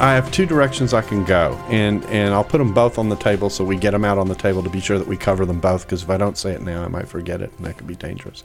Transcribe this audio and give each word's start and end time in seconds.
I 0.00 0.12
have 0.14 0.30
two 0.32 0.44
directions 0.44 0.92
I 0.92 1.02
can 1.02 1.24
go, 1.24 1.54
and 1.68 2.04
and 2.06 2.34
I'll 2.34 2.42
put 2.42 2.58
them 2.58 2.74
both 2.74 2.98
on 2.98 3.08
the 3.08 3.16
table 3.16 3.48
so 3.48 3.64
we 3.64 3.76
get 3.76 3.92
them 3.92 4.04
out 4.04 4.18
on 4.18 4.26
the 4.26 4.34
table 4.34 4.60
to 4.64 4.68
be 4.68 4.80
sure 4.80 4.98
that 4.98 5.06
we 5.06 5.16
cover 5.16 5.46
them 5.46 5.60
both. 5.60 5.86
Because 5.86 6.02
if 6.02 6.10
I 6.10 6.16
don't 6.16 6.36
say 6.36 6.50
it 6.50 6.62
now, 6.62 6.84
I 6.84 6.88
might 6.88 7.06
forget 7.06 7.40
it, 7.40 7.52
and 7.56 7.64
that 7.64 7.78
could 7.78 7.86
be 7.86 7.94
dangerous. 7.94 8.42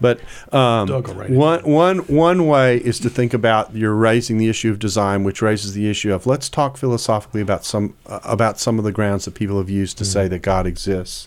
But 0.00 0.20
um, 0.52 0.86
will 0.88 1.02
write 1.02 1.30
it 1.30 1.36
one 1.36 1.60
one 1.64 1.98
one 2.06 2.46
way 2.46 2.78
is 2.78 3.00
to 3.00 3.10
think 3.10 3.34
about 3.34 3.74
you're 3.74 3.94
raising 3.94 4.38
the 4.38 4.48
issue 4.48 4.70
of 4.70 4.78
design, 4.78 5.24
which 5.24 5.42
raises 5.42 5.74
the 5.74 5.90
issue 5.90 6.14
of 6.14 6.24
let's 6.24 6.48
talk 6.48 6.76
philosophically 6.76 7.40
about 7.40 7.64
some 7.64 7.96
uh, 8.06 8.20
about 8.22 8.60
some 8.60 8.78
of 8.78 8.84
the 8.84 8.92
grounds 8.92 9.24
that 9.24 9.34
people 9.34 9.58
have 9.58 9.68
used 9.68 9.98
to 9.98 10.04
say 10.04 10.28
that 10.28 10.38
God 10.38 10.68
exists. 10.68 11.26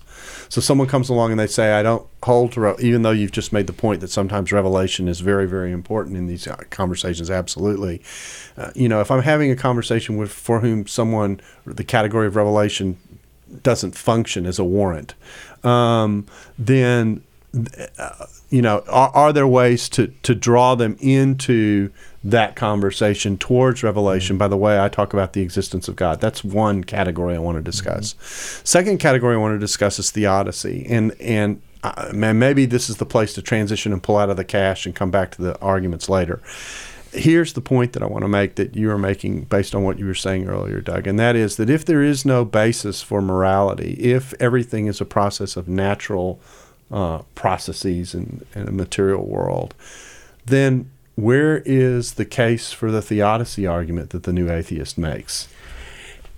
So 0.49 0.61
someone 0.61 0.87
comes 0.87 1.09
along 1.09 1.31
and 1.31 1.39
they 1.39 1.47
say, 1.47 1.73
I 1.73 1.83
don't 1.83 2.05
hold 2.23 2.53
to, 2.53 2.75
even 2.79 3.01
though 3.01 3.11
you've 3.11 3.31
just 3.31 3.53
made 3.53 3.67
the 3.67 3.73
point 3.73 4.01
that 4.01 4.09
sometimes 4.09 4.51
revelation 4.51 5.07
is 5.07 5.19
very, 5.19 5.47
very 5.47 5.71
important 5.71 6.17
in 6.17 6.27
these 6.27 6.47
uh, 6.47 6.55
conversations. 6.69 7.29
Absolutely. 7.29 8.01
Uh, 8.57 8.71
you 8.75 8.89
know, 8.89 9.01
if 9.01 9.11
I'm 9.11 9.21
having 9.21 9.51
a 9.51 9.55
conversation 9.55 10.17
with 10.17 10.31
for 10.31 10.59
whom 10.59 10.87
someone, 10.87 11.39
the 11.65 11.83
category 11.83 12.27
of 12.27 12.35
revelation 12.35 12.97
doesn't 13.63 13.95
function 13.95 14.45
as 14.45 14.59
a 14.59 14.63
warrant, 14.63 15.13
um, 15.63 16.25
then 16.57 17.23
uh, 17.97 18.25
you 18.49 18.61
know, 18.61 18.83
are, 18.89 19.09
are 19.13 19.33
there 19.33 19.47
ways 19.47 19.89
to, 19.89 20.07
to 20.23 20.35
draw 20.35 20.75
them 20.75 20.97
into 20.99 21.91
that 22.25 22.55
conversation 22.55 23.37
towards 23.37 23.83
revelation 23.83 24.37
by 24.37 24.47
the 24.47 24.57
way 24.57 24.79
I 24.79 24.89
talk 24.89 25.13
about 25.13 25.33
the 25.33 25.41
existence 25.41 25.87
of 25.87 25.95
God? 25.95 26.19
That's 26.19 26.43
one 26.43 26.83
category 26.83 27.35
I 27.35 27.39
want 27.39 27.57
to 27.57 27.61
discuss. 27.61 28.15
Second 28.63 28.99
category 28.99 29.35
I 29.35 29.37
want 29.37 29.53
to 29.55 29.59
discuss 29.59 29.99
is 29.99 30.11
theodicy, 30.11 30.85
and 30.89 31.13
and 31.21 31.61
uh, 31.83 32.11
man, 32.13 32.39
maybe 32.39 32.65
this 32.65 32.89
is 32.89 32.97
the 32.97 33.05
place 33.05 33.33
to 33.35 33.41
transition 33.43 33.93
and 33.93 34.01
pull 34.01 34.17
out 34.17 34.31
of 34.31 34.37
the 34.37 34.43
cache 34.43 34.87
and 34.87 34.95
come 34.95 35.11
back 35.11 35.31
to 35.31 35.41
the 35.41 35.59
arguments 35.59 36.09
later. 36.09 36.41
Here's 37.11 37.53
the 37.53 37.61
point 37.61 37.93
that 37.93 38.03
I 38.03 38.07
want 38.07 38.23
to 38.23 38.27
make 38.27 38.55
that 38.55 38.75
you 38.75 38.89
are 38.89 38.97
making 38.97 39.43
based 39.43 39.75
on 39.75 39.83
what 39.83 39.99
you 39.99 40.05
were 40.05 40.15
saying 40.15 40.49
earlier, 40.49 40.81
Doug, 40.81 41.07
and 41.07 41.19
that 41.19 41.35
is 41.35 41.57
that 41.57 41.69
if 41.69 41.85
there 41.85 42.01
is 42.01 42.25
no 42.25 42.43
basis 42.43 43.01
for 43.03 43.21
morality, 43.21 43.93
if 43.93 44.33
everything 44.39 44.87
is 44.87 44.99
a 44.99 45.05
process 45.05 45.55
of 45.55 45.69
natural 45.69 46.41
uh, 46.91 47.19
processes 47.35 48.15
in 48.15 48.43
a 48.55 48.71
material 48.71 49.25
world, 49.25 49.75
then 50.45 50.89
where 51.15 51.61
is 51.65 52.13
the 52.13 52.25
case 52.25 52.71
for 52.71 52.91
the 52.91 53.01
theodicy 53.01 53.65
argument 53.65 54.09
that 54.11 54.23
the 54.23 54.33
new 54.33 54.49
atheist 54.49 54.97
makes? 54.97 55.47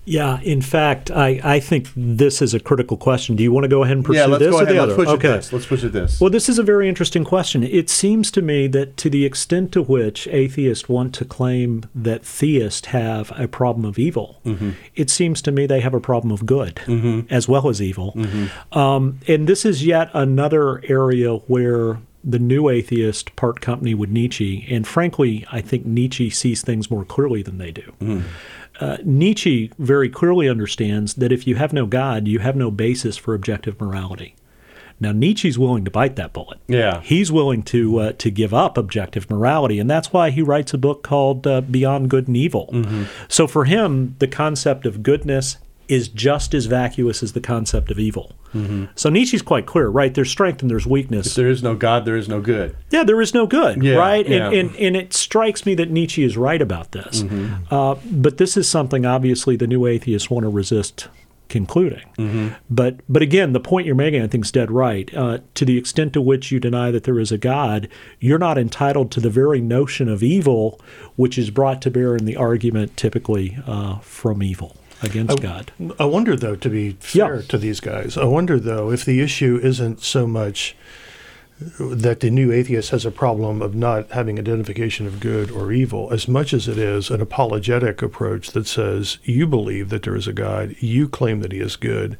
Yeah, 0.10 0.40
in 0.40 0.62
fact, 0.62 1.12
I, 1.12 1.42
I 1.44 1.60
think 1.60 1.90
this 1.94 2.42
is 2.42 2.54
a 2.54 2.62
critical 2.62 2.96
question. 2.96 3.36
Do 3.36 3.44
you 3.44 3.52
want 3.52 3.66
to 3.66 3.68
go 3.68 3.84
ahead 3.84 3.98
and 3.98 4.06
pursue 4.06 4.20
yeah, 4.20 4.26
let's 4.26 4.40
this 4.40 4.52
go 4.52 4.60
or 4.60 4.64
ahead. 4.64 4.74
the 4.74 4.80
Let's 4.80 4.94
other? 4.94 4.96
push 4.96 5.08
okay. 5.16 5.28
it 5.28 5.32
this. 5.34 5.52
Let's 5.54 5.66
push 5.66 5.84
it 5.84 5.92
this. 5.92 6.22
Well, 6.22 6.30
this 6.30 6.48
is 6.48 6.58
a 6.58 6.64
very 6.64 6.88
interesting 6.88 7.26
question. 7.26 7.62
It 7.62 7.90
seems 7.90 8.32
to 8.32 8.42
me 8.42 8.68
that 8.68 8.96
to 8.98 9.10
the 9.10 9.26
extent 9.26 9.74
to 9.74 9.82
which 9.82 10.26
atheists 10.30 10.88
want 10.88 11.14
to 11.16 11.26
claim 11.26 11.90
that 11.94 12.24
theists 12.24 12.88
have 12.88 13.34
a 13.38 13.50
problem 13.50 13.84
of 13.84 14.00
evil, 14.00 14.40
Mm-hmm. 14.46 14.70
it 14.96 15.10
seems 15.10 15.42
to 15.42 15.52
me 15.52 15.66
they 15.66 15.82
have 15.82 15.94
a 15.94 16.00
problem 16.00 16.32
of 16.32 16.46
good 16.46 16.80
as 17.30 17.50
well 17.50 17.68
as 17.68 17.82
evil. 17.82 18.14
Mm-hmm. 18.16 18.80
Um, 18.80 19.20
and 19.28 19.46
this 19.46 19.66
is 19.66 19.86
yet 19.86 20.10
another 20.14 20.82
area 20.86 21.36
where 21.36 21.98
the 22.28 22.40
new 22.40 22.68
atheist 22.68 23.34
part 23.38 23.62
company 23.62 23.96
with 23.96 24.10
Nietzsche, 24.10 24.68
and 24.70 24.86
frankly, 24.86 25.46
I 25.50 25.62
think 25.62 25.86
Nietzsche 25.86 26.30
sees 26.30 26.62
things 26.62 26.92
more 26.92 27.06
clearly 27.06 27.42
than 27.42 27.58
they 27.58 27.72
do. 27.72 27.94
Mm-hmm. 28.02 28.28
Uh, 28.80 28.98
Nietzsche 29.04 29.72
very 29.80 30.10
clearly 30.10 30.50
understands 30.50 31.16
that 31.16 31.32
if 31.32 31.48
you 31.48 31.56
have 31.56 31.72
no 31.72 31.86
God, 31.86 32.28
you 32.28 32.40
have 32.40 32.56
no 32.56 32.70
basis 32.70 33.16
for 33.16 33.34
objective 33.34 33.80
morality. 33.80 34.36
Now 35.00 35.12
Nietzsche's 35.12 35.58
willing 35.58 35.86
to 35.86 35.92
bite 35.92 36.16
that 36.18 36.34
bullet. 36.34 36.60
Yeah. 36.68 37.02
he's 37.02 37.32
willing 37.32 37.64
to 37.64 38.00
uh, 38.00 38.12
to 38.14 38.30
give 38.30 38.54
up 38.54 38.78
objective 38.78 39.30
morality, 39.30 39.80
and 39.80 39.90
that's 39.90 40.12
why 40.12 40.32
he 40.32 40.42
writes 40.42 40.74
a 40.74 40.78
book 40.78 41.04
called 41.04 41.48
uh, 41.48 41.62
Beyond 41.62 42.10
Good 42.10 42.28
and 42.28 42.36
Evil. 42.36 42.70
Mm-hmm. 42.74 43.04
So 43.30 43.48
for 43.48 43.66
him, 43.66 44.16
the 44.20 44.28
concept 44.28 44.86
of 44.86 45.04
goodness 45.04 45.58
is 45.88 46.08
just 46.08 46.54
as 46.54 46.66
vacuous 46.66 47.24
as 47.24 47.34
the 47.34 47.42
concept 47.42 47.92
of 47.92 48.00
evil. 48.00 48.36
Mm-hmm. 48.54 48.86
So 48.96 49.10
Nietzsche's 49.10 49.42
quite 49.42 49.66
clear, 49.66 49.88
right? 49.88 50.14
There's 50.14 50.30
strength 50.30 50.62
and 50.62 50.70
there's 50.70 50.86
if 50.86 50.92
weakness. 50.92 51.36
there 51.36 51.50
is 51.50 51.64
no 51.64 51.76
God, 51.76 52.06
there 52.06 52.18
is 52.18 52.28
no 52.28 52.42
good. 52.42 52.76
Yeah, 52.90 53.04
there 53.04 53.22
is 53.22 53.34
no 53.34 53.48
good, 53.48 53.84
Yeah, 53.84 53.96
right? 53.96 54.28
yeah. 54.28 54.48
And, 54.48 54.56
and 54.56 54.76
and 54.76 54.96
it 54.96 55.14
strikes 55.14 55.66
me 55.66 55.76
that 55.76 55.90
Nietzsche 55.90 56.24
is 56.24 56.38
right 56.38 56.62
about 56.62 56.92
this. 56.92 57.24
Mm-hmm. 57.24 57.74
Uh, 57.74 57.96
but 58.12 58.38
this 58.38 58.58
is 58.58 58.68
something 58.70 59.06
obviously 59.06 59.56
the 59.56 59.68
new 59.68 59.86
atheists 59.86 60.30
want 60.30 60.44
to 60.44 60.50
resist 60.50 61.08
concluding. 61.50 62.06
Mm-hmm. 62.18 62.50
But 62.70 63.00
but 63.08 63.22
again, 63.22 63.54
the 63.54 63.60
point 63.60 63.86
you're 63.86 63.96
making, 63.96 64.22
I 64.22 64.28
think, 64.28 64.46
is 64.46 64.52
dead 64.52 64.72
right. 64.72 65.14
Uh, 65.16 65.40
to 65.56 65.66
the 65.66 65.78
extent 65.78 66.14
to 66.14 66.22
which 66.22 66.52
you 66.52 66.60
deny 66.60 66.92
that 66.92 67.04
there 67.04 67.20
is 67.20 67.32
a 67.32 67.38
God, 67.38 67.88
you're 68.20 68.40
not 68.40 68.58
entitled 68.58 69.12
to 69.12 69.20
the 69.20 69.30
very 69.30 69.62
notion 69.62 70.10
of 70.10 70.24
evil, 70.24 70.80
which 71.16 71.38
is 71.38 71.50
brought 71.50 71.82
to 71.84 71.92
bear 71.92 72.16
in 72.16 72.26
the 72.26 72.36
argument 72.36 72.98
typically 72.98 73.58
uh, 73.66 74.00
from 74.00 74.44
evil 74.44 74.76
against 75.02 75.42
God. 75.42 75.72
I 76.00 76.06
wonder, 76.06 76.36
though, 76.36 76.56
to 76.56 76.70
be 76.70 76.98
fair 77.00 77.36
Yeah. 77.38 77.42
to 77.50 77.58
these 77.58 77.80
guys, 77.80 78.18
I 78.18 78.26
wonder, 78.26 78.60
though, 78.60 78.92
if 78.92 79.06
the 79.06 79.22
issue 79.22 79.60
isn't 79.62 80.02
so 80.02 80.28
much 80.28 80.76
that 81.80 82.20
the 82.20 82.30
new 82.30 82.52
atheist 82.52 82.92
has 82.92 83.04
a 83.04 83.10
problem 83.10 83.64
of 83.64 83.74
not 83.74 84.12
having 84.12 84.38
identification 84.38 85.08
of 85.08 85.20
good 85.20 85.50
or 85.50 85.72
evil, 85.72 86.08
as 86.12 86.28
much 86.28 86.54
as 86.54 86.68
it 86.68 86.78
is 86.78 87.10
an 87.10 87.20
apologetic 87.20 88.04
approach 88.04 88.52
that 88.52 88.68
says 88.68 89.18
you 89.24 89.48
believe 89.48 89.90
that 89.90 90.04
there 90.04 90.16
is 90.16 90.28
a 90.28 90.34
God, 90.34 90.76
you 90.80 91.10
claim 91.10 91.42
that 91.42 91.52
He 91.52 91.60
is 91.60 91.76
good, 91.76 92.16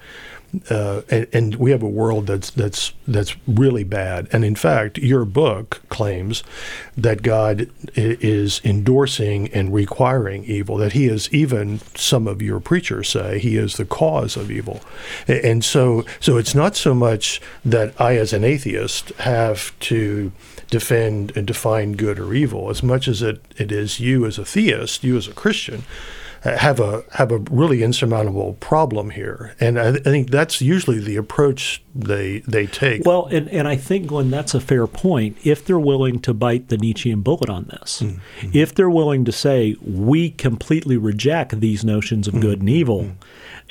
uh, 0.70 1.02
and, 1.10 1.28
and 1.34 1.56
we 1.56 1.72
have 1.72 1.84
a 1.84 1.90
world 1.90 2.28
that's 2.28 2.50
that's 2.50 2.94
that's 3.08 3.36
really 3.48 3.84
bad. 3.84 4.28
And 4.32 4.46
in 4.46 4.56
fact, 4.56 4.98
your 4.98 5.26
book 5.26 5.82
claims 5.90 6.44
that 6.96 7.22
God 7.22 7.70
is 7.96 8.62
endorsing 8.64 9.50
and 9.50 9.74
requiring 9.74 10.46
evil. 10.46 10.78
That 10.78 10.94
He 10.94 11.08
is 11.08 11.32
even 11.34 11.80
some 11.96 12.28
of 12.28 12.42
your 12.42 12.60
preachers 12.60 13.10
say 13.10 13.40
He 13.40 13.58
is 13.58 13.78
the 13.78 13.86
cause 13.86 14.38
of 14.38 14.50
evil. 14.50 14.82
And 15.28 15.64
so 15.64 16.06
so 16.20 16.38
it's 16.38 16.56
not 16.56 16.76
so 16.76 16.94
much 16.94 17.42
that 17.66 18.00
I, 18.00 18.18
as 18.18 18.34
an 18.34 18.44
atheist, 18.44 19.10
have 19.20 19.78
to 19.80 20.32
defend 20.70 21.36
and 21.36 21.48
define 21.48 21.94
good 21.94 22.20
or 22.20 22.34
evil, 22.34 22.70
as 22.70 22.84
much 22.84 23.08
as 23.08 23.22
it, 23.22 23.42
it 23.58 23.72
is 23.72 24.00
you 24.00 24.26
as 24.26 24.38
a 24.38 24.44
theist, 24.44 25.04
you 25.04 25.16
as 25.18 25.28
a 25.28 25.34
Christian 25.34 25.84
have 26.42 26.80
a 26.80 27.04
have 27.14 27.32
a 27.32 27.40
really 27.50 27.84
insurmountable 27.84 28.54
problem 28.60 29.12
here, 29.12 29.56
and 29.60 29.80
I, 29.80 29.90
I 29.90 30.00
think 30.00 30.30
that's 30.30 30.62
usually 30.62 31.00
the 31.00 31.16
approach 31.16 31.84
they 31.96 32.40
they 32.40 32.68
take. 32.68 33.06
Well, 33.06 33.26
and, 33.28 33.50
and 33.50 33.68
I 33.68 33.76
think, 33.76 34.08
Glenn, 34.08 34.30
that's 34.30 34.54
a 34.54 34.60
fair 34.60 34.88
point. 34.88 35.38
If 35.44 35.66
they're 35.66 35.80
willing 35.80 36.20
to 36.20 36.34
bite 36.34 36.70
the 36.70 36.78
Nietzschean 36.78 37.22
bullet 37.22 37.50
on 37.50 37.66
this, 37.66 38.00
hmm. 38.00 38.10
Hmm. 38.40 38.50
if 38.54 38.74
they're 38.76 38.90
willing 38.90 39.26
to 39.26 39.32
say, 39.32 39.76
we 39.82 40.30
completely 40.30 40.98
reject 40.98 41.60
these 41.60 41.84
notions 41.84 42.28
of 42.28 42.36
hmm. 42.36 42.42
good 42.42 42.60
and 42.60 42.70
evil, 42.70 43.12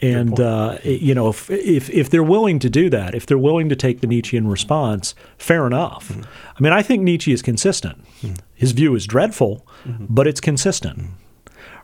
and, 0.03 0.39
uh, 0.39 0.79
you 0.83 1.15
know, 1.15 1.29
if, 1.29 1.51
if, 1.51 1.89
if 1.91 2.11
they're 2.11 2.23
willing 2.23 2.59
to 2.59 2.69
do 2.69 2.91
that, 2.91 3.15
if 3.15 3.27
they're 3.27 3.39
willing 3.39 3.69
to 3.69 3.77
take 3.77 4.01
the 4.01 4.07
Nietzschean 4.07 4.47
response, 4.47 5.15
fair 5.39 5.67
enough. 5.67 6.13
I 6.13 6.61
mean, 6.61 6.73
I 6.73 6.83
think 6.83 7.03
Nietzsche 7.03 7.33
is 7.33 7.43
consistent. 7.43 8.05
His 8.55 8.73
view 8.73 8.95
is 8.95 9.07
dreadful, 9.07 9.67
but 9.87 10.27
it's 10.27 10.41
consistent 10.41 11.11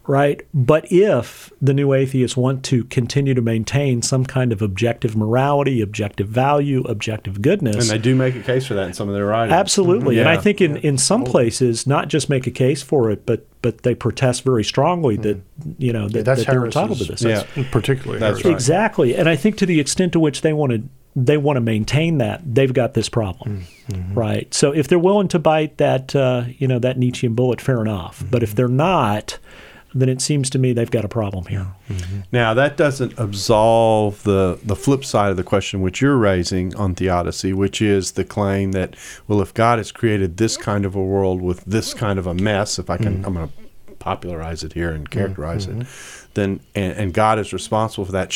right? 0.07 0.45
But 0.53 0.91
if 0.91 1.53
the 1.61 1.73
new 1.73 1.93
atheists 1.93 2.37
want 2.37 2.65
to 2.65 2.85
continue 2.85 3.35
to 3.35 3.43
maintain 3.43 4.03
some 4.03 4.25
kind 4.25 4.53
of 4.53 4.61
objective 4.61 5.17
morality, 5.17 5.81
objective 5.81 6.29
value, 6.29 6.83
objective 6.83 7.41
goodness, 7.41 7.77
And 7.77 8.01
they 8.01 8.03
do 8.03 8.15
make 8.15 8.35
a 8.35 8.41
case 8.41 8.67
for 8.67 8.75
that 8.75 8.89
in 8.89 8.95
some 8.95 9.09
of 9.09 9.15
their 9.15 9.27
writings. 9.27 9.55
absolutely. 9.55 10.17
Mm-hmm. 10.17 10.27
And 10.27 10.29
I 10.29 10.37
think 10.37 10.61
in, 10.61 10.77
in 10.79 10.99
some 10.99 11.25
places, 11.25 11.87
not 11.87 12.09
just 12.09 12.29
make 12.29 12.47
a 12.47 12.51
case 12.51 12.83
for 12.83 13.11
it, 13.11 13.25
but 13.27 13.47
but 13.63 13.83
they 13.83 13.95
protest 13.95 14.43
very 14.43 14.65
strongly 14.65 15.17
mm. 15.17 15.23
that 15.23 15.41
you 15.79 15.93
know 15.93 16.09
that, 16.09 16.25
that's 16.25 16.45
that 16.45 16.51
they're 16.51 16.65
entitled 16.65 16.99
to 16.99 17.05
this. 17.05 17.23
Yeah. 17.23 17.45
particularly 17.71 18.19
That's 18.19 18.45
right. 18.45 18.53
Exactly. 18.53 19.15
And 19.15 19.29
I 19.29 19.37
think 19.37 19.57
to 19.59 19.67
the 19.67 19.79
extent 19.79 20.13
to 20.15 20.21
which 20.21 20.41
they 20.41 20.53
want 20.53 20.73
to 20.73 20.83
they 21.15 21.37
want 21.37 21.59
to 21.59 21.61
maintain 21.61 22.19
that, 22.19 22.41
they've 22.43 22.73
got 22.73 22.95
this 22.95 23.09
problem, 23.09 23.67
mm. 23.87 23.95
mm-hmm. 23.95 24.15
right? 24.15 24.53
So 24.53 24.73
if 24.73 24.89
they're 24.89 24.99
willing 24.99 25.29
to 25.29 25.39
bite 25.39 25.77
that 25.79 26.17
uh, 26.17 26.45
you 26.59 26.67
know 26.67 26.81
that 26.81 26.99
Nietzschean 26.99 27.35
bullet, 27.35 27.61
fair 27.61 27.81
enough. 27.81 28.19
Mm-hmm. 28.19 28.31
But 28.31 28.43
if 28.43 28.55
they're 28.55 28.69
not, 28.69 29.39
then 29.95 30.09
it 30.09 30.21
seems 30.21 30.51
to 30.51 30.59
me 30.59 30.73
they've 30.73 30.91
got 30.91 31.05
a 31.05 31.09
problem 31.09 31.47
here. 31.47 31.67
Mm-hmm. 31.89 32.21
Now 32.33 32.55
that 32.55 32.77
doesn't 32.77 33.19
absolve 33.19 34.23
the 34.23 34.59
the 34.65 34.77
flip 34.77 35.05
side 35.05 35.31
of 35.31 35.37
the 35.37 35.45
question 35.45 35.81
which 35.81 36.01
you're 36.01 36.17
raising 36.17 36.75
on 36.77 36.95
theodicy, 36.95 37.53
which 37.53 37.83
is 37.83 38.13
the 38.13 38.25
claim 38.25 38.73
that 38.73 38.97
well, 39.29 39.41
if 39.41 39.53
God 39.55 39.79
has 39.79 39.93
created 39.93 40.37
this 40.37 40.57
kind 40.57 40.85
of 40.85 40.95
a 40.95 41.03
world 41.03 41.43
with 41.43 41.65
this 41.65 41.95
kind 41.95 42.19
of 42.19 42.27
a 42.27 42.35
mess, 42.35 42.79
if 42.79 42.91
I 42.91 42.97
can, 42.97 43.19
mm-hmm. 43.19 43.27
I'm 43.27 43.35
going 43.35 43.49
to 43.49 43.95
popularize 43.97 44.65
it 44.65 44.73
here 44.73 44.91
and 44.91 45.09
mm-hmm. 45.09 45.19
characterize 45.19 45.67
it, 45.67 45.87
then 46.35 46.61
and, 46.75 46.93
and 46.95 47.15
God 47.15 47.39
is 47.39 47.53
responsible 47.53 48.05
for 48.05 48.13
that. 48.13 48.35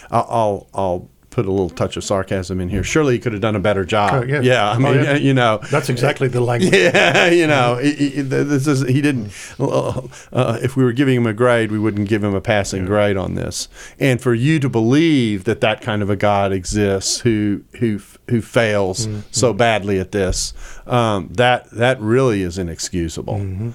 I'll, 0.10 0.26
I'll 0.30 0.68
I'll 0.74 1.10
put 1.36 1.44
a 1.44 1.50
little 1.50 1.68
touch 1.68 1.98
of 1.98 2.02
sarcasm 2.02 2.62
in 2.62 2.70
here. 2.70 2.82
Surely 2.82 3.12
he 3.12 3.18
could 3.18 3.32
have 3.32 3.42
done 3.42 3.54
a 3.54 3.60
better 3.60 3.84
job. 3.84 4.10
Oh, 4.14 4.22
yeah. 4.26 4.40
yeah. 4.40 4.70
I 4.70 4.76
Oh, 4.76 4.78
mean, 4.78 4.94
yeah. 4.94 5.16
you 5.16 5.34
know, 5.34 5.60
That's 5.70 5.90
exactly 5.90 6.28
the 6.28 6.40
language. 6.40 6.72
yeah, 6.74 7.26
you 7.28 7.46
know, 7.46 7.76
he, 7.76 7.92
he- 7.92 8.22
this 8.22 8.66
is 8.66 8.80
he 8.88 9.02
didn't. 9.02 9.30
Uh, 9.60 10.00
uh, 10.32 10.58
if 10.62 10.76
we 10.76 10.82
were 10.82 10.94
giving 10.94 11.14
him 11.16 11.26
a 11.26 11.34
grade, 11.34 11.70
we 11.70 11.78
wouldn't 11.78 12.08
give 12.08 12.24
him 12.24 12.34
a 12.34 12.40
passing 12.40 12.86
grade 12.86 13.18
on 13.18 13.34
this. 13.34 13.68
And 14.00 14.18
for 14.18 14.32
you 14.32 14.58
to 14.60 14.68
believe 14.70 15.44
that 15.44 15.60
that 15.60 15.82
kind 15.82 16.00
of 16.02 16.08
a 16.08 16.16
God 16.16 16.52
exists 16.52 17.20
who 17.20 17.62
who 17.80 18.00
who 18.30 18.40
fails 18.40 19.06
so 19.30 19.52
badly 19.52 20.00
at 20.00 20.12
this, 20.12 20.54
um, 20.86 21.28
that 21.34 21.70
that 21.72 22.00
really 22.00 22.40
is 22.40 22.56
inexcusable. 22.56 23.74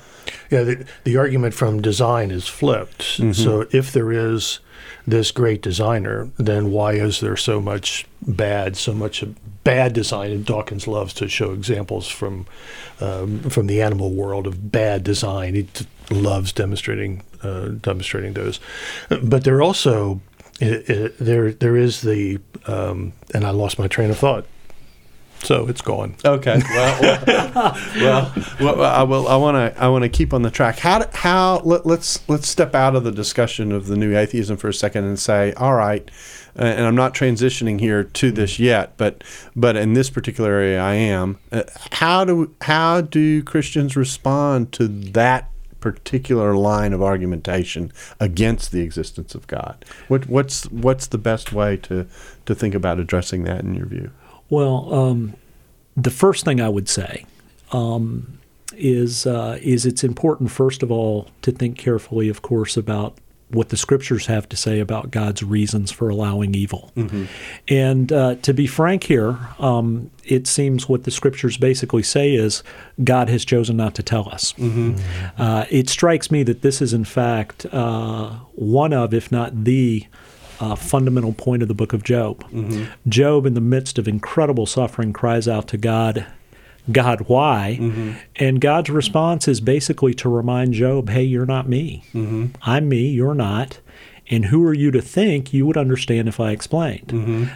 Yeah, 0.49 0.63
the, 0.63 0.85
the 1.03 1.15
argument 1.17 1.53
from 1.53 1.79
design 1.81 2.31
is 2.31 2.47
flipped. 2.47 3.03
So 3.35 3.67
if 3.71 3.91
there 3.93 4.11
is 4.11 4.59
this 5.07 5.31
great 5.31 5.61
designer, 5.61 6.29
then 6.37 6.71
why 6.71 6.93
is 6.93 7.19
there 7.19 7.37
so 7.37 7.59
much 7.59 8.05
bad, 8.21 8.77
so 8.77 8.93
much 8.93 9.23
bad 9.63 9.93
design? 9.93 10.31
And 10.31 10.45
Dawkins 10.45 10.87
loves 10.87 11.13
to 11.15 11.27
show 11.27 11.51
examples 11.51 12.07
from 12.07 12.45
um, 12.99 13.39
from 13.49 13.67
the 13.67 13.81
animal 13.81 14.11
world 14.11 14.47
of 14.47 14.71
bad 14.71 15.03
design. 15.03 15.55
He 15.55 15.63
t- 15.63 15.87
loves 16.09 16.51
demonstrating 16.53 17.23
uh, 17.43 17.69
demonstrating 17.69 18.33
those. 18.33 18.59
But 19.23 19.43
there 19.43 19.61
also 19.61 20.21
i 20.61 20.83
i 20.87 21.09
there 21.19 21.51
there 21.51 21.75
is 21.75 22.01
the 22.01 22.39
um, 22.67 23.13
and 23.33 23.45
I 23.45 23.49
lost 23.49 23.79
my 23.79 23.87
train 23.87 24.11
of 24.11 24.17
thought. 24.17 24.45
So 25.43 25.67
it's 25.67 25.81
gone. 25.81 26.15
Okay. 26.23 26.61
Well, 26.71 27.01
well, 27.01 28.33
well, 28.59 28.75
well, 28.77 28.81
I 28.83 29.03
will. 29.03 29.27
I 29.27 29.35
want 29.35 29.55
to. 29.75 29.81
I 29.81 29.87
want 29.87 30.03
to 30.03 30.09
keep 30.09 30.33
on 30.33 30.41
the 30.43 30.51
track. 30.51 30.79
How? 30.79 30.99
do- 30.99 31.09
How? 31.13 31.59
Let, 31.63 31.85
let's 31.85 32.27
let's 32.29 32.47
step 32.47 32.75
out 32.75 32.95
of 32.95 33.03
the 33.03 33.11
discussion 33.11 33.71
of 33.71 33.87
the 33.87 33.97
new 33.97 34.15
atheism 34.15 34.57
for 34.57 34.67
a 34.69 34.73
second 34.73 35.05
and 35.05 35.19
say, 35.19 35.53
all 35.53 35.73
right. 35.73 36.09
Uh, 36.59 36.63
and 36.63 36.85
I'm 36.85 36.95
not 36.95 37.13
transitioning 37.15 37.79
here 37.79 38.03
to 38.03 38.31
this 38.31 38.59
yet, 38.59 38.97
but 38.97 39.23
but 39.55 39.75
in 39.75 39.93
this 39.93 40.09
particular 40.09 40.51
area, 40.51 40.79
I 40.81 40.93
am. 40.95 41.39
Uh, 41.51 41.63
how 41.93 42.25
do 42.25 42.53
how 42.61 43.01
do 43.01 43.41
Christians 43.43 43.95
respond 43.95 44.71
to 44.73 44.87
that 44.87 45.49
particular 45.79 46.55
line 46.55 46.93
of 46.93 47.01
argumentation 47.01 47.91
against 48.19 48.71
the 48.71 48.81
existence 48.81 49.33
of 49.33 49.47
God? 49.47 49.83
What 50.07 50.27
what's 50.27 50.65
what's 50.71 51.07
the 51.07 51.17
best 51.17 51.51
way 51.53 51.77
to 51.77 52.05
to 52.45 52.53
think 52.55 52.75
about 52.75 52.99
addressing 52.99 53.43
that 53.45 53.61
in 53.61 53.73
your 53.73 53.85
view? 53.87 54.11
Well, 54.51 54.93
um, 54.93 55.33
the 55.97 56.11
first 56.11 56.45
thing 56.45 56.61
I 56.61 56.69
would 56.69 56.87
say 56.87 57.25
um, 57.71 58.37
is 58.73 59.25
uh, 59.25 59.57
is 59.61 59.85
it's 59.85 60.03
important, 60.03 60.51
first 60.51 60.83
of 60.83 60.91
all, 60.91 61.29
to 61.41 61.51
think 61.51 61.77
carefully, 61.77 62.29
of 62.29 62.41
course, 62.43 62.77
about 62.77 63.15
what 63.49 63.69
the 63.69 63.77
scriptures 63.77 64.27
have 64.27 64.47
to 64.49 64.55
say 64.55 64.79
about 64.79 65.09
God's 65.11 65.43
reasons 65.43 65.91
for 65.91 66.07
allowing 66.09 66.53
evil. 66.55 66.91
And 67.67 68.11
uh, 68.11 68.35
to 68.43 68.53
be 68.53 68.65
frank 68.67 69.03
here, 69.03 69.37
um, 69.59 70.09
it 70.23 70.47
seems 70.47 70.87
what 70.87 71.03
the 71.03 71.11
scriptures 71.11 71.57
basically 71.57 72.03
say 72.03 72.33
is 72.33 72.63
God 73.03 73.27
has 73.29 73.43
chosen 73.43 73.75
not 73.75 73.93
to 73.95 74.03
tell 74.03 74.29
us. 74.29 74.53
Uh, 75.37 75.65
it 75.69 75.89
strikes 75.89 76.31
me 76.31 76.43
that 76.43 76.61
this 76.61 76.81
is, 76.81 76.93
in 76.93 77.03
fact, 77.03 77.65
uh, 77.73 78.29
one 78.55 78.93
of, 78.93 79.13
if 79.13 79.31
not 79.33 79.65
the 79.65 80.07
uh, 80.61 80.75
fundamental 80.75 81.33
point 81.33 81.61
of 81.61 81.67
the 81.67 81.73
book 81.73 81.91
of 81.93 82.03
Job. 82.03 82.45
Job, 83.09 83.45
in 83.45 83.53
the 83.55 83.61
midst 83.61 83.97
of 83.97 84.07
incredible 84.07 84.65
suffering, 84.65 85.11
cries 85.11 85.47
out 85.47 85.67
to 85.69 85.77
God, 85.77 86.25
God, 86.91 87.21
why? 87.27 87.77
And 88.37 88.59
God's 88.61 88.89
response 88.89 89.47
is 89.47 89.59
basically 89.61 90.13
to 90.15 90.29
remind 90.29 90.73
Job, 90.73 91.09
hey, 91.09 91.23
you're 91.23 91.45
not 91.45 91.67
me. 91.69 92.03
I'm 92.61 92.87
me, 92.89 93.07
you're 93.09 93.35
not. 93.35 93.79
And 94.29 94.45
who 94.45 94.63
are 94.65 94.73
you 94.73 94.91
to 94.91 95.01
think 95.01 95.51
you 95.51 95.65
would 95.65 95.75
understand 95.77 96.29
if 96.29 96.39
I 96.39 96.51
explained? 96.51 97.11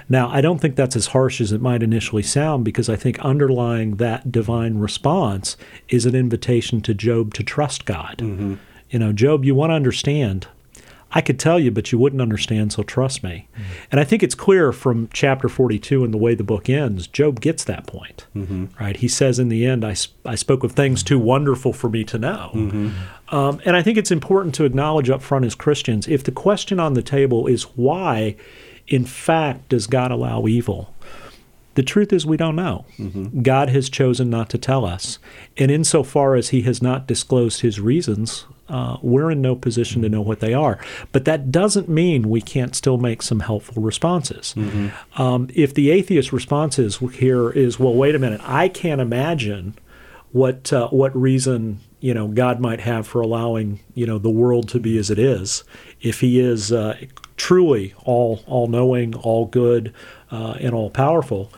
Now, 0.09 0.29
I 0.29 0.41
don't 0.41 0.59
think 0.59 0.75
that's 0.75 0.95
as 0.97 1.07
harsh 1.07 1.39
as 1.39 1.51
it 1.53 1.61
might 1.61 1.81
initially 1.83 2.23
sound 2.23 2.65
because 2.65 2.89
I 2.89 2.97
think 2.97 3.17
underlying 3.19 3.95
that 3.95 4.29
divine 4.31 4.77
response 4.79 5.55
is 5.89 6.05
an 6.05 6.15
invitation 6.15 6.81
to 6.81 6.93
Job 6.93 7.33
to 7.35 7.43
trust 7.43 7.85
God. 7.85 8.19
You 8.89 8.99
know, 8.99 9.13
Job, 9.13 9.45
you 9.45 9.55
want 9.55 9.69
to 9.71 9.75
understand. 9.75 10.47
I 11.11 11.21
could 11.21 11.39
tell 11.39 11.59
you, 11.59 11.71
but 11.71 11.91
you 11.91 11.97
wouldn't 11.97 12.21
understand, 12.21 12.73
so 12.73 12.83
trust 12.83 13.23
me. 13.23 13.47
Mm-hmm. 13.53 13.63
And 13.91 13.99
I 13.99 14.03
think 14.03 14.21
it's 14.21 14.35
clear 14.35 14.73
from 14.73 15.07
chapter 15.13 15.47
42 15.47 16.03
and 16.03 16.13
the 16.13 16.17
way 16.17 16.35
the 16.35 16.43
book 16.43 16.69
ends, 16.69 17.07
Job 17.07 17.39
gets 17.39 17.63
that 17.63 17.87
point. 17.87 18.25
Mm-hmm. 18.35 18.65
Right? 18.79 18.97
He 18.97 19.07
says 19.07 19.39
in 19.39 19.49
the 19.49 19.65
end, 19.65 19.85
I, 19.85 19.93
sp- 19.95 20.17
I 20.25 20.35
spoke 20.35 20.63
of 20.63 20.73
things 20.73 21.03
too 21.03 21.17
mm-hmm. 21.17 21.27
wonderful 21.27 21.73
for 21.73 21.89
me 21.89 22.03
to 22.05 22.17
know. 22.17 22.51
Um, 23.29 23.61
and 23.65 23.75
I 23.75 23.81
think 23.81 23.97
it's 23.97 24.11
important 24.11 24.53
to 24.55 24.65
acknowledge 24.65 25.09
up 25.09 25.21
front 25.21 25.45
as 25.45 25.55
Christians 25.55 26.07
if 26.07 26.23
the 26.23 26.31
question 26.31 26.79
on 26.79 26.95
the 26.95 27.01
table 27.01 27.47
is 27.47 27.63
why, 27.75 28.35
in 28.87 29.05
fact, 29.05 29.69
does 29.69 29.87
God 29.87 30.11
allow 30.11 30.47
evil? 30.47 30.93
The 31.75 31.83
truth 31.83 32.13
is, 32.13 32.25
we 32.25 32.37
don't 32.37 32.55
know. 32.55 32.85
God 33.41 33.69
has 33.69 33.89
chosen 33.89 34.29
not 34.29 34.49
to 34.49 34.57
tell 34.57 34.85
us. 34.85 35.19
And 35.57 35.69
insofar 35.69 36.35
as 36.35 36.49
He 36.49 36.61
has 36.61 36.81
not 36.81 37.05
disclosed 37.05 37.61
His 37.61 37.81
reasons, 37.81 38.45
uh, 38.67 38.97
we're 39.01 39.29
in 39.31 39.41
no 39.41 39.56
position 39.56 40.01
to 40.01 40.09
know 40.09 40.21
what 40.21 40.39
they 40.39 40.53
are. 40.53 40.79
But 41.12 41.25
that 41.25 41.51
doesn't 41.51 41.88
mean 41.88 42.29
we 42.29 42.41
can't 42.41 42.75
still 42.75 42.97
make 42.97 43.21
some 43.21 43.41
helpful 43.41 43.81
responses. 43.81 44.56
Um, 45.17 45.50
if 45.53 45.73
the 45.73 45.91
atheist 45.91 46.31
response 46.33 46.79
is 46.79 46.97
here 46.97 47.51
is, 47.51 47.79
well, 47.79 47.94
wait 47.94 48.15
a 48.15 48.19
minute, 48.19 48.41
I 48.44 48.67
can't 48.69 49.01
imagine 49.01 49.75
what 50.31 50.73
uh, 50.73 50.89
what 50.89 51.15
reason 51.15 51.79
you 52.01 52.13
know 52.13 52.27
God 52.27 52.59
might 52.59 52.81
have 52.81 53.07
for 53.07 53.21
allowing 53.21 53.79
you 53.94 54.06
know 54.06 54.17
the 54.17 54.29
world 54.29 54.67
to 54.69 54.79
be 54.79 54.97
as 54.97 55.09
it 55.09 55.17
is, 55.17 55.63
if 56.01 56.19
He 56.19 56.39
is 56.39 56.71
uh, 56.71 56.97
truly 57.38 57.94
all 58.03 58.44
all 58.45 58.67
knowing, 58.67 59.15
all 59.15 59.45
good, 59.45 59.94
uh, 60.31 60.56
and 60.59 60.73
all 60.73 60.89
powerful. 60.89 61.51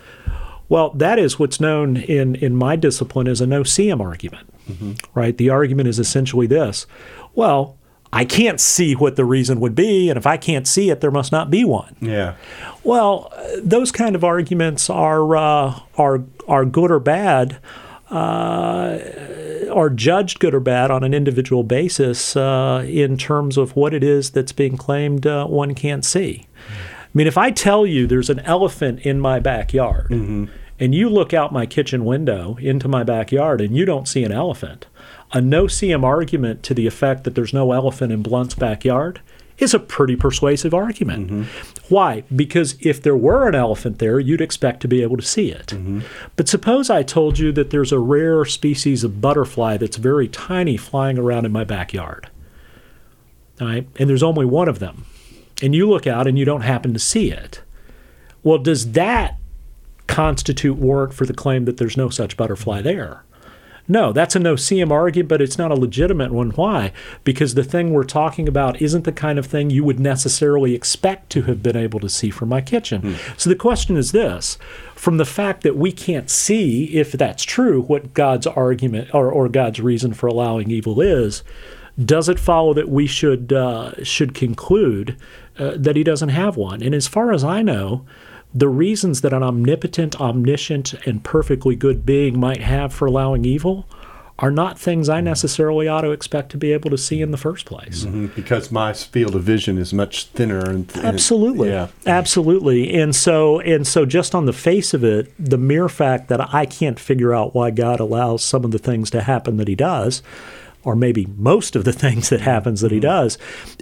Well, 0.70 0.90
that 0.92 1.18
is 1.18 1.40
what's 1.40 1.60
known 1.60 1.98
in 1.98 2.36
in 2.36 2.56
my 2.56 2.76
discipline 2.76 3.28
as 3.28 3.42
a 3.42 3.46
noseeum 3.46 4.00
argument, 4.00 4.47
right? 5.14 5.38
The 5.38 5.50
argument 5.50 5.90
is 5.90 6.00
essentially 6.00 6.48
this: 6.48 6.86
well, 7.34 7.78
I 8.12 8.26
can't 8.26 8.60
see 8.60 8.94
what 8.94 9.16
the 9.16 9.26
reason 9.26 9.60
would 9.60 9.76
be, 9.76 10.10
and 10.10 10.18
if 10.18 10.26
I 10.26 10.38
can't 10.38 10.68
see 10.68 10.90
it, 10.90 11.02
there 11.02 11.12
must 11.12 11.32
not 11.32 11.50
be 11.50 11.66
one. 11.66 11.96
Yeah. 12.02 12.36
Well, 12.84 13.32
uh, 13.36 13.48
those 13.62 13.92
kind 13.92 14.16
of 14.16 14.24
arguments 14.24 14.90
are 14.90 15.36
uh, 15.36 15.80
are 15.98 16.24
are 16.48 16.66
good 16.66 16.90
or 16.90 17.00
bad, 17.00 17.60
uh, 18.10 18.98
are 19.74 19.90
judged 19.90 20.40
good 20.40 20.54
or 20.54 20.60
bad 20.62 20.90
on 20.90 21.04
an 21.04 21.14
individual 21.14 21.64
basis 21.64 22.36
uh, 22.36 22.86
in 22.88 23.18
terms 23.18 23.58
of 23.58 23.76
what 23.76 23.94
it 23.94 24.04
is 24.04 24.32
that's 24.32 24.54
being 24.54 24.78
claimed 24.78 25.28
uh, 25.28 25.46
one 25.46 25.76
can't 25.76 26.06
see. 26.06 26.48
I 26.70 27.10
mean, 27.14 27.28
if 27.28 27.38
I 27.38 27.52
tell 27.52 27.86
you 27.86 28.08
there's 28.08 28.30
an 28.30 28.40
elephant 28.42 29.02
in 29.02 29.20
my 29.20 29.40
backyard, 29.40 30.08
and 30.80 30.94
you 30.94 31.10
look 31.10 31.34
out 31.34 31.52
my 31.52 31.66
kitchen 31.66 32.06
window 32.06 32.58
into 32.60 32.88
my 32.88 33.04
backyard 33.04 33.62
and 33.62 33.76
you 33.76 33.86
don't 33.86 34.08
see 34.08 34.24
an 34.24 34.32
elephant, 34.32 34.86
a 35.32 35.42
no 35.42 35.68
see 35.68 35.94
argument 35.94 36.64
to 36.64 36.74
the 36.74 36.88
effect 36.88 37.24
that 37.24 37.36
there's 37.36 37.54
no 37.54 37.72
elephant 37.72 38.12
in 38.12 38.22
Blount's 38.22 38.56
backyard 38.56 39.22
is 39.58 39.74
a 39.74 39.80
pretty 39.80 40.16
persuasive 40.16 40.74
argument. 40.74 41.30
Mm-hmm. 41.32 41.94
Why? 41.94 42.24
Because 42.36 42.76
if 42.80 43.02
there 43.02 43.18
were 43.18 43.48
an 43.48 43.56
elephant 43.56 43.98
there, 43.98 44.20
you'd 44.20 44.42
expect 44.42 44.82
to 44.82 44.88
be 44.88 45.02
able 45.02 45.18
to 45.18 45.24
see 45.24 45.52
it. 45.52 45.68
Mm-hmm. 45.68 46.02
But 46.36 46.48
suppose 46.48 46.90
I 46.90 47.02
told 47.02 47.40
you 47.40 47.52
that 47.54 47.72
there's 47.72 47.92
a 47.92 48.00
rare 48.00 48.46
species 48.46 49.04
of 49.04 49.20
butterfly 49.20 49.78
that's 49.78 49.98
very 49.98 50.28
tiny 50.28 50.78
flying 50.78 51.18
around 51.18 51.46
in 51.46 51.52
my 51.52 51.64
backyard. 51.64 52.30
All 53.60 53.68
right? 53.68 53.88
And 53.98 54.08
there's 54.08 54.24
only 54.24 54.46
one 54.46 54.70
of 54.70 54.78
them. 54.78 55.06
And 55.64 55.74
you 55.74 55.90
look 55.90 56.06
out 56.06 56.28
and 56.28 56.38
you 56.38 56.46
don't 56.46 56.62
happen 56.62 56.94
to 56.94 57.00
see 57.00 57.32
it. 57.32 57.62
Well, 58.44 58.60
does 58.60 58.92
that 58.92 59.40
constitute 60.08 60.78
warrant 60.78 61.14
for 61.14 61.26
the 61.26 61.34
claim 61.34 61.66
that 61.66 61.78
there's 61.78 61.98
no 61.98 62.10
such 62.10 62.38
butterfly 62.38 62.82
there? 62.82 63.24
No, 63.90 64.12
that's 64.12 64.36
a 64.36 64.40
noseeum 64.40 64.92
argument, 64.92 65.30
but 65.30 65.42
it's 65.42 65.58
not 65.58 65.72
a 65.72 65.76
legitimate 65.76 66.32
one. 66.34 66.50
Why? 66.52 66.92
Because 67.24 67.54
the 67.54 67.64
thing 67.64 67.92
we're 67.94 68.04
talking 68.04 68.48
about 68.48 68.82
isn't 68.82 69.06
the 69.06 69.14
kind 69.14 69.40
of 69.40 69.46
thing 69.46 69.70
you 69.70 69.84
would 69.86 70.00
necessarily 70.00 70.76
expect 70.76 71.30
to 71.32 71.44
have 71.44 71.64
been 71.64 71.78
able 71.78 72.02
to 72.02 72.10
see 72.10 72.30
from 72.30 72.50
my 72.50 72.60
kitchen. 72.60 73.16
So 73.38 73.50
the 73.50 73.56
question 73.56 73.96
is 73.96 74.12
this 74.12 74.58
from 74.94 75.18
the 75.18 75.26
fact 75.26 75.64
that 75.64 75.78
we 75.78 75.94
can't 75.94 76.30
see, 76.30 76.86
if 76.98 77.14
that's 77.14 77.44
true, 77.44 77.82
what 77.84 78.14
God's 78.14 78.48
argument 78.48 79.14
or, 79.14 79.32
or 79.32 79.48
God's 79.48 79.80
reason 79.80 80.14
for 80.14 80.28
allowing 80.28 80.70
evil 80.70 81.00
is, 81.00 81.44
does 82.04 82.28
it 82.28 82.40
follow 82.40 82.74
that 82.74 82.90
we 82.90 83.08
should 83.08 83.54
uh, 83.54 84.04
should 84.04 84.34
conclude 84.36 85.16
uh, 85.58 85.74
that 85.78 85.96
he 85.96 86.04
doesn't 86.04 86.30
have 86.30 86.58
one? 86.58 86.84
And 86.84 86.94
as 86.94 87.08
far 87.08 87.32
as 87.32 87.44
I 87.44 87.62
know, 87.62 88.06
the 88.58 88.68
reasons 88.70 89.22
that 89.22 89.34
an 89.34 89.44
omnipotent, 89.44 90.20
omniscient, 90.20 90.94
and 91.06 91.24
perfectly 91.24 91.76
good 91.76 92.06
being 92.06 92.40
might 92.40 92.62
have 92.62 92.92
for 92.94 93.06
allowing 93.06 93.46
evil 93.46 93.86
are 94.40 94.52
not 94.52 94.78
things 94.80 95.10
I 95.10 95.20
necessarily 95.20 95.88
ought 95.88 96.02
to 96.02 96.12
expect 96.12 96.52
to 96.52 96.58
be 96.58 96.72
able 96.72 96.92
to 96.92 96.98
see 96.98 97.22
in 97.22 97.32
the 97.32 97.38
first 97.38 97.66
place. 97.66 98.06
Mhm, 98.06 98.34
Because 98.36 98.72
my 98.72 98.94
field 98.94 99.36
of 99.36 99.42
vision 99.44 99.78
is 99.80 99.94
much 99.94 100.26
thinner 100.28 100.60
and, 100.60 100.92
and 100.96 101.06
Absolutely. 101.06 101.70
yeah. 101.70 101.88
Absolutely. 102.06 102.94
And 102.94 103.16
so 103.16 103.60
and 103.62 103.86
so 103.88 104.06
just 104.06 104.36
on 104.36 104.46
the 104.46 104.54
face 104.54 104.94
of 104.94 105.04
it, 105.04 105.32
the 105.40 105.58
mere 105.58 105.90
fact 105.90 106.28
that 106.30 106.54
I 106.54 106.66
can't 106.68 107.00
figure 107.00 107.34
out 107.34 107.56
why 107.56 107.72
God 107.72 108.00
allows 108.00 108.44
some 108.44 108.64
of 108.64 108.70
the 108.72 108.78
things 108.80 109.10
to 109.12 109.22
happen 109.22 109.58
that 109.58 109.68
he 109.68 109.76
does, 109.76 110.22
or 110.88 110.96
maybe 110.96 111.26
most 111.36 111.76
of 111.76 111.84
the 111.84 111.92
things 112.06 112.30
that 112.30 112.40
happens 112.40 112.80
that 112.80 112.92
he 112.94 113.00
does, 113.02 113.38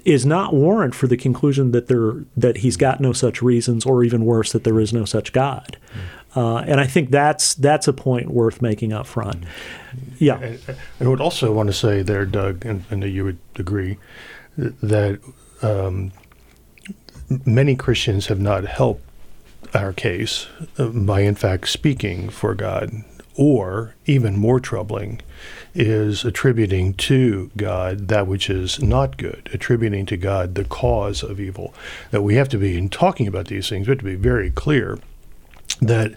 is 0.06 0.26
not 0.26 0.56
warrant 0.56 0.96
for 0.96 1.06
the 1.06 1.16
conclusion 1.16 1.70
that 1.70 1.88
there 1.88 2.26
that 2.36 2.58
he's 2.58 2.78
got 2.78 3.00
no 3.00 3.14
such 3.14 3.44
reasons, 3.44 3.86
or 3.86 4.04
even 4.04 4.26
worse, 4.26 4.52
that 4.52 4.64
there 4.64 4.80
is 4.80 4.92
no 4.92 5.06
such 5.06 5.32
God. 5.32 5.78
Uh, 6.36 6.58
and 6.58 6.82
I 6.82 6.88
think 6.88 7.12
that's 7.12 7.54
that's 7.54 7.88
a 7.88 7.94
point 7.94 8.30
worth 8.30 8.60
making 8.60 8.92
up 8.92 9.06
front. 9.06 9.46
Yeah. 10.18 10.40
And 10.40 10.60
I 11.00 11.08
would 11.08 11.22
also 11.22 11.54
want 11.54 11.68
to 11.68 11.74
say 11.74 12.02
there, 12.02 12.26
Doug, 12.26 12.66
and 12.66 12.84
I 12.90 12.96
know 12.96 13.06
you 13.06 13.24
would 13.24 13.40
agree, 13.56 13.98
that 14.58 15.20
um, 15.62 16.12
many 17.46 17.76
Christians 17.76 18.26
have 18.28 18.40
not 18.40 18.66
helped 18.66 19.04
our 19.76 19.94
case 19.94 20.48
by, 20.78 21.22
in 21.22 21.36
fact, 21.36 21.70
speaking 21.70 22.30
for 22.30 22.56
God. 22.56 22.92
Or, 23.38 23.96
even 24.06 24.38
more 24.38 24.62
troubling, 24.62 25.20
is 25.76 26.24
attributing 26.24 26.94
to 26.94 27.52
God 27.58 28.08
that 28.08 28.28
which 28.28 28.50
is 28.50 28.82
not 28.82 29.18
good, 29.18 29.50
attributing 29.54 30.06
to 30.08 30.18
God 30.18 30.56
the 30.56 30.64
cause 30.64 31.22
of 31.22 31.40
evil. 31.40 31.74
That 32.12 32.22
we 32.22 32.36
have 32.36 32.50
to 32.50 32.58
be, 32.58 32.78
in 32.78 32.90
talking 32.90 33.28
about 33.28 33.48
these 33.48 33.70
things, 33.70 33.88
we 33.88 33.92
have 33.92 34.00
to 34.00 34.06
be 34.06 34.16
very 34.16 34.50
clear 34.50 34.98
that 35.82 36.14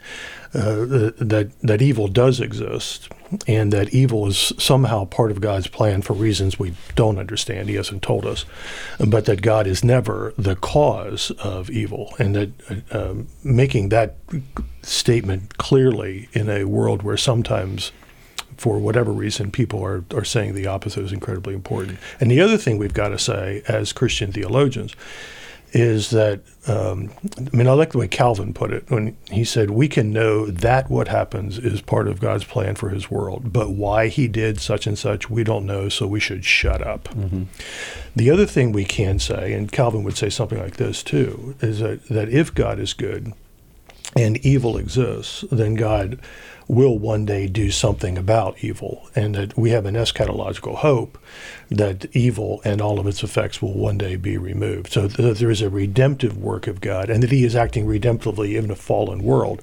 uh, 0.54 1.12
that 1.18 1.50
that 1.60 1.82
evil 1.82 2.08
does 2.08 2.40
exist, 2.40 3.10
and 3.46 3.70
that 3.70 3.92
evil 3.92 4.26
is 4.26 4.52
somehow 4.56 5.04
part 5.04 5.30
of 5.30 5.42
God's 5.42 5.66
plan 5.66 6.00
for 6.00 6.14
reasons 6.14 6.58
we 6.58 6.72
don't 6.94 7.18
understand. 7.18 7.68
He 7.68 7.74
hasn't 7.74 8.00
told 8.00 8.24
us, 8.24 8.46
but 8.98 9.26
that 9.26 9.42
God 9.42 9.66
is 9.66 9.84
never 9.84 10.32
the 10.38 10.56
cause 10.56 11.32
of 11.32 11.68
evil, 11.68 12.14
and 12.18 12.34
that 12.34 12.50
uh, 12.90 13.14
making 13.44 13.90
that 13.90 14.16
statement 14.82 15.58
clearly 15.58 16.30
in 16.32 16.48
a 16.48 16.64
world 16.64 17.02
where 17.02 17.18
sometimes 17.18 17.92
for 18.58 18.78
whatever 18.78 19.12
reason, 19.12 19.50
people 19.50 19.82
are, 19.84 20.04
are 20.12 20.24
saying 20.24 20.54
the 20.54 20.66
opposite 20.66 21.04
is 21.04 21.12
incredibly 21.12 21.54
important. 21.54 21.98
And 22.20 22.30
the 22.30 22.40
other 22.40 22.58
thing 22.58 22.76
we've 22.76 22.92
got 22.92 23.08
to 23.08 23.18
say 23.18 23.62
as 23.68 23.92
Christian 23.92 24.32
theologians 24.32 24.94
is 25.72 26.10
that 26.10 26.40
um, 26.66 27.10
I 27.36 27.56
mean 27.56 27.68
I 27.68 27.72
like 27.72 27.92
the 27.92 27.98
way 27.98 28.08
Calvin 28.08 28.54
put 28.54 28.72
it 28.72 28.90
when 28.90 29.16
he 29.30 29.44
said 29.44 29.70
we 29.70 29.86
can 29.86 30.12
know 30.12 30.46
that 30.46 30.90
what 30.90 31.08
happens 31.08 31.58
is 31.58 31.80
part 31.82 32.08
of 32.08 32.20
God's 32.20 32.44
plan 32.44 32.74
for 32.74 32.88
His 32.88 33.10
world, 33.10 33.52
but 33.52 33.70
why 33.70 34.08
He 34.08 34.28
did 34.28 34.60
such 34.60 34.86
and 34.86 34.98
such 34.98 35.28
we 35.28 35.44
don't 35.44 35.66
know, 35.66 35.88
so 35.88 36.06
we 36.06 36.20
should 36.20 36.44
shut 36.44 36.86
up. 36.86 37.04
Mm-hmm. 37.08 37.44
The 38.16 38.30
other 38.30 38.46
thing 38.46 38.72
we 38.72 38.84
can 38.84 39.18
say, 39.18 39.52
and 39.52 39.70
Calvin 39.70 40.04
would 40.04 40.16
say 40.16 40.30
something 40.30 40.58
like 40.58 40.76
this 40.76 41.02
too, 41.02 41.54
is 41.60 41.80
that 41.80 42.06
that 42.08 42.28
if 42.30 42.54
God 42.54 42.78
is 42.78 42.94
good 42.94 43.34
and 44.18 44.36
evil 44.38 44.76
exists, 44.76 45.44
then 45.52 45.74
God 45.76 46.18
will 46.66 46.98
one 46.98 47.24
day 47.24 47.46
do 47.46 47.70
something 47.70 48.18
about 48.18 48.62
evil, 48.62 49.08
and 49.14 49.34
that 49.34 49.56
we 49.56 49.70
have 49.70 49.86
an 49.86 49.94
eschatological 49.94 50.74
hope 50.74 51.16
that 51.70 52.04
evil 52.14 52.60
and 52.64 52.82
all 52.82 52.98
of 52.98 53.06
its 53.06 53.22
effects 53.22 53.62
will 53.62 53.72
one 53.72 53.96
day 53.96 54.16
be 54.16 54.36
removed. 54.36 54.92
So 54.92 55.08
th- 55.08 55.38
there 55.38 55.50
is 55.50 55.62
a 55.62 55.70
redemptive 55.70 56.36
work 56.36 56.66
of 56.66 56.80
God, 56.80 57.08
and 57.08 57.22
that 57.22 57.30
He 57.30 57.44
is 57.44 57.56
acting 57.56 57.86
redemptively 57.86 58.58
in 58.58 58.70
a 58.70 58.76
fallen 58.76 59.22
world. 59.22 59.62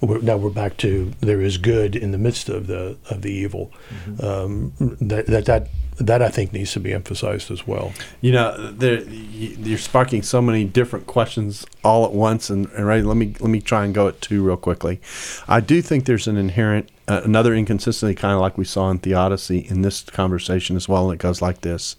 We're, 0.00 0.20
now 0.20 0.36
we're 0.36 0.50
back 0.50 0.76
to 0.78 1.12
there 1.20 1.40
is 1.40 1.56
good 1.56 1.96
in 1.96 2.12
the 2.12 2.18
midst 2.18 2.48
of 2.48 2.66
the 2.66 2.98
of 3.10 3.22
the 3.22 3.32
evil. 3.32 3.72
Mm-hmm. 4.06 4.24
Um, 4.24 4.96
that, 5.00 5.26
that 5.26 5.46
that 5.46 5.68
that 5.98 6.22
I 6.22 6.28
think 6.28 6.52
needs 6.52 6.72
to 6.72 6.80
be 6.80 6.92
emphasized 6.92 7.50
as 7.50 7.66
well. 7.66 7.92
You 8.20 8.32
know, 8.32 8.70
there, 8.72 9.02
you're 9.02 9.78
sparking 9.78 10.22
so 10.22 10.42
many 10.42 10.64
different 10.64 11.06
questions 11.06 11.64
all 11.84 12.04
at 12.04 12.12
once, 12.12 12.50
and, 12.50 12.66
and 12.70 12.86
right, 12.86 13.04
let 13.04 13.16
me 13.16 13.34
let 13.38 13.50
me 13.50 13.60
try 13.60 13.84
and 13.84 13.94
go 13.94 14.08
at 14.08 14.20
two 14.20 14.42
real 14.42 14.56
quickly. 14.56 15.00
I 15.46 15.60
do 15.60 15.80
think 15.80 16.06
there's 16.06 16.26
an 16.26 16.36
inherent 16.36 16.90
uh, 17.06 17.20
another 17.24 17.54
inconsistency, 17.54 18.14
kind 18.14 18.34
of 18.34 18.40
like 18.40 18.58
we 18.58 18.64
saw 18.64 18.90
in 18.90 18.98
theodicy, 18.98 19.58
in 19.58 19.82
this 19.82 20.02
conversation 20.02 20.74
as 20.74 20.88
well, 20.88 21.10
and 21.10 21.20
it 21.20 21.22
goes 21.22 21.40
like 21.40 21.60
this: 21.60 21.96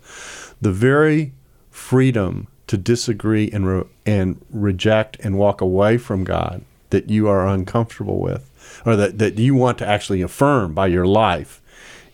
the 0.62 0.72
very 0.72 1.32
freedom 1.72 2.48
to 2.68 2.78
disagree 2.78 3.50
and 3.52 3.68
re- 3.68 3.88
and 4.06 4.44
reject 4.50 5.18
and 5.22 5.38
walk 5.38 5.62
away 5.62 5.98
from 5.98 6.24
God 6.24 6.64
that 6.90 7.10
you 7.10 7.28
are 7.28 7.48
uncomfortable 7.48 8.20
with, 8.20 8.50
or 8.86 8.96
that, 8.96 9.18
that 9.20 9.38
you 9.38 9.56
want 9.56 9.78
to 9.78 9.88
actually 9.88 10.22
affirm 10.22 10.74
by 10.74 10.88
your 10.88 11.06
life, 11.06 11.62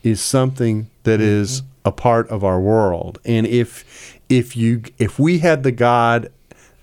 is 0.03 0.21
something 0.21 0.89
that 1.03 1.19
mm-hmm. 1.19 1.41
is 1.41 1.63
a 1.85 1.91
part 1.91 2.29
of 2.29 2.43
our 2.43 2.59
world. 2.59 3.19
And 3.25 3.45
if 3.47 4.19
if 4.29 4.55
you 4.55 4.83
if 4.97 5.19
we 5.19 5.39
had 5.39 5.63
the 5.63 5.71
God 5.71 6.31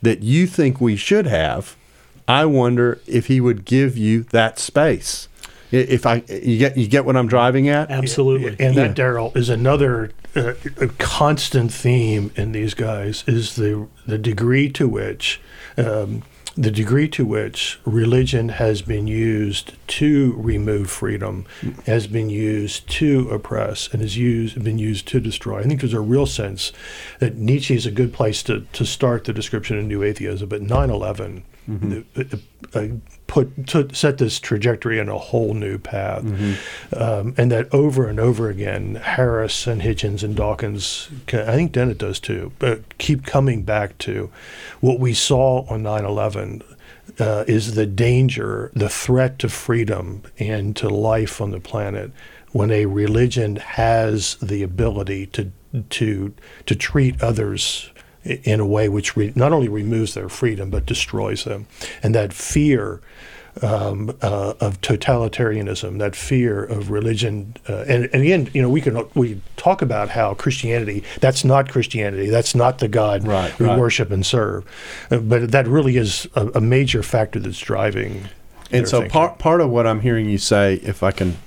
that 0.03 0.23
you 0.23 0.47
think 0.47 0.81
we 0.81 0.97
should 0.97 1.27
have, 1.27 1.77
I 2.27 2.45
wonder 2.45 3.01
if 3.07 3.27
he 3.27 3.41
would 3.41 3.65
give 3.65 3.97
you 3.97 4.25
that 4.25 4.59
space. 4.59 5.29
If 5.71 6.07
I 6.07 6.23
you 6.29 6.59
get 6.59 6.77
you 6.77 6.87
get 6.87 7.05
what 7.05 7.17
I'm 7.17 7.29
driving 7.29 7.69
at? 7.69 7.91
Absolutely. 7.91 8.57
And 8.59 8.77
that 8.77 8.95
Darrell 8.95 9.33
is 9.35 9.49
another 9.49 10.13
uh, 10.35 10.55
constant 10.99 11.73
theme 11.73 12.31
in 12.37 12.53
these 12.53 12.75
guys 12.75 13.25
is 13.27 13.57
the 13.57 13.87
the 14.07 14.19
degree 14.19 14.71
to 14.71 14.89
which 14.89 15.41
um, 15.77 16.23
the 16.59 16.73
degree 16.73 17.07
to 17.07 17.25
which 17.25 17.79
religion 17.85 18.49
has 18.49 18.83
been 18.83 19.07
used 19.07 19.75
to 19.87 20.35
remove 20.37 20.91
freedom, 20.91 21.47
has 21.87 22.09
been 22.09 22.29
used 22.29 22.89
to 22.89 23.31
oppress, 23.31 23.89
and 23.93 24.03
has 24.03 24.17
used 24.17 24.61
been 24.65 24.77
used 24.77 25.07
to 25.07 25.21
destroy. 25.21 25.61
I 25.61 25.63
think 25.63 25.81
there's 25.81 25.93
a 25.93 26.01
real 26.01 26.27
sense 26.27 26.73
that 27.21 27.37
Nietzsche 27.37 27.77
is 27.77 27.87
a 27.87 27.93
good 27.93 28.13
place 28.13 28.43
to, 28.43 28.67
to 28.73 28.85
start 28.85 29.25
the 29.25 29.33
description 29.33 29.79
of 29.79 29.85
new 29.85 30.03
atheism, 30.03 30.49
but 30.49 30.61
9 30.61 30.91
11 30.91 31.45
mm-hmm. 31.69 32.21
uh, 32.75 32.99
put 33.27 33.67
to 33.69 33.95
set 33.95 34.19
this 34.19 34.41
trajectory 34.41 34.99
in 34.99 35.09
a 35.09 35.19
whole 35.19 35.55
new 35.55 35.79
path, 35.79 36.23
mm-hmm. 36.23 37.01
um, 37.01 37.35
and 37.37 37.51
that 37.53 37.73
over 37.73 38.09
and 38.09 38.19
over 38.19 38.49
again, 38.49 38.97
Harris 38.97 39.67
and 39.67 39.83
Hitchens 39.83 40.23
and 40.23 40.35
Dawkins, 40.35 41.09
I 41.29 41.55
think 41.55 41.73
Dennett 41.73 41.99
does 41.99 42.21
too, 42.21 42.53
but 42.59 42.99
keep 42.99 43.27
coming 43.27 43.63
back 43.63 43.99
to 43.99 44.31
what 44.81 44.99
we 44.99 45.15
saw 45.15 45.65
on 45.69 45.83
9/11. 45.83 46.63
Uh, 47.19 47.43
is 47.49 47.75
the 47.75 47.87
danger, 47.87 48.71
the 48.75 48.89
threat 48.89 49.41
to 49.41 49.49
freedom 49.49 50.23
and 50.39 50.77
to 50.77 50.89
life 50.89 51.41
on 51.41 51.51
the 51.51 51.59
planet 51.59 52.13
when 52.53 52.71
a 52.71 52.87
religion 52.87 53.57
has 53.57 54.37
the 54.37 54.63
ability 54.63 55.27
to 55.27 55.51
to 55.91 56.33
to 56.67 56.75
treat 56.75 57.21
others 57.23 57.91
in 58.29 58.61
a 58.61 58.67
way 58.67 58.89
which 58.89 59.17
re- 59.17 59.33
not 59.35 59.53
only 59.53 59.69
removes 59.69 60.15
their 60.15 60.29
freedom 60.29 60.71
but 60.71 60.87
destroys 60.87 61.45
them. 61.45 61.67
And 62.03 62.15
that 62.15 62.33
fear 62.33 63.01
um, 63.63 64.11
uh, 64.23 64.55
of 64.61 64.81
totalitarianism, 64.81 65.99
that 65.99 66.15
fear 66.15 66.65
of 66.65 66.91
religion, 66.91 67.55
uh, 67.69 67.85
and, 67.89 68.09
and 68.13 68.23
again, 68.23 68.49
you 68.53 68.63
know, 68.63 68.69
we 68.69 68.81
can 68.81 69.09
we 69.15 69.41
talk 69.57 69.83
about 69.83 70.11
how 70.11 70.35
Christianity 70.35 71.03
that's 71.21 71.45
not 71.45 71.69
Christianity, 71.69 72.31
that's 72.31 72.55
not 72.55 72.79
the 72.79 72.89
God 72.89 73.27
right, 73.27 73.59
we 73.59 73.67
right. 73.67 73.79
worship 73.79 74.11
and 74.11 74.25
serve, 74.25 74.65
uh, 75.11 75.19
but 75.19 75.51
that 75.51 75.67
really 75.67 75.97
is 75.97 76.29
a, 76.35 76.49
a 76.49 76.61
major 76.61 77.03
factor 77.03 77.41
that's 77.41 77.59
driving. 77.59 78.29
And 78.71 78.87
so 78.87 79.09
part 79.09 79.39
part 79.39 79.61
of 79.61 79.71
what 79.71 79.87
I'm 79.87 80.01
hearing 80.01 80.29
you 80.29 80.39
say, 80.39 80.75
if 80.75 81.03
I 81.03 81.11
can 81.11 81.39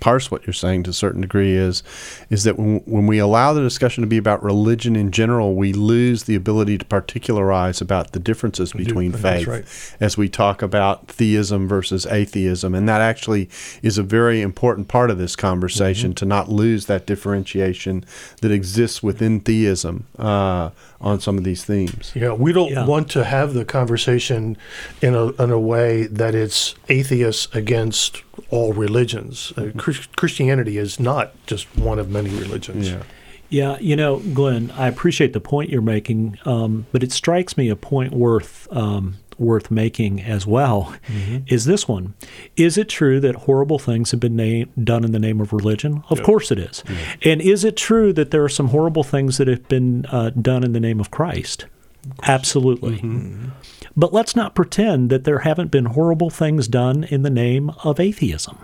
parse 0.00 0.30
what 0.30 0.46
you're 0.46 0.54
saying 0.54 0.84
to 0.84 0.90
a 0.90 0.94
certain 0.94 1.20
degree 1.20 1.54
is 1.54 1.82
is 2.28 2.44
that 2.44 2.58
when, 2.58 2.78
when 2.80 3.06
we 3.06 3.18
allow 3.18 3.52
the 3.52 3.60
discussion 3.60 4.02
to 4.02 4.06
be 4.06 4.16
about 4.16 4.42
religion 4.42 4.96
in 4.96 5.10
general, 5.10 5.54
we 5.54 5.72
lose 5.72 6.24
the 6.24 6.34
ability 6.34 6.78
to 6.78 6.84
particularize 6.84 7.80
about 7.80 8.12
the 8.12 8.20
differences 8.20 8.72
between 8.72 9.12
faith 9.12 9.46
right. 9.46 9.64
as 10.00 10.16
we 10.16 10.28
talk 10.28 10.62
about 10.62 11.08
theism 11.08 11.66
versus 11.66 12.06
atheism. 12.06 12.74
And 12.74 12.88
that 12.88 13.00
actually 13.00 13.48
is 13.82 13.98
a 13.98 14.02
very 14.02 14.40
important 14.40 14.88
part 14.88 15.10
of 15.10 15.18
this 15.18 15.36
conversation 15.36 16.10
mm-hmm. 16.10 16.16
to 16.16 16.26
not 16.26 16.48
lose 16.48 16.86
that 16.86 17.06
differentiation 17.06 18.04
that 18.40 18.50
exists 18.50 19.02
within 19.02 19.40
theism. 19.40 20.06
Uh, 20.18 20.70
on 21.00 21.18
some 21.18 21.38
of 21.38 21.44
these 21.44 21.64
themes. 21.64 22.12
Yeah, 22.14 22.32
we 22.32 22.52
don't 22.52 22.72
yeah. 22.72 22.84
want 22.84 23.10
to 23.12 23.24
have 23.24 23.54
the 23.54 23.64
conversation 23.64 24.56
in 25.00 25.14
a, 25.14 25.28
in 25.42 25.50
a 25.50 25.58
way 25.58 26.06
that 26.06 26.34
it's 26.34 26.74
atheists 26.88 27.48
against 27.54 28.22
all 28.50 28.72
religions. 28.72 29.52
Uh, 29.56 29.70
Christianity 29.80 30.78
is 30.78 31.00
not 31.00 31.34
just 31.46 31.66
one 31.76 31.98
of 31.98 32.10
many 32.10 32.30
religions. 32.30 32.90
Yeah. 32.90 33.02
Yeah, 33.48 33.78
you 33.80 33.96
know, 33.96 34.20
Glenn, 34.32 34.70
I 34.76 34.86
appreciate 34.86 35.32
the 35.32 35.40
point 35.40 35.70
you're 35.70 35.82
making, 35.82 36.38
um, 36.44 36.86
but 36.92 37.02
it 37.02 37.10
strikes 37.10 37.56
me 37.56 37.68
a 37.68 37.74
point 37.74 38.12
worth 38.12 38.68
um, 38.70 39.16
worth 39.40 39.70
making 39.70 40.20
as 40.20 40.46
well 40.46 40.94
mm-hmm. 41.06 41.38
is 41.46 41.64
this 41.64 41.88
one. 41.88 42.14
Is 42.56 42.76
it 42.76 42.88
true 42.88 43.18
that 43.20 43.34
horrible 43.34 43.78
things 43.78 44.10
have 44.10 44.20
been 44.20 44.36
na- 44.36 44.66
done 44.84 45.02
in 45.02 45.12
the 45.12 45.18
name 45.18 45.40
of 45.40 45.52
religion? 45.52 46.04
Of 46.10 46.22
course 46.22 46.52
it 46.52 46.58
is. 46.58 46.84
Mm-hmm. 46.86 47.28
And 47.28 47.40
is 47.40 47.64
it 47.64 47.76
true 47.76 48.12
that 48.12 48.30
there 48.30 48.44
are 48.44 48.50
some 48.50 48.68
horrible 48.68 49.02
things 49.02 49.38
that 49.38 49.48
have 49.48 49.66
been 49.66 50.06
uh, 50.06 50.30
done 50.30 50.62
in 50.62 50.72
the 50.72 50.80
name 50.80 51.00
of 51.00 51.10
Christ? 51.10 51.64
Of 52.04 52.28
Absolutely. 52.28 52.98
Mm-hmm. 52.98 53.48
But 53.96 54.12
let's 54.12 54.36
not 54.36 54.54
pretend 54.54 55.10
that 55.10 55.24
there 55.24 55.40
haven't 55.40 55.70
been 55.70 55.86
horrible 55.86 56.30
things 56.30 56.68
done 56.68 57.04
in 57.04 57.22
the 57.22 57.30
name 57.30 57.70
of 57.82 57.98
atheism. 57.98 58.58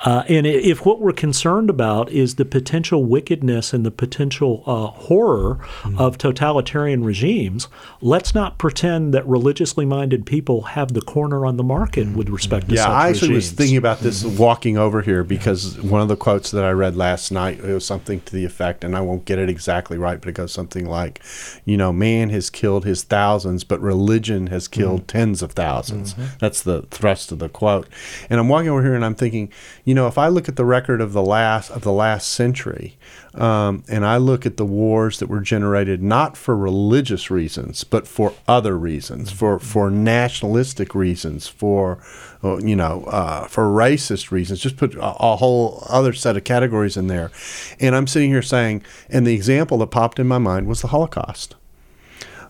Uh, 0.00 0.24
and 0.28 0.46
if 0.46 0.84
what 0.84 1.00
we're 1.00 1.12
concerned 1.12 1.70
about 1.70 2.10
is 2.10 2.34
the 2.34 2.44
potential 2.44 3.04
wickedness 3.04 3.72
and 3.72 3.84
the 3.84 3.90
potential 3.90 4.62
uh, 4.66 4.86
horror 4.86 5.54
mm-hmm. 5.54 5.98
of 5.98 6.18
totalitarian 6.18 7.02
regimes, 7.02 7.68
let's 8.00 8.34
not 8.34 8.58
pretend 8.58 9.14
that 9.14 9.26
religiously 9.26 9.86
minded 9.86 10.26
people 10.26 10.62
have 10.62 10.92
the 10.92 11.00
corner 11.00 11.46
on 11.46 11.56
the 11.56 11.62
market 11.62 12.06
with 12.08 12.28
respect 12.28 12.68
to 12.68 12.74
yeah, 12.74 12.88
I 12.88 13.08
actually 13.08 13.28
regimes. 13.28 13.50
was 13.50 13.52
thinking 13.52 13.76
about 13.78 14.00
this 14.00 14.22
mm-hmm. 14.22 14.36
walking 14.36 14.76
over 14.76 15.00
here 15.00 15.24
because 15.24 15.80
one 15.80 16.02
of 16.02 16.08
the 16.08 16.16
quotes 16.16 16.50
that 16.50 16.64
I 16.64 16.70
read 16.72 16.96
last 16.96 17.30
night 17.30 17.60
it 17.60 17.72
was 17.72 17.86
something 17.86 18.20
to 18.20 18.32
the 18.32 18.44
effect, 18.44 18.84
and 18.84 18.94
I 18.94 19.00
won't 19.00 19.24
get 19.24 19.38
it 19.38 19.48
exactly 19.48 19.96
right, 19.96 20.20
but 20.20 20.28
it 20.28 20.32
goes 20.32 20.52
something 20.52 20.86
like, 20.86 21.22
you 21.64 21.76
know, 21.76 21.92
man 21.92 22.28
has 22.30 22.50
killed 22.50 22.84
his 22.84 23.02
thousands, 23.02 23.64
but 23.64 23.80
religion 23.80 24.48
has 24.48 24.68
killed 24.68 25.06
mm-hmm. 25.06 25.18
tens 25.18 25.42
of 25.42 25.54
1000s 25.54 26.14
mm-hmm. 26.14 26.24
That's 26.38 26.62
the 26.62 26.82
thrust 26.82 27.32
of 27.32 27.38
the 27.38 27.48
quote. 27.48 27.88
And 28.28 28.38
I'm 28.38 28.48
walking 28.48 28.68
over 28.68 28.82
here 28.82 28.94
and 28.94 29.04
I'm 29.04 29.14
thinking, 29.14 29.50
you 29.86 29.94
know, 29.94 30.08
if 30.08 30.18
I 30.18 30.26
look 30.26 30.48
at 30.48 30.56
the 30.56 30.64
record 30.64 31.00
of 31.00 31.12
the 31.12 31.22
last 31.22 31.70
of 31.70 31.82
the 31.82 31.92
last 31.92 32.26
century, 32.26 32.98
um, 33.34 33.84
and 33.88 34.04
I 34.04 34.16
look 34.16 34.44
at 34.44 34.56
the 34.56 34.64
wars 34.64 35.20
that 35.20 35.28
were 35.28 35.40
generated 35.40 36.02
not 36.02 36.36
for 36.36 36.56
religious 36.56 37.30
reasons, 37.30 37.84
but 37.84 38.08
for 38.08 38.34
other 38.48 38.76
reasons, 38.76 39.30
for 39.30 39.60
for 39.60 39.88
nationalistic 39.88 40.92
reasons, 40.92 41.46
for 41.46 41.98
uh, 42.42 42.58
you 42.58 42.74
know, 42.74 43.04
uh, 43.04 43.46
for 43.46 43.66
racist 43.66 44.32
reasons. 44.32 44.58
Just 44.58 44.76
put 44.76 44.96
a, 44.96 45.00
a, 45.00 45.36
whole 45.36 45.86
other 45.88 46.12
set 46.12 46.36
of 46.36 46.42
categories 46.42 46.96
in 46.96 47.06
there, 47.06 47.30
and 47.78 47.94
I'm 47.94 48.08
sitting 48.08 48.30
here 48.30 48.42
saying, 48.42 48.82
and 49.08 49.24
the 49.24 49.34
example 49.34 49.78
that 49.78 49.92
popped 49.92 50.18
in 50.18 50.26
my 50.26 50.38
mind 50.38 50.66
was 50.66 50.82
the 50.82 50.88
Holocaust 50.88 51.54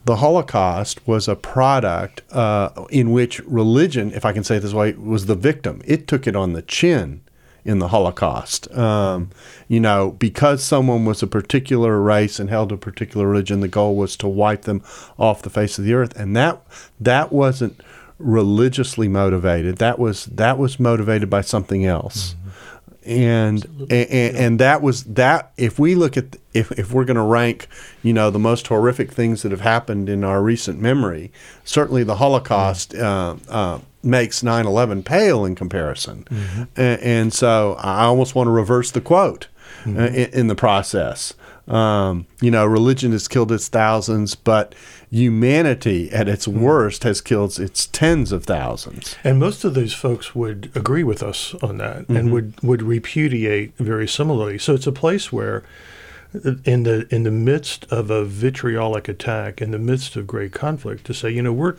the 0.06 0.16
Holocaust 0.16 1.06
was 1.06 1.26
a 1.26 1.34
product 1.34 2.22
uh, 2.32 2.70
in 2.90 3.10
which 3.10 3.40
religion, 3.40 4.12
if 4.12 4.24
I 4.24 4.32
can 4.32 4.44
say 4.44 4.56
it 4.56 4.60
this 4.60 4.72
way, 4.72 4.92
was 4.92 5.26
the 5.26 5.34
victim. 5.34 5.82
It 5.84 6.06
took 6.06 6.28
it 6.28 6.36
on 6.36 6.52
the 6.52 6.62
chin 6.62 7.22
in 7.64 7.80
the 7.80 7.88
Holocaust. 7.88 8.72
Um, 8.72 9.30
you 9.66 9.80
know, 9.80 10.12
because 10.12 10.62
someone 10.62 11.04
was 11.04 11.24
a 11.24 11.26
particular 11.26 12.00
race 12.00 12.38
and 12.38 12.48
held 12.48 12.70
a 12.70 12.76
particular 12.76 13.26
religion, 13.26 13.58
the 13.58 13.66
goal 13.66 13.96
was 13.96 14.16
to 14.18 14.28
wipe 14.28 14.62
them 14.62 14.80
off 15.18 15.42
the 15.42 15.50
face 15.50 15.76
of 15.76 15.84
the 15.84 15.94
earth, 15.94 16.14
and 16.16 16.36
that 16.36 16.62
that 17.00 17.32
wasn't 17.32 17.80
religiously 18.20 19.08
motivated. 19.08 19.78
That 19.78 19.98
was 19.98 20.26
that 20.26 20.56
was 20.56 20.78
motivated 20.78 21.28
by 21.28 21.40
something 21.40 21.84
else. 21.84 22.34
Mm-hmm 22.34 22.45
and 23.06 23.64
and, 23.90 24.36
and 24.36 24.58
that 24.58 24.82
was 24.82 25.04
that 25.04 25.52
if 25.56 25.78
we 25.78 25.94
look 25.94 26.16
at 26.16 26.36
if, 26.52 26.72
if 26.72 26.92
we're 26.92 27.04
going 27.04 27.16
to 27.16 27.22
rank 27.22 27.68
you 28.02 28.12
know 28.12 28.30
the 28.30 28.38
most 28.38 28.66
horrific 28.66 29.12
things 29.12 29.42
that 29.42 29.52
have 29.52 29.60
happened 29.60 30.08
in 30.08 30.24
our 30.24 30.42
recent 30.42 30.80
memory 30.80 31.32
certainly 31.64 32.02
the 32.02 32.16
holocaust 32.16 32.92
mm-hmm. 32.92 33.50
uh, 33.50 33.54
uh, 33.54 33.80
makes 34.02 34.42
9-11 34.42 35.04
pale 35.04 35.44
in 35.44 35.54
comparison 35.54 36.24
mm-hmm. 36.24 36.62
and, 36.76 37.00
and, 37.00 37.34
so 37.34 37.76
i 37.78 38.04
almost 38.04 38.34
want 38.34 38.48
to 38.48 38.52
reverse 38.52 38.90
the 38.90 39.00
quote 39.00 39.48
mm-hmm. 39.84 39.98
uh, 39.98 40.06
in, 40.06 40.30
in, 40.30 40.46
the 40.48 40.54
process 40.54 41.34
um, 41.68 42.26
you 42.40 42.50
know 42.50 42.64
religion 42.64 43.12
has 43.12 43.28
killed 43.28 43.50
its 43.50 43.68
thousands 43.68 44.34
but 44.34 44.74
humanity 45.10 46.10
at 46.10 46.28
its 46.28 46.46
hmm. 46.46 46.60
worst 46.60 47.04
has 47.04 47.20
killed 47.20 47.58
its 47.58 47.86
tens 47.86 48.32
of 48.32 48.44
thousands. 48.44 49.16
And 49.24 49.38
most 49.38 49.64
of 49.64 49.74
those 49.74 49.94
folks 49.94 50.34
would 50.34 50.70
agree 50.74 51.04
with 51.04 51.22
us 51.22 51.54
on 51.62 51.78
that 51.78 52.02
mm-hmm. 52.02 52.16
and 52.16 52.32
would, 52.32 52.60
would 52.62 52.82
repudiate 52.82 53.76
very 53.78 54.08
similarly. 54.08 54.58
So 54.58 54.74
it's 54.74 54.86
a 54.86 54.92
place 54.92 55.32
where 55.32 55.62
in 56.64 56.82
the 56.82 57.06
in 57.14 57.22
the 57.22 57.30
midst 57.30 57.84
of 57.90 58.10
a 58.10 58.24
vitriolic 58.24 59.08
attack, 59.08 59.60
in 59.60 59.70
the 59.70 59.78
midst 59.78 60.16
of 60.16 60.26
great 60.26 60.52
conflict, 60.52 61.04
to 61.06 61.14
say, 61.14 61.30
you 61.30 61.42
know, 61.42 61.52
we're 61.52 61.76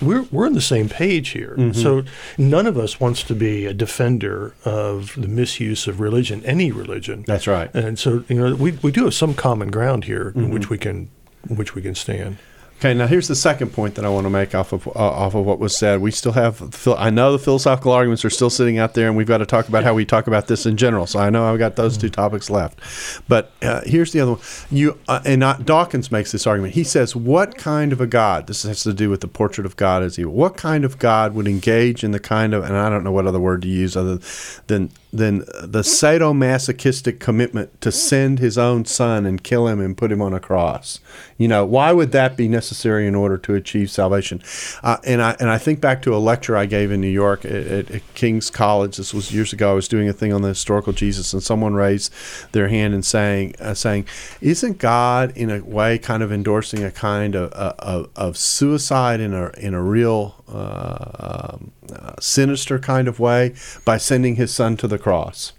we're 0.00 0.22
we're 0.30 0.46
on 0.46 0.54
the 0.54 0.60
same 0.60 0.88
page 0.88 1.30
here. 1.30 1.54
Mm-hmm. 1.56 1.72
So 1.72 2.04
none 2.38 2.66
of 2.66 2.78
us 2.78 3.00
wants 3.00 3.22
to 3.24 3.34
be 3.34 3.66
a 3.66 3.74
defender 3.74 4.54
of 4.64 5.14
the 5.16 5.28
misuse 5.28 5.86
of 5.86 6.00
religion, 6.00 6.44
any 6.44 6.72
religion. 6.72 7.24
That's 7.26 7.46
right. 7.46 7.74
And 7.74 7.98
so 7.98 8.24
you 8.28 8.36
know, 8.36 8.54
we 8.54 8.72
we 8.82 8.90
do 8.90 9.04
have 9.04 9.14
some 9.14 9.34
common 9.34 9.70
ground 9.70 10.04
here 10.04 10.26
mm-hmm. 10.26 10.44
in 10.44 10.50
which 10.50 10.70
we 10.70 10.78
can 10.78 11.10
which 11.48 11.74
we 11.74 11.82
can 11.82 11.94
stand. 11.94 12.38
Okay, 12.84 12.92
now 12.92 13.06
here's 13.06 13.28
the 13.28 13.34
second 13.34 13.72
point 13.72 13.94
that 13.94 14.04
I 14.04 14.10
want 14.10 14.26
to 14.26 14.30
make 14.30 14.54
off 14.54 14.74
of 14.74 14.86
uh, 14.88 14.90
off 14.94 15.34
of 15.34 15.46
what 15.46 15.58
was 15.58 15.74
said. 15.74 16.02
We 16.02 16.10
still 16.10 16.32
have, 16.32 16.86
I 16.86 17.08
know 17.08 17.32
the 17.32 17.38
philosophical 17.38 17.92
arguments 17.92 18.26
are 18.26 18.30
still 18.30 18.50
sitting 18.50 18.76
out 18.76 18.92
there, 18.92 19.08
and 19.08 19.16
we've 19.16 19.26
got 19.26 19.38
to 19.38 19.46
talk 19.46 19.70
about 19.70 19.84
how 19.84 19.94
we 19.94 20.04
talk 20.04 20.26
about 20.26 20.48
this 20.48 20.66
in 20.66 20.76
general. 20.76 21.06
So 21.06 21.18
I 21.18 21.30
know 21.30 21.50
I've 21.50 21.58
got 21.58 21.76
those 21.76 21.96
two 21.96 22.10
topics 22.10 22.50
left, 22.50 22.78
but 23.26 23.52
uh, 23.62 23.80
here's 23.86 24.12
the 24.12 24.20
other 24.20 24.32
one. 24.32 24.40
You 24.70 24.98
uh, 25.08 25.22
and 25.24 25.40
Dawkins 25.64 26.12
makes 26.12 26.30
this 26.30 26.46
argument. 26.46 26.74
He 26.74 26.84
says, 26.84 27.16
"What 27.16 27.56
kind 27.56 27.90
of 27.90 28.02
a 28.02 28.06
God? 28.06 28.48
This 28.48 28.64
has 28.64 28.82
to 28.82 28.92
do 28.92 29.08
with 29.08 29.22
the 29.22 29.28
portrait 29.28 29.64
of 29.64 29.76
God 29.76 30.02
as 30.02 30.18
evil. 30.18 30.34
What 30.34 30.58
kind 30.58 30.84
of 30.84 30.98
God 30.98 31.34
would 31.34 31.48
engage 31.48 32.04
in 32.04 32.10
the 32.10 32.20
kind 32.20 32.52
of, 32.52 32.64
and 32.64 32.76
I 32.76 32.90
don't 32.90 33.02
know 33.02 33.12
what 33.12 33.26
other 33.26 33.40
word 33.40 33.62
to 33.62 33.68
use 33.68 33.96
other 33.96 34.18
than 34.66 34.90
than 35.14 35.38
the 35.62 35.82
sadomasochistic 35.82 37.20
commitment 37.20 37.80
to 37.80 37.92
send 37.92 38.40
his 38.40 38.58
own 38.58 38.84
son 38.84 39.24
and 39.24 39.44
kill 39.44 39.68
him 39.68 39.80
and 39.80 39.96
put 39.96 40.10
him 40.10 40.20
on 40.20 40.34
a 40.34 40.40
cross. 40.40 40.98
You 41.38 41.46
know, 41.46 41.64
why 41.64 41.92
would 41.92 42.10
that 42.12 42.36
be 42.36 42.48
necessary 42.48 43.06
in 43.06 43.14
order 43.14 43.38
to 43.38 43.54
achieve 43.54 43.92
salvation? 43.92 44.42
Uh, 44.82 44.96
and 45.04 45.22
I 45.22 45.36
and 45.38 45.50
I 45.50 45.58
think 45.58 45.80
back 45.80 46.02
to 46.02 46.14
a 46.14 46.18
lecture 46.18 46.56
I 46.56 46.66
gave 46.66 46.90
in 46.90 47.00
New 47.00 47.06
York 47.06 47.44
at, 47.44 47.90
at, 47.90 48.14
King's 48.14 48.50
College. 48.50 48.96
This 48.96 49.14
was 49.14 49.32
years 49.32 49.52
ago. 49.52 49.70
I 49.70 49.74
was 49.74 49.86
doing 49.86 50.08
a 50.08 50.12
thing 50.12 50.32
on 50.32 50.42
the 50.42 50.48
historical 50.48 50.92
Jesus, 50.92 51.32
and 51.32 51.42
someone 51.42 51.74
raised 51.74 52.12
their 52.50 52.68
hand 52.68 52.92
and 52.92 53.04
saying, 53.04 53.54
uh, 53.60 53.74
saying, 53.74 54.06
"Isn't 54.40 54.78
God 54.78 55.32
in 55.36 55.50
a 55.50 55.62
way 55.64 55.98
kind 55.98 56.24
of 56.24 56.32
endorsing 56.32 56.82
a 56.82 56.90
kind 56.90 57.36
of 57.36 57.52
of, 57.52 58.10
of 58.16 58.36
suicide 58.36 59.20
in 59.20 59.32
a 59.32 59.50
in 59.58 59.74
a 59.74 59.82
real 59.82 60.43
uh, 60.48 61.50
um, 61.54 61.72
uh, 61.92 62.14
sinister 62.20 62.78
kind 62.78 63.08
of 63.08 63.18
way 63.20 63.54
by 63.84 63.96
sending 63.96 64.36
his 64.36 64.54
son 64.54 64.76
to 64.78 64.88
the 64.88 64.98
cross? 64.98 65.52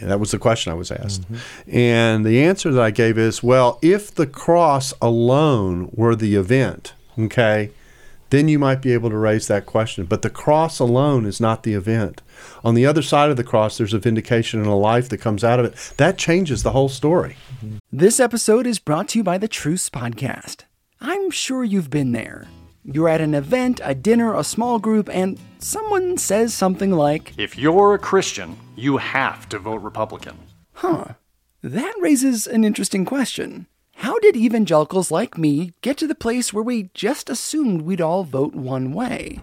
And 0.00 0.10
that 0.10 0.20
was 0.20 0.32
the 0.32 0.38
question 0.38 0.72
I 0.72 0.74
was 0.74 0.90
asked. 0.90 1.22
Mm-hmm. 1.22 1.76
And 1.76 2.26
the 2.26 2.42
answer 2.42 2.72
that 2.72 2.82
I 2.82 2.90
gave 2.90 3.16
is 3.16 3.42
well, 3.42 3.78
if 3.80 4.14
the 4.14 4.26
cross 4.26 4.92
alone 5.00 5.90
were 5.92 6.16
the 6.16 6.34
event, 6.34 6.94
okay, 7.18 7.70
then 8.30 8.48
you 8.48 8.58
might 8.58 8.82
be 8.82 8.92
able 8.92 9.10
to 9.10 9.16
raise 9.16 9.46
that 9.46 9.66
question. 9.66 10.06
But 10.06 10.22
the 10.22 10.30
cross 10.30 10.80
alone 10.80 11.24
is 11.24 11.40
not 11.40 11.62
the 11.62 11.74
event. 11.74 12.20
On 12.64 12.74
the 12.74 12.84
other 12.84 13.02
side 13.02 13.30
of 13.30 13.36
the 13.36 13.44
cross, 13.44 13.78
there's 13.78 13.94
a 13.94 13.98
vindication 13.98 14.60
and 14.60 14.68
a 14.68 14.74
life 14.74 15.08
that 15.10 15.18
comes 15.18 15.44
out 15.44 15.60
of 15.60 15.66
it. 15.66 15.92
That 15.98 16.18
changes 16.18 16.62
the 16.62 16.72
whole 16.72 16.88
story. 16.88 17.36
This 17.92 18.18
episode 18.18 18.66
is 18.66 18.80
brought 18.80 19.08
to 19.10 19.20
you 19.20 19.22
by 19.22 19.38
the 19.38 19.46
Truce 19.46 19.88
Podcast. 19.88 20.64
I'm 21.00 21.30
sure 21.30 21.62
you've 21.62 21.90
been 21.90 22.12
there. 22.12 22.48
You're 22.84 23.08
at 23.08 23.22
an 23.22 23.34
event, 23.34 23.80
a 23.82 23.94
dinner, 23.94 24.34
a 24.34 24.44
small 24.44 24.78
group, 24.78 25.08
and 25.08 25.38
someone 25.58 26.18
says 26.18 26.52
something 26.52 26.90
like, 26.90 27.32
If 27.38 27.56
you're 27.56 27.94
a 27.94 27.98
Christian, 27.98 28.58
you 28.76 28.98
have 28.98 29.48
to 29.48 29.58
vote 29.58 29.80
Republican. 29.80 30.36
Huh. 30.74 31.14
That 31.62 31.94
raises 31.98 32.46
an 32.46 32.62
interesting 32.62 33.06
question. 33.06 33.66
How 33.96 34.18
did 34.18 34.36
evangelicals 34.36 35.10
like 35.10 35.38
me 35.38 35.72
get 35.80 35.96
to 35.96 36.06
the 36.06 36.14
place 36.14 36.52
where 36.52 36.62
we 36.62 36.90
just 36.92 37.30
assumed 37.30 37.82
we'd 37.82 38.02
all 38.02 38.22
vote 38.22 38.54
one 38.54 38.92
way? 38.92 39.40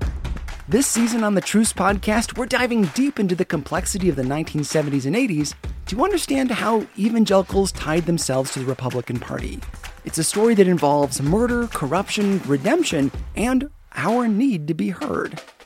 This 0.71 0.88
season 0.88 1.25
on 1.25 1.34
the 1.34 1.41
Truce 1.41 1.73
podcast, 1.73 2.38
we're 2.38 2.45
diving 2.45 2.84
deep 2.95 3.19
into 3.19 3.36
the 3.36 3.43
complexity 3.43 4.07
of 4.07 4.15
the 4.15 4.23
1970s 4.23 5.05
and 5.05 5.17
80s 5.17 5.53
to 5.88 6.01
understand 6.01 6.49
how 6.49 6.88
evangelicals 6.97 7.73
tied 7.73 8.05
themselves 8.05 8.53
to 8.53 8.60
the 8.60 8.65
Republican 8.65 9.19
Party 9.19 9.60
it's 10.05 10.17
a 10.17 10.23
story 10.23 10.55
that 10.55 10.69
involves 10.69 11.21
murder, 11.21 11.67
corruption, 11.67 12.41
redemption, 12.45 13.12
and 13.36 13.69
our 13.95 14.29
need 14.29 14.65
to 14.69 14.73
be 14.73 14.89
heard. 14.89 15.41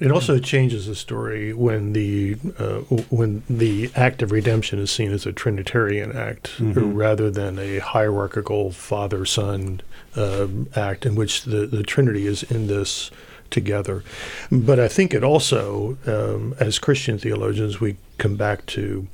It 0.00 0.10
also 0.10 0.38
changes 0.38 0.86
the 0.86 0.94
story 0.94 1.52
when 1.52 1.92
the 1.92 2.36
uh, 2.58 2.80
when 3.10 3.44
the 3.48 3.90
act 3.94 4.22
of 4.22 4.32
redemption 4.32 4.80
is 4.80 4.90
seen 4.90 5.12
as 5.12 5.24
a 5.24 5.32
Trinitarian 5.32 6.16
act 6.16 6.50
mm-hmm. 6.58 6.94
rather 6.94 7.30
than 7.30 7.58
a 7.58 7.78
hierarchical 7.78 8.72
father 8.72 9.24
son 9.24 9.80
uh, 10.16 10.48
act 10.74 11.06
in 11.06 11.14
which 11.14 11.42
the, 11.44 11.66
the 11.66 11.84
Trinity 11.84 12.26
is 12.26 12.42
in 12.42 12.66
this 12.66 13.12
together. 13.50 14.02
But 14.50 14.80
I 14.80 14.88
think 14.88 15.14
it 15.14 15.22
also, 15.22 15.96
um, 16.06 16.56
as 16.58 16.78
Christian 16.78 17.18
theologians, 17.18 17.80
we 17.80 17.96
come 18.18 18.36
back 18.36 18.66
to. 18.66 19.06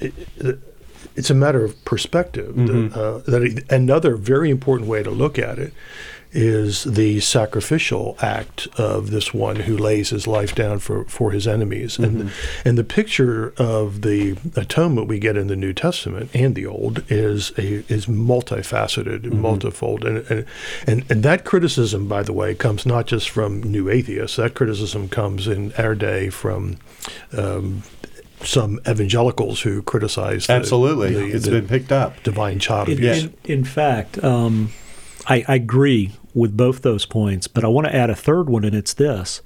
It, 0.00 0.14
it, 0.38 0.58
it's 1.14 1.30
a 1.30 1.34
matter 1.34 1.64
of 1.64 1.82
perspective. 1.84 2.54
Mm-hmm. 2.54 2.98
Uh, 2.98 3.18
that 3.30 3.64
another 3.70 4.16
very 4.16 4.50
important 4.50 4.88
way 4.88 5.02
to 5.02 5.10
look 5.10 5.38
at 5.38 5.58
it 5.58 5.72
is 6.38 6.84
the 6.84 7.18
sacrificial 7.20 8.14
act 8.20 8.68
of 8.76 9.10
this 9.10 9.32
one 9.32 9.56
who 9.56 9.74
lays 9.76 10.10
his 10.10 10.26
life 10.26 10.54
down 10.54 10.78
for, 10.78 11.04
for 11.06 11.30
his 11.30 11.46
enemies. 11.48 11.98
And, 11.98 12.30
and 12.62 12.76
the 12.76 12.84
picture 12.84 13.54
of 13.56 14.02
the 14.02 14.36
atonement 14.54 15.08
we 15.08 15.18
get 15.18 15.36
in 15.38 15.46
the 15.46 15.56
New 15.56 15.72
Testament 15.72 16.30
and 16.34 16.54
the 16.54 16.66
Old 16.66 17.02
is 17.10 17.52
a, 17.56 17.84
is 17.90 18.04
multifaceted, 18.06 19.32
multifold. 19.32 20.04
And, 20.04 20.18
and, 20.30 20.44
and, 20.86 21.10
and 21.10 21.22
that 21.22 21.44
criticism, 21.44 22.06
by 22.06 22.22
the 22.22 22.34
way, 22.34 22.54
comes 22.54 22.84
not 22.84 23.06
just 23.06 23.30
from 23.30 23.62
new 23.62 23.88
atheists, 23.88 24.36
that 24.36 24.54
criticism 24.54 25.08
comes 25.08 25.48
in 25.48 25.72
our 25.78 25.94
day 25.94 26.28
from 26.28 26.76
um, 27.32 27.82
some 28.42 28.78
evangelicals 28.86 29.62
who 29.62 29.80
criticize 29.80 30.46
the- 30.48 30.52
Absolutely, 30.52 31.14
the, 31.14 31.24
it's 31.34 31.46
the 31.46 31.52
been 31.52 31.66
picked 31.66 31.92
up. 31.92 32.22
divine 32.22 32.58
child 32.58 32.88
In, 32.90 32.98
abuse. 32.98 33.24
in, 33.24 33.34
in 33.44 33.64
fact, 33.64 34.22
um, 34.22 34.70
I, 35.26 35.42
I 35.48 35.54
agree 35.54 36.12
with 36.36 36.54
both 36.54 36.82
those 36.82 37.06
points, 37.06 37.48
but 37.48 37.64
I 37.64 37.68
want 37.68 37.86
to 37.86 37.96
add 37.96 38.10
a 38.10 38.14
third 38.14 38.50
one, 38.50 38.62
and 38.62 38.76
it's 38.76 38.92
this. 38.92 39.40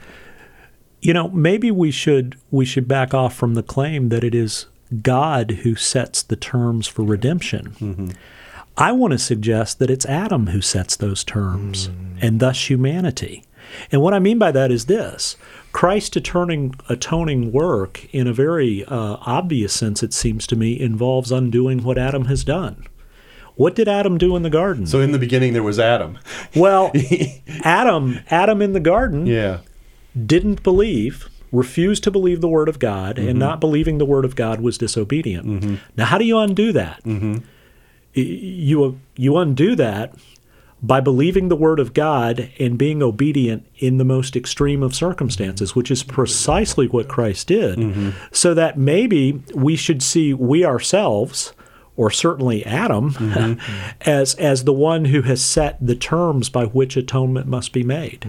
You 1.01 1.15
know, 1.15 1.29
maybe 1.29 1.71
we 1.71 1.93
should 1.93 2.37
we 2.51 2.65
should 2.65 2.89
back 2.89 3.15
off 3.15 3.35
from 3.35 3.55
the 3.55 3.63
claim 3.63 4.09
that 4.09 4.25
it 4.25 4.35
is 4.35 4.67
God 5.01 5.53
who 5.63 5.77
sets 5.77 6.21
the 6.23 6.35
terms 6.35 6.89
for 6.89 7.05
redemption. 7.05 8.13
I 8.77 8.91
want 8.91 9.13
to 9.13 9.19
suggest 9.19 9.79
that 9.79 9.89
it's 9.89 10.05
Adam 10.05 10.49
who 10.49 10.61
sets 10.61 10.97
those 10.97 11.23
terms, 11.23 11.89
and 12.21 12.41
thus 12.41 12.69
humanity. 12.69 13.45
And 13.93 14.03
what 14.03 14.15
I 14.15 14.19
mean 14.19 14.39
by 14.39 14.51
that 14.51 14.73
is 14.73 14.87
this 14.87 15.37
Christ's 15.71 16.17
atoning, 16.17 16.75
atoning 16.89 17.53
work, 17.53 18.13
in 18.13 18.27
a 18.27 18.33
very 18.33 18.85
uh, 18.87 19.17
obvious 19.21 19.73
sense, 19.73 20.03
it 20.03 20.13
seems 20.13 20.45
to 20.49 20.57
me, 20.57 20.79
involves 20.79 21.31
undoing 21.31 21.85
what 21.85 21.99
Adam 21.99 22.25
has 22.25 22.43
done. 22.43 22.85
What 23.61 23.75
did 23.75 23.89
Adam 23.89 24.17
do 24.17 24.37
in 24.37 24.43
the 24.43 24.49
garden? 24.51 24.87
So 24.87 25.01
in 25.01 25.13
the 25.13 25.19
beginning 25.19 25.53
there 25.53 25.63
was 25.63 25.79
Adam. 25.79 26.19
well, 26.57 26.91
Adam, 27.63 28.19
Adam 28.31 28.63
in 28.63 28.73
the 28.73 28.81
garden 28.81 29.27
Yeah. 29.27 29.59
didn't 30.35 30.63
believe, 30.63 31.29
refused 31.53 32.03
to 32.05 32.11
believe 32.11 32.41
the 32.41 32.49
word 32.49 32.69
of 32.71 32.79
God, 32.79 33.19
and 33.19 33.29
mm-hmm. 33.29 33.39
not 33.39 33.61
believing 33.61 33.99
the 33.99 34.07
word 34.07 34.25
of 34.25 34.35
God 34.35 34.61
was 34.63 34.79
disobedient. 34.79 35.47
Mm-hmm. 35.47 35.75
Now, 35.97 36.07
how 36.07 36.17
do 36.17 36.25
you 36.25 36.39
undo 36.39 36.73
that? 36.73 37.03
Mm-hmm. 37.05 37.33
Y- 38.17 38.23
You 38.23 38.99
you 39.17 39.37
undo 39.37 39.77
that 39.77 40.15
by 40.83 41.01
believing 41.01 41.49
the 41.51 41.57
word 41.57 41.79
of 41.79 41.93
God 41.93 42.49
and 42.59 42.79
being 42.79 43.03
obedient 43.03 43.67
in 43.77 43.99
the 43.99 44.05
most 44.05 44.35
extreme 44.37 44.83
of 44.83 44.95
circumstances, 44.95 45.77
which 45.77 45.91
is 45.91 46.03
precisely 46.03 46.87
what 46.89 47.09
Christ 47.09 47.49
did. 47.49 48.15
So 48.33 48.55
that 48.55 48.79
maybe 48.79 49.43
we 49.55 49.77
should 49.77 50.03
see 50.03 50.33
we 50.33 50.65
ourselves, 50.65 51.53
or 51.97 52.11
certainly 52.11 52.65
Adam, 52.65 53.59
as 54.03 54.35
as 54.37 54.65
the 54.65 54.73
one 54.73 55.07
who 55.07 55.23
has 55.23 55.45
set 55.45 55.77
the 55.85 55.95
terms 55.95 56.49
by 56.49 56.65
which 56.65 56.97
atonement 56.97 57.47
must 57.47 57.73
be 57.73 57.83
made, 57.83 58.25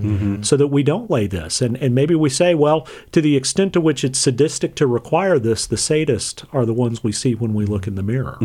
so 0.46 0.58
that 0.58 0.68
we 0.68 0.84
don't 0.84 1.10
lay 1.10 1.28
this. 1.28 1.62
And 1.62 1.78
and 1.78 1.96
maybe 1.96 2.16
we 2.16 2.30
say, 2.30 2.54
well, 2.56 2.88
to 3.12 3.22
the 3.22 3.36
extent 3.38 3.74
to 3.74 3.82
which 3.82 4.04
it's 4.04 4.20
sadistic 4.20 4.76
to 4.76 4.88
require 4.88 5.40
this, 5.40 5.66
the 5.66 5.76
sadists 5.78 6.46
are 6.52 6.66
the 6.66 6.74
ones 6.74 7.04
we 7.04 7.12
see 7.12 7.36
when 7.36 7.54
we 7.54 7.66
look 7.66 7.88
in 7.88 7.96
the 7.96 8.04
mirror. 8.04 8.38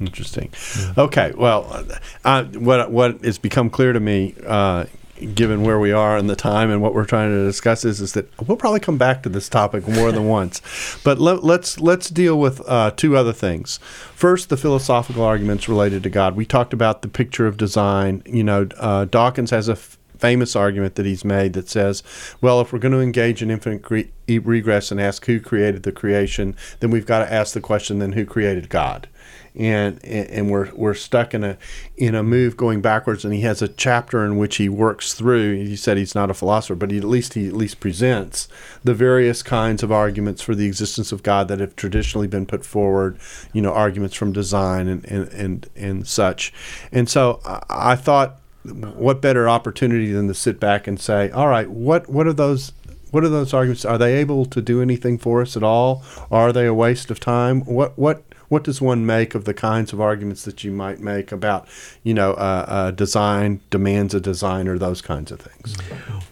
Interesting. 0.00 0.50
Okay. 0.96 1.32
Well, 1.36 1.84
uh, 2.24 2.44
what 2.44 2.90
what 2.90 3.22
has 3.22 3.36
become 3.38 3.68
clear 3.68 3.92
to 3.92 4.00
me, 4.00 4.34
uh, 4.46 4.86
given 5.34 5.62
where 5.62 5.78
we 5.78 5.92
are 5.92 6.16
and 6.16 6.28
the 6.28 6.36
time 6.36 6.70
and 6.70 6.82
what 6.82 6.94
we're 6.94 7.04
trying 7.04 7.30
to 7.30 7.44
discuss, 7.44 7.84
is 7.84 8.00
is 8.00 8.12
that 8.14 8.28
we'll 8.46 8.56
probably 8.56 8.80
come 8.80 8.98
back 8.98 9.22
to 9.22 9.28
this 9.28 9.48
topic 9.48 9.86
more 9.86 10.12
than 10.12 10.26
once. 10.28 10.60
But 11.04 11.18
let, 11.18 11.44
let's 11.44 11.80
let's 11.80 12.08
deal 12.08 12.38
with 12.38 12.60
uh, 12.68 12.92
two 12.92 13.16
other 13.16 13.32
things. 13.32 13.78
First, 14.14 14.48
the 14.48 14.56
philosophical 14.56 15.22
arguments 15.22 15.68
related 15.68 16.02
to 16.02 16.10
God. 16.10 16.36
We 16.36 16.46
talked 16.46 16.72
about 16.72 17.02
the 17.02 17.08
picture 17.08 17.46
of 17.46 17.56
design. 17.56 18.22
You 18.26 18.44
know, 18.44 18.68
uh, 18.78 19.06
Dawkins 19.06 19.50
has 19.50 19.68
a 19.68 19.72
f- 19.72 19.98
famous 20.20 20.54
argument 20.54 20.94
that 20.96 21.06
he's 21.06 21.24
made 21.24 21.54
that 21.54 21.68
says, 21.68 22.02
well, 22.40 22.60
if 22.60 22.72
we're 22.72 22.78
going 22.78 22.92
to 22.92 23.00
engage 23.00 23.42
in 23.42 23.50
infinite 23.50 23.82
gre- 23.82 24.10
e- 24.28 24.38
regress 24.38 24.90
and 24.90 25.00
ask 25.00 25.24
who 25.24 25.40
created 25.40 25.82
the 25.82 25.92
creation, 25.92 26.54
then 26.80 26.90
we've 26.90 27.06
got 27.06 27.20
to 27.20 27.32
ask 27.32 27.54
the 27.54 27.60
question, 27.60 27.98
then 27.98 28.12
who 28.12 28.26
created 28.26 28.68
God? 28.68 29.08
And, 29.54 30.04
and 30.04 30.50
we're 30.50 30.72
we're 30.74 30.94
stuck 30.94 31.34
in 31.34 31.42
a 31.42 31.58
in 31.96 32.14
a 32.14 32.22
move 32.22 32.56
going 32.56 32.80
backwards. 32.80 33.24
And 33.24 33.34
he 33.34 33.40
has 33.42 33.62
a 33.62 33.68
chapter 33.68 34.24
in 34.24 34.38
which 34.38 34.56
he 34.56 34.68
works 34.68 35.14
through. 35.14 35.56
He 35.56 35.76
said 35.76 35.96
he's 35.96 36.14
not 36.14 36.30
a 36.30 36.34
philosopher, 36.34 36.74
but 36.74 36.90
he, 36.90 36.98
at 36.98 37.04
least 37.04 37.34
he 37.34 37.48
at 37.48 37.54
least 37.54 37.80
presents 37.80 38.48
the 38.84 38.94
various 38.94 39.42
kinds 39.42 39.82
of 39.82 39.90
arguments 39.90 40.42
for 40.42 40.54
the 40.54 40.66
existence 40.66 41.12
of 41.12 41.22
God 41.22 41.48
that 41.48 41.60
have 41.60 41.74
traditionally 41.76 42.28
been 42.28 42.46
put 42.46 42.64
forward. 42.64 43.18
You 43.52 43.62
know, 43.62 43.72
arguments 43.72 44.16
from 44.16 44.32
design 44.32 44.88
and 44.88 45.04
and 45.06 45.28
and, 45.32 45.70
and 45.74 46.06
such. 46.06 46.52
And 46.92 47.08
so 47.08 47.40
I, 47.44 47.62
I 47.68 47.96
thought 47.96 48.40
what 48.64 49.22
better 49.22 49.48
opportunity 49.48 50.12
than 50.12 50.28
to 50.28 50.34
sit 50.34 50.60
back 50.60 50.86
and 50.86 51.00
say, 51.00 51.30
all 51.30 51.48
right, 51.48 51.68
what 51.70 52.08
what 52.08 52.26
are 52.26 52.32
those 52.32 52.72
what 53.10 53.24
are 53.24 53.28
those 53.28 53.52
arguments? 53.52 53.84
Are 53.84 53.98
they 53.98 54.16
able 54.16 54.44
to 54.46 54.62
do 54.62 54.80
anything 54.82 55.18
for 55.18 55.42
us 55.42 55.56
at 55.56 55.62
all? 55.62 56.04
Are 56.30 56.52
they 56.52 56.66
a 56.66 56.74
waste 56.74 57.10
of 57.10 57.20
time? 57.20 57.62
What 57.62 57.98
what 57.98 58.22
what 58.50 58.64
does 58.64 58.80
one 58.80 59.06
make 59.06 59.34
of 59.34 59.44
the 59.44 59.54
kinds 59.54 59.92
of 59.92 60.00
arguments 60.00 60.44
that 60.44 60.64
you 60.64 60.72
might 60.72 61.00
make 61.00 61.30
about, 61.32 61.66
you 62.02 62.12
know, 62.12 62.32
uh, 62.32 62.64
uh, 62.68 62.90
design 62.90 63.60
demands 63.70 64.12
a 64.12 64.20
designer, 64.20 64.76
those 64.76 65.00
kinds 65.00 65.30
of 65.30 65.40
things? 65.40 65.76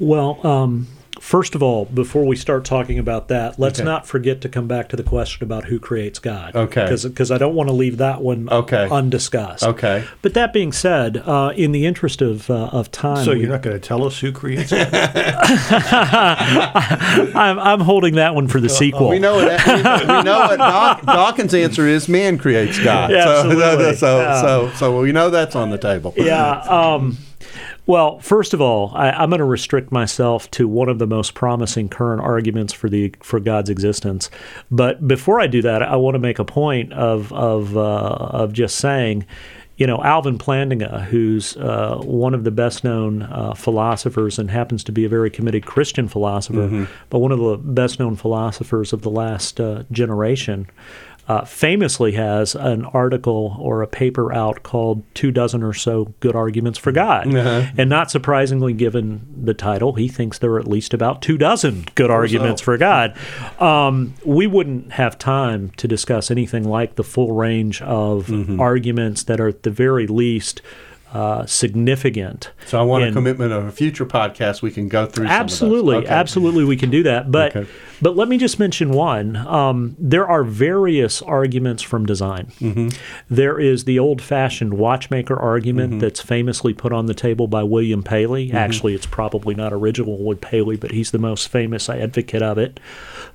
Well, 0.00 0.44
um, 0.46 0.88
first 1.28 1.54
of 1.54 1.62
all, 1.62 1.84
before 1.84 2.24
we 2.24 2.34
start 2.34 2.64
talking 2.64 2.98
about 2.98 3.28
that, 3.28 3.58
let's 3.58 3.78
Okay. 3.78 3.84
not 3.86 4.06
forget 4.06 4.40
to 4.40 4.48
come 4.48 4.66
back 4.66 4.88
to 4.88 4.96
the 4.96 5.02
question 5.02 5.44
about 5.44 5.64
who 5.66 5.78
creates 5.78 6.18
God. 6.18 6.56
Okay. 6.56 6.88
Because 7.02 7.30
I 7.30 7.36
don't 7.36 7.54
want 7.54 7.68
to 7.68 7.74
leave 7.74 7.98
that 7.98 8.22
one 8.22 8.48
Okay. 8.50 8.88
undiscussed. 8.90 9.62
Okay. 9.62 10.04
But 10.22 10.32
that 10.32 10.54
being 10.54 10.72
said, 10.72 11.22
uh, 11.26 11.52
in 11.54 11.72
the 11.72 11.84
interest 11.84 12.22
of, 12.22 12.48
uh, 12.48 12.70
of 12.72 12.90
time, 12.90 13.24
so 13.26 13.32
we- 13.32 13.40
you're 13.40 13.50
not 13.50 13.60
going 13.60 13.78
to 13.78 13.86
tell 13.88 14.04
us 14.04 14.20
who 14.20 14.32
creates 14.32 14.72
it? 14.72 14.88
I'm, 17.36 17.58
I'm 17.58 17.80
holding 17.80 18.14
that 18.14 18.34
one 18.34 18.48
for 18.48 18.58
the 18.60 18.70
sequel. 18.70 19.10
We 19.10 19.18
know 19.18 19.34
what 19.34 19.66
we 19.66 19.82
know, 20.22 20.38
what 20.40 20.56
Daw- 20.58 21.00
Dawkins' 21.04 21.52
answer 21.52 21.86
is. 21.86 22.08
Man 22.08 22.38
creates 22.38 22.82
God. 22.82 23.10
Yeah, 23.18 23.24
so, 23.24 23.30
absolutely. 23.50 23.94
so, 23.96 24.18
Yeah. 24.20 24.40
so, 24.40 24.70
so 24.76 25.00
we 25.00 25.12
know 25.12 25.28
that's 25.30 25.54
on 25.56 25.70
the 25.70 25.78
table. 25.78 26.14
yeah. 26.16 26.60
Um, 26.60 27.16
well, 27.88 28.18
first 28.18 28.52
of 28.52 28.60
all, 28.60 28.92
I, 28.94 29.10
I'm 29.10 29.30
going 29.30 29.38
to 29.38 29.46
restrict 29.46 29.90
myself 29.90 30.50
to 30.52 30.68
one 30.68 30.90
of 30.90 30.98
the 30.98 31.06
most 31.06 31.32
promising 31.32 31.88
current 31.88 32.20
arguments 32.20 32.74
for 32.74 32.90
the 32.90 33.14
for 33.20 33.40
God's 33.40 33.70
existence. 33.70 34.30
But 34.70 35.08
before 35.08 35.40
I 35.40 35.46
do 35.46 35.62
that, 35.62 35.82
I 35.82 35.96
want 35.96 36.14
to 36.14 36.18
make 36.18 36.38
a 36.38 36.44
point 36.44 36.92
of 36.92 37.32
of 37.32 37.76
uh, 37.76 37.80
of 37.80 38.52
just 38.52 38.76
saying. 38.76 39.24
You 39.78 39.86
know, 39.86 40.02
Alvin 40.02 40.38
Plantinga, 40.38 41.04
who's 41.04 41.56
uh, 41.56 41.98
one 42.02 42.34
of 42.34 42.42
the 42.42 42.50
best 42.50 42.82
known 42.82 43.22
uh, 43.22 43.54
philosophers 43.54 44.36
and 44.36 44.50
happens 44.50 44.82
to 44.82 44.90
be 44.90 45.04
a 45.04 45.08
very 45.08 45.30
committed 45.30 45.66
Christian 45.66 46.08
philosopher, 46.08 46.66
but 47.10 47.20
one 47.20 47.30
of 47.30 47.38
the 47.38 47.56
best 47.58 48.00
known 48.00 48.16
philosophers 48.16 48.92
of 48.92 49.02
the 49.02 49.10
last 49.10 49.60
uh, 49.60 49.84
generation, 49.92 50.66
uh, 51.28 51.44
famously 51.44 52.12
has 52.12 52.54
an 52.54 52.84
article 52.86 53.54
or 53.60 53.82
a 53.82 53.86
paper 53.86 54.32
out 54.32 54.62
called 54.62 55.02
Two 55.14 55.30
Dozen 55.30 55.62
or 55.62 55.74
So 55.74 56.06
Good 56.20 56.34
Arguments 56.34 56.78
for 56.78 56.90
God. 56.90 57.26
And 57.76 57.90
not 57.90 58.10
surprisingly, 58.10 58.72
given 58.72 59.26
the 59.44 59.52
title, 59.54 59.92
he 59.92 60.08
thinks 60.08 60.38
there 60.38 60.52
are 60.52 60.58
at 60.58 60.66
least 60.66 60.94
about 60.94 61.20
two 61.20 61.36
dozen 61.36 61.84
good 61.94 62.10
arguments 62.10 62.62
for 62.62 62.78
God. 62.78 63.14
Um, 63.60 64.14
we 64.24 64.46
wouldn't 64.46 64.92
have 64.92 65.18
time 65.18 65.70
to 65.76 65.86
discuss 65.86 66.30
anything 66.30 66.64
like 66.64 66.94
the 66.94 67.04
full 67.04 67.32
range 67.32 67.82
of 67.82 68.28
arguments 68.58 69.22
that 69.24 69.38
are 69.40 69.48
at 69.48 69.62
the 69.64 69.70
very 69.70 70.06
least. 70.06 70.62
Uh, 71.10 71.46
significant. 71.46 72.50
So 72.66 72.78
I 72.78 72.82
want 72.82 73.02
a 73.04 73.12
commitment 73.12 73.50
of 73.50 73.64
a 73.64 73.72
future 73.72 74.04
podcast. 74.04 74.60
We 74.60 74.70
can 74.70 74.88
go 74.88 75.06
through. 75.06 75.24
some 75.26 75.34
of. 75.34 75.40
Absolutely, 75.40 75.96
Okay. 75.96 76.06
absolutely, 76.08 76.64
we 76.64 76.76
can 76.76 76.90
do 76.90 77.02
that. 77.04 77.30
But 77.32 77.56
Okay. 77.56 77.70
but 78.02 78.14
let 78.14 78.28
me 78.28 78.36
just 78.36 78.58
mention 78.58 78.90
one. 78.90 79.34
Um, 79.36 79.96
there 79.98 80.28
are 80.28 80.44
various 80.44 81.22
arguments 81.22 81.82
from 81.82 82.04
design. 82.04 82.48
Mm-hmm. 82.60 82.88
There 83.30 83.58
is 83.58 83.84
the 83.84 83.98
old-fashioned 83.98 84.74
watchmaker 84.74 85.34
argument 85.38 85.92
Mm-hmm. 85.92 86.00
that's 86.00 86.20
famously 86.20 86.74
put 86.74 86.92
on 86.92 87.06
the 87.06 87.14
table 87.14 87.46
by 87.48 87.62
William 87.62 88.02
Paley. 88.02 88.52
Actually, 88.52 88.94
it's 88.94 89.06
probably 89.06 89.54
not 89.54 89.72
original 89.72 90.22
with 90.22 90.42
Paley, 90.42 90.76
but 90.76 90.90
he's 90.90 91.10
the 91.10 91.18
most 91.18 91.48
famous 91.48 91.88
advocate 91.88 92.42
of 92.42 92.58
it. 92.58 92.78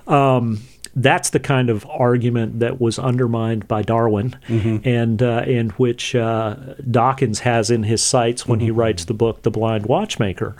Um, 0.07 0.59
that's 0.95 1.32
the 1.32 1.39
kind 1.39 1.69
of 1.69 1.86
argument 1.88 2.60
that 2.60 2.79
was 2.79 2.99
undermined 2.99 3.67
by 3.67 3.82
Darwin, 3.82 4.36
and 4.86 5.21
uh, 5.23 5.43
and 5.47 5.71
which 5.73 6.15
uh, 6.15 6.56
Dawkins 6.89 7.39
has 7.39 7.71
in 7.71 7.84
his 7.84 8.03
sights 8.03 8.47
when 8.47 8.60
he 8.60 8.71
writes 8.71 9.06
the 9.06 9.13
book 9.13 9.41
*The 9.41 9.51
Blind 9.51 9.88
Watchmaker*. 9.88 10.56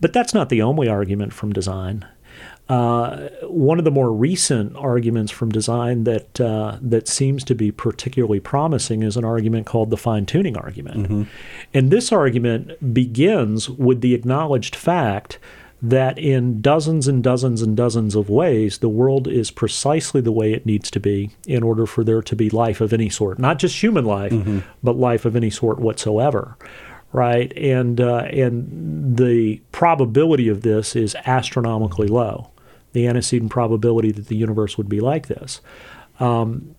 But 0.00 0.12
that's 0.12 0.34
not 0.34 0.48
the 0.48 0.62
only 0.62 0.88
argument 0.88 1.32
from 1.32 1.52
design. 1.52 2.06
Uh, 2.68 3.28
one 3.42 3.78
of 3.78 3.84
the 3.84 3.92
more 3.92 4.12
recent 4.12 4.74
arguments 4.76 5.30
from 5.30 5.50
design 5.52 6.04
that 6.04 6.40
uh, 6.40 6.78
that 6.80 7.06
seems 7.06 7.44
to 7.44 7.54
be 7.54 7.70
particularly 7.70 8.40
promising 8.40 9.02
is 9.02 9.16
an 9.16 9.24
argument 9.24 9.66
called 9.66 9.90
the 9.90 9.96
fine 9.96 10.26
tuning 10.26 10.56
argument, 10.56 11.28
and 11.72 11.90
this 11.90 12.10
argument 12.10 12.92
begins 12.92 13.70
with 13.70 14.00
the 14.00 14.14
acknowledged 14.14 14.74
fact 14.74 15.38
that 15.90 16.18
in 16.18 16.60
dozens 16.60 17.06
and 17.08 17.22
dozens 17.22 17.62
and 17.62 17.76
dozens 17.76 18.14
of 18.14 18.28
ways, 18.28 18.78
the 18.78 18.88
world 18.88 19.28
is 19.28 19.50
precisely 19.50 20.20
the 20.20 20.32
way 20.32 20.52
it 20.52 20.66
needs 20.66 20.90
to 20.90 21.00
be 21.00 21.30
in 21.46 21.62
order 21.62 21.86
for 21.86 22.02
there 22.04 22.22
to 22.22 22.36
be 22.36 22.50
life 22.50 22.80
of 22.80 22.92
any 22.92 23.08
sort, 23.08 23.38
not 23.38 23.58
just 23.58 23.82
human 23.82 24.04
life, 24.04 24.32
but 24.82 24.96
life 24.96 25.24
of 25.24 25.36
any 25.36 25.50
sort 25.50 25.78
whatsoever. 25.78 26.56
right? 27.12 27.52
And 27.56 28.00
uh, 28.00 28.24
and 28.30 29.16
the 29.16 29.60
probability 29.72 30.48
of 30.48 30.62
this 30.62 30.94
is 30.96 31.14
astronomically 31.26 32.08
low. 32.08 32.50
The 32.92 33.06
antecedent 33.06 33.50
probability 33.50 34.12
that 34.12 34.28
the 34.28 34.36
universe 34.36 34.76
would 34.78 34.88
be 34.88 35.00
like 35.00 35.28
this, 35.28 35.60
um, 36.20 36.74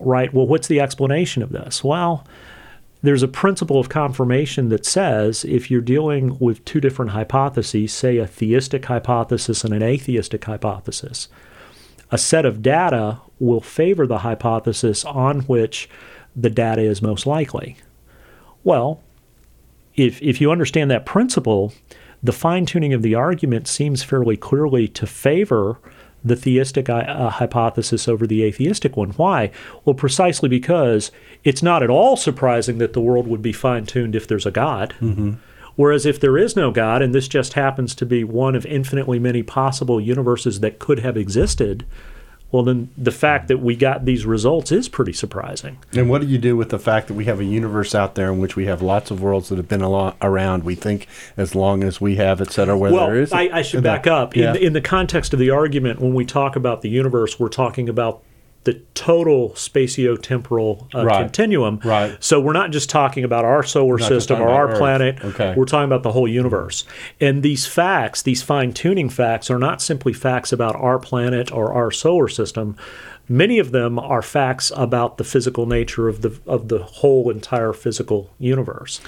right? 0.00 0.32
Well, 0.32 0.46
what's 0.46 0.68
the 0.68 0.80
explanation 0.80 1.42
of 1.42 1.50
this? 1.50 1.82
Well, 1.82 2.24
there's 3.02 3.22
a 3.22 3.28
principle 3.28 3.78
of 3.78 3.88
confirmation 3.88 4.70
that 4.70 4.84
says 4.84 5.44
if 5.44 5.70
you're 5.70 5.80
dealing 5.80 6.36
with 6.38 6.64
two 6.64 6.80
different 6.80 7.12
hypotheses, 7.12 7.92
say 7.92 8.18
a 8.18 8.26
theistic 8.26 8.86
hypothesis 8.86 9.64
and 9.64 9.72
an 9.72 9.82
atheistic 9.82 10.44
hypothesis, 10.44 11.28
a 12.10 12.18
set 12.18 12.44
of 12.44 12.62
data 12.62 13.20
will 13.38 13.60
favor 13.60 14.06
the 14.06 14.18
hypothesis 14.18 15.04
on 15.04 15.40
which 15.42 15.88
the 16.34 16.50
data 16.50 16.82
is 16.82 17.02
most 17.02 17.26
likely. 17.26 17.76
Well, 18.64 19.00
if, 19.94 20.20
if 20.22 20.40
you 20.40 20.50
understand 20.50 20.90
that 20.90 21.06
principle, 21.06 21.72
the 22.22 22.32
fine 22.32 22.66
tuning 22.66 22.92
of 22.92 23.02
the 23.02 23.14
argument 23.14 23.68
seems 23.68 24.02
fairly 24.02 24.36
clearly 24.36 24.88
to 24.88 25.06
favor 25.06 25.78
the 26.24 26.36
theistic 26.36 26.88
uh, 26.88 27.30
hypothesis 27.30 28.08
over 28.08 28.26
the 28.26 28.42
atheistic 28.42 28.96
one. 28.96 29.10
Why? 29.10 29.50
Well, 29.84 29.94
precisely 29.94 30.48
because 30.48 31.10
it's 31.44 31.62
not 31.62 31.82
at 31.82 31.90
all 31.90 32.16
surprising 32.16 32.78
that 32.78 32.92
the 32.92 33.00
world 33.00 33.26
would 33.28 33.42
be 33.42 33.52
fine 33.52 33.86
tuned 33.86 34.14
if 34.14 34.26
there's 34.26 34.46
a 34.46 34.50
God. 34.50 34.94
Mm-hmm. 35.00 35.34
Whereas 35.76 36.04
if 36.04 36.18
there 36.18 36.36
is 36.36 36.56
no 36.56 36.72
God, 36.72 37.02
and 37.02 37.14
this 37.14 37.28
just 37.28 37.52
happens 37.52 37.94
to 37.94 38.04
be 38.04 38.24
one 38.24 38.56
of 38.56 38.66
infinitely 38.66 39.20
many 39.20 39.44
possible 39.44 40.00
universes 40.00 40.58
that 40.58 40.80
could 40.80 40.98
have 40.98 41.16
existed, 41.16 41.86
well, 42.50 42.62
then 42.62 42.88
the 42.96 43.10
fact 43.10 43.48
that 43.48 43.58
we 43.58 43.76
got 43.76 44.06
these 44.06 44.24
results 44.24 44.72
is 44.72 44.88
pretty 44.88 45.12
surprising. 45.12 45.78
And 45.92 46.08
what 46.08 46.22
do 46.22 46.26
you 46.26 46.38
do 46.38 46.56
with 46.56 46.70
the 46.70 46.78
fact 46.78 47.08
that 47.08 47.14
we 47.14 47.26
have 47.26 47.40
a 47.40 47.44
universe 47.44 47.94
out 47.94 48.14
there 48.14 48.32
in 48.32 48.38
which 48.38 48.56
we 48.56 48.64
have 48.66 48.80
lots 48.80 49.10
of 49.10 49.20
worlds 49.20 49.50
that 49.50 49.56
have 49.56 49.68
been 49.68 49.82
around, 49.82 50.64
we 50.64 50.74
think, 50.74 51.06
as 51.36 51.54
long 51.54 51.84
as 51.84 52.00
we 52.00 52.16
have, 52.16 52.40
et 52.40 52.50
cetera, 52.50 52.76
where 52.76 52.90
well, 52.90 53.06
there 53.06 53.20
is? 53.20 53.32
I, 53.32 53.50
I 53.52 53.62
should 53.62 53.82
back 53.82 54.06
up. 54.06 54.34
Yeah. 54.34 54.54
In, 54.54 54.62
in 54.62 54.72
the 54.72 54.80
context 54.80 55.34
of 55.34 55.38
the 55.38 55.50
argument, 55.50 56.00
when 56.00 56.14
we 56.14 56.24
talk 56.24 56.56
about 56.56 56.80
the 56.80 56.88
universe, 56.88 57.38
we're 57.38 57.48
talking 57.48 57.88
about 57.88 58.22
the 58.64 58.74
total 58.94 59.50
spatiotemporal 59.50 60.94
uh, 60.94 61.04
right. 61.04 61.22
continuum. 61.22 61.80
Right. 61.84 62.22
So 62.22 62.40
we're 62.40 62.52
not 62.52 62.70
just 62.70 62.90
talking 62.90 63.24
about 63.24 63.44
our 63.44 63.62
solar 63.62 63.98
system 63.98 64.40
or 64.40 64.48
our 64.48 64.70
Earth. 64.70 64.78
planet. 64.78 65.24
Okay. 65.24 65.54
We're 65.56 65.64
talking 65.64 65.86
about 65.86 66.02
the 66.02 66.12
whole 66.12 66.28
universe. 66.28 66.84
And 67.20 67.42
these 67.42 67.66
facts, 67.66 68.22
these 68.22 68.42
fine 68.42 68.72
tuning 68.72 69.08
facts, 69.08 69.50
are 69.50 69.58
not 69.58 69.80
simply 69.80 70.12
facts 70.12 70.52
about 70.52 70.76
our 70.76 70.98
planet 70.98 71.50
or 71.52 71.72
our 71.72 71.90
solar 71.90 72.28
system. 72.28 72.76
Many 73.28 73.58
of 73.58 73.72
them 73.72 73.98
are 73.98 74.22
facts 74.22 74.72
about 74.74 75.18
the 75.18 75.24
physical 75.24 75.66
nature 75.66 76.08
of 76.08 76.22
the 76.22 76.38
of 76.46 76.68
the 76.68 76.82
whole 76.82 77.30
entire 77.30 77.72
physical 77.72 78.30
universe. 78.38 79.00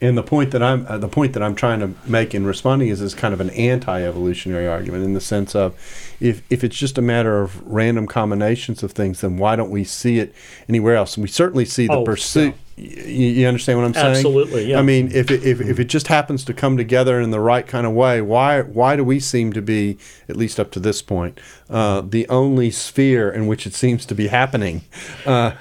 And 0.00 0.16
the 0.16 0.22
point 0.22 0.50
that 0.50 0.62
I'm 0.62 0.86
uh, 0.86 0.98
the 0.98 1.08
point 1.08 1.32
that 1.32 1.42
I'm 1.42 1.54
trying 1.54 1.80
to 1.80 1.94
make 2.08 2.34
in 2.34 2.44
responding 2.44 2.88
is 2.88 3.00
is 3.00 3.14
kind 3.14 3.32
of 3.32 3.40
an 3.40 3.50
anti-evolutionary 3.50 4.68
argument 4.68 5.04
in 5.04 5.14
the 5.14 5.20
sense 5.20 5.54
of 5.54 5.74
if 6.20 6.42
if 6.50 6.62
it's 6.62 6.76
just 6.76 6.98
a 6.98 7.02
matter 7.02 7.40
of 7.40 7.66
random 7.66 8.06
combinations 8.06 8.82
of 8.82 8.92
things, 8.92 9.22
then 9.22 9.38
why 9.38 9.56
don't 9.56 9.70
we 9.70 9.84
see 9.84 10.18
it 10.18 10.34
anywhere 10.68 10.96
else? 10.96 11.16
And 11.16 11.22
we 11.22 11.28
certainly 11.28 11.64
see 11.64 11.86
the 11.86 11.94
oh, 11.94 12.04
pursuit. 12.04 12.54
Yeah 12.54 12.60
you, 12.76 13.28
you, 13.28 13.46
understand 13.48 13.78
what 13.78 13.86
I'm 13.86 13.94
saying? 13.94 14.16
Absolutely. 14.16 14.66
Yeah. 14.66 14.78
I 14.78 14.82
mean, 14.82 15.10
if 15.12 15.30
it, 15.30 15.42
if, 15.44 15.60
if 15.62 15.80
it 15.80 15.86
just 15.86 16.08
happens 16.08 16.44
to 16.44 16.52
come 16.52 16.76
together 16.76 17.20
in 17.20 17.30
the 17.30 17.40
right 17.40 17.66
kind 17.66 17.86
of 17.86 17.94
way, 17.94 18.20
why 18.20 18.60
why 18.60 18.96
do 18.96 19.04
we 19.04 19.18
seem 19.18 19.54
to 19.54 19.62
be, 19.62 19.96
at 20.28 20.36
least 20.36 20.60
up 20.60 20.70
to 20.72 20.80
this 20.80 21.00
point, 21.00 21.40
uh, 21.70 22.02
the 22.02 22.28
only 22.28 22.70
sphere 22.70 23.30
in 23.30 23.46
which 23.46 23.66
it 23.66 23.72
seems 23.72 24.04
to 24.06 24.14
be 24.14 24.26
happening? 24.26 24.82
Uh, 25.24 25.52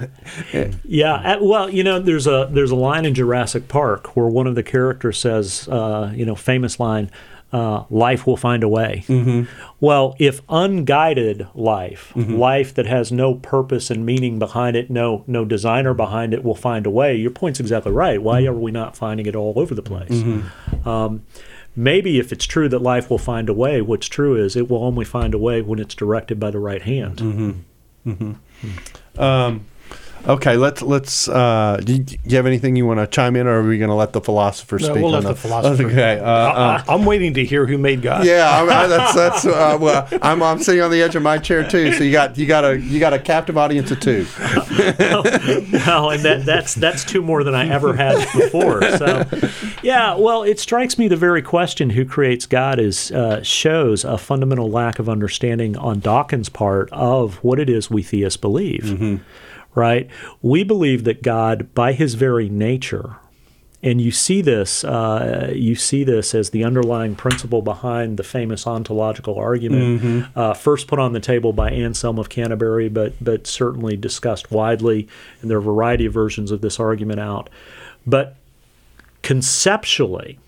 yeah. 0.83 1.37
Well, 1.37 1.69
you 1.69 1.83
know, 1.83 1.99
there's 1.99 2.27
a 2.27 2.49
there's 2.51 2.71
a 2.71 2.75
line 2.75 3.05
in 3.05 3.13
Jurassic 3.13 3.69
Park 3.69 4.17
where 4.17 4.27
one 4.27 4.45
of 4.45 4.55
the 4.55 4.63
characters 4.63 5.17
says, 5.17 5.69
uh, 5.69 6.11
you 6.13 6.25
know, 6.25 6.35
famous 6.35 6.81
line 6.81 7.09
uh, 7.55 7.85
life 7.89 8.27
will 8.27 8.35
find 8.35 8.63
a 8.63 8.67
way. 8.67 9.05
Mm-hmm. 9.07 9.43
Well, 9.79 10.13
if 10.19 10.41
unguided 10.49 11.47
life, 11.55 12.11
mm-hmm. 12.13 12.35
life 12.35 12.73
that 12.73 12.85
has 12.85 13.13
no 13.13 13.35
purpose 13.35 13.89
and 13.89 14.05
meaning 14.05 14.39
behind 14.39 14.75
it, 14.75 14.89
no 14.89 15.23
no 15.25 15.45
designer 15.45 15.93
behind 15.93 16.33
it, 16.33 16.43
will 16.43 16.55
find 16.55 16.85
a 16.85 16.89
way. 16.89 17.15
Your 17.15 17.31
point's 17.31 17.61
exactly 17.61 17.93
right. 17.93 18.21
Why 18.21 18.41
mm-hmm. 18.41 18.53
are 18.53 18.59
we 18.59 18.71
not 18.71 18.97
finding 18.97 19.25
it 19.25 19.37
all 19.37 19.53
over 19.55 19.73
the 19.73 19.81
place? 19.81 20.11
Mm-hmm. 20.11 20.89
Um, 20.89 21.23
maybe 21.77 22.19
if 22.19 22.33
it's 22.33 22.45
true 22.45 22.67
that 22.67 22.79
life 22.79 23.09
will 23.09 23.17
find 23.17 23.47
a 23.47 23.53
way, 23.53 23.81
what's 23.81 24.07
true 24.07 24.35
is 24.35 24.57
it 24.57 24.69
will 24.69 24.83
only 24.83 25.05
find 25.05 25.33
a 25.33 25.39
way 25.39 25.61
when 25.61 25.79
it's 25.79 25.95
directed 25.95 26.37
by 26.37 26.51
the 26.51 26.59
right 26.59 26.81
hand. 26.81 27.19
Mm-hmm. 27.19 27.51
Mm-hmm. 28.11 29.21
Um, 29.21 29.65
Okay, 30.27 30.57
let's 30.57 30.81
let's. 30.81 31.29
Uh, 31.29 31.79
do, 31.83 31.93
you, 31.93 32.03
do, 32.03 32.17
you, 32.25 32.35
have 32.37 32.47
anything 32.47 32.75
you 32.75 32.85
want 32.85 32.99
to 32.99 33.05
chime 33.05 33.35
in, 33.35 33.45
or 33.45 33.59
are 33.59 33.67
we 33.67 33.77
going 33.77 33.89
to 33.89 33.95
let 33.95 34.11
the 34.11 34.21
philosopher 34.21 34.79
no, 34.79 34.87
speak? 34.87 35.03
We'll 35.03 35.11
let 35.11 35.23
the, 35.23 35.29
the 35.29 35.35
philosopher. 35.35 35.83
Okay, 35.83 36.19
uh, 36.19 36.83
I, 36.87 36.93
am 36.93 37.05
waiting 37.05 37.35
to 37.35 37.45
hear 37.45 37.67
who 37.67 37.77
made 37.77 38.01
God. 38.01 38.25
Yeah, 38.25 38.49
I, 38.51 38.87
that's 38.87 39.13
that's. 39.13 39.45
Uh, 39.45 39.77
well, 39.79 40.07
I'm 40.23 40.41
I'm 40.41 40.59
sitting 40.59 40.81
on 40.81 40.89
the 40.89 41.01
edge 41.01 41.15
of 41.15 41.21
my 41.21 41.37
chair 41.37 41.67
too. 41.67 41.93
So 41.93 42.03
you 42.03 42.11
got 42.11 42.37
you 42.39 42.47
got 42.47 42.65
a 42.65 42.79
you 42.79 42.99
got 42.99 43.13
a 43.13 43.19
captive 43.19 43.55
audience 43.55 43.91
of 43.91 43.99
two. 43.99 44.25
well, 44.97 45.23
well, 45.73 46.09
and 46.09 46.23
that 46.23 46.43
that's 46.43 46.73
that's 46.73 47.03
two 47.03 47.21
more 47.21 47.43
than 47.43 47.53
I 47.53 47.69
ever 47.69 47.95
had 47.95 48.17
before. 48.33 48.81
So, 48.97 49.25
yeah, 49.83 50.15
well, 50.15 50.41
it 50.41 50.59
strikes 50.59 50.97
me 50.97 51.07
the 51.07 51.15
very 51.15 51.43
question 51.43 51.91
"Who 51.91 52.03
creates 52.03 52.47
God?" 52.47 52.79
is 52.79 53.11
uh, 53.11 53.43
shows 53.43 54.03
a 54.03 54.17
fundamental 54.17 54.71
lack 54.71 54.97
of 54.97 55.07
understanding 55.07 55.77
on 55.77 55.99
Dawkins' 55.99 56.49
part 56.49 56.89
of 56.91 57.35
what 57.43 57.59
it 57.59 57.69
is 57.69 57.91
we 57.91 58.01
theists 58.01 58.37
believe. 58.37 58.83
Mm-hmm 58.85 59.17
right? 59.75 60.09
We 60.41 60.63
believe 60.63 61.03
that 61.03 61.21
God, 61.21 61.73
by 61.73 61.93
his 61.93 62.15
very 62.15 62.49
nature, 62.49 63.17
and 63.83 64.01
you 64.01 64.09
see 64.09 64.41
this, 64.41 64.83
uh, 64.83 65.51
you 65.53 65.75
see 65.75 66.03
this 66.03 66.33
as 66.33 66.49
the 66.49 66.63
underlying 66.63 67.15
principle 67.15 67.61
behind 67.61 68.17
the 68.17 68.23
famous 68.23 68.65
ontological 68.65 69.37
argument, 69.37 70.01
mm-hmm. 70.01 70.39
uh, 70.39 70.55
first 70.55 70.87
put 70.87 70.97
on 70.97 71.13
the 71.13 71.19
table 71.19 71.53
by 71.53 71.69
Anselm 71.69 72.17
of 72.17 72.29
Canterbury, 72.29 72.89
but 72.89 73.13
but 73.23 73.45
certainly 73.45 73.95
discussed 73.95 74.49
widely, 74.49 75.07
and 75.41 75.51
there 75.51 75.57
are 75.57 75.61
a 75.61 75.63
variety 75.63 76.07
of 76.07 76.13
versions 76.13 76.49
of 76.49 76.61
this 76.61 76.79
argument 76.79 77.19
out. 77.19 77.47
But 78.07 78.37
conceptually, 79.21 80.39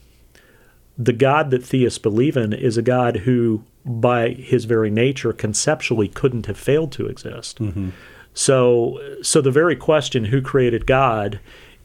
the 0.97 1.13
God 1.13 1.51
that 1.51 1.63
theists 1.63 1.99
believe 1.99 2.37
in 2.37 2.53
is 2.53 2.75
a 2.75 2.81
God 2.81 3.17
who, 3.17 3.63
by 3.85 4.29
his 4.29 4.65
very 4.65 4.89
nature, 4.89 5.31
conceptually 5.31 6.07
couldn't 6.07 6.47
have 6.47 6.57
failed 6.57 6.91
to 6.93 7.05
exist. 7.05 7.59
Mm-hmm. 7.59 7.89
So, 8.37 9.01
so 9.23 9.41
the 9.41 9.49
very 9.49 9.75
question, 9.75 10.25
who 10.25 10.43
created 10.43 10.85
God, 10.85 11.39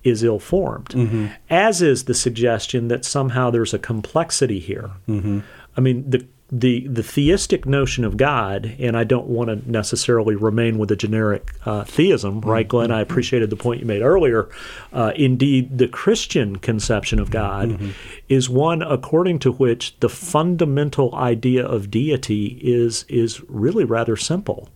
is 0.05 0.23
ill 0.23 0.39
formed, 0.39 0.91
mm-hmm. 0.91 1.29
as 1.49 1.81
is 1.81 2.05
the 2.05 2.13
suggestion 2.13 2.89
that 2.89 3.07
somehow 3.07 3.49
there's 3.49 3.73
a 3.73 3.79
complexity 3.79 4.59
here. 4.61 4.91
Mm-hmm. 5.09 5.41
I 5.79 5.81
mean, 5.81 6.11
the 6.11 6.27
the 6.51 6.87
the 6.87 7.03
theistic 7.03 7.65
notion 7.65 8.05
of 8.05 8.19
God, 8.19 8.77
and 8.79 8.99
I 8.99 9.05
don't 9.05 9.29
want 9.29 9.49
to 9.49 9.71
necessarily 9.71 10.35
remain 10.35 10.77
with 10.77 10.91
a 10.91 10.97
generic 10.97 11.53
uh, 11.65 11.85
theism, 11.85 12.43
right, 12.43 12.69
Glenn? 12.69 12.91
I 12.91 13.01
appreciated 13.01 13.49
the 13.49 13.57
point 13.57 13.81
you 13.81 13.87
made 13.87 14.03
earlier. 14.03 14.51
Uh, 14.93 15.13
indeed, 15.17 15.79
the 15.79 15.89
Christian 15.89 16.57
conception 16.57 17.19
of 17.19 17.31
God 17.31 17.71
mm-hmm. 17.71 17.91
is 18.29 18.51
one 18.51 18.83
according 18.83 19.39
to 19.39 19.53
which 19.53 19.99
the 20.01 20.11
fundamental 20.11 21.15
idea 21.15 21.65
of 21.65 21.91
deity 21.91 22.59
is 22.61 23.07
is 23.09 23.41
really 23.49 23.85
rather 23.85 24.17
simple 24.19 24.69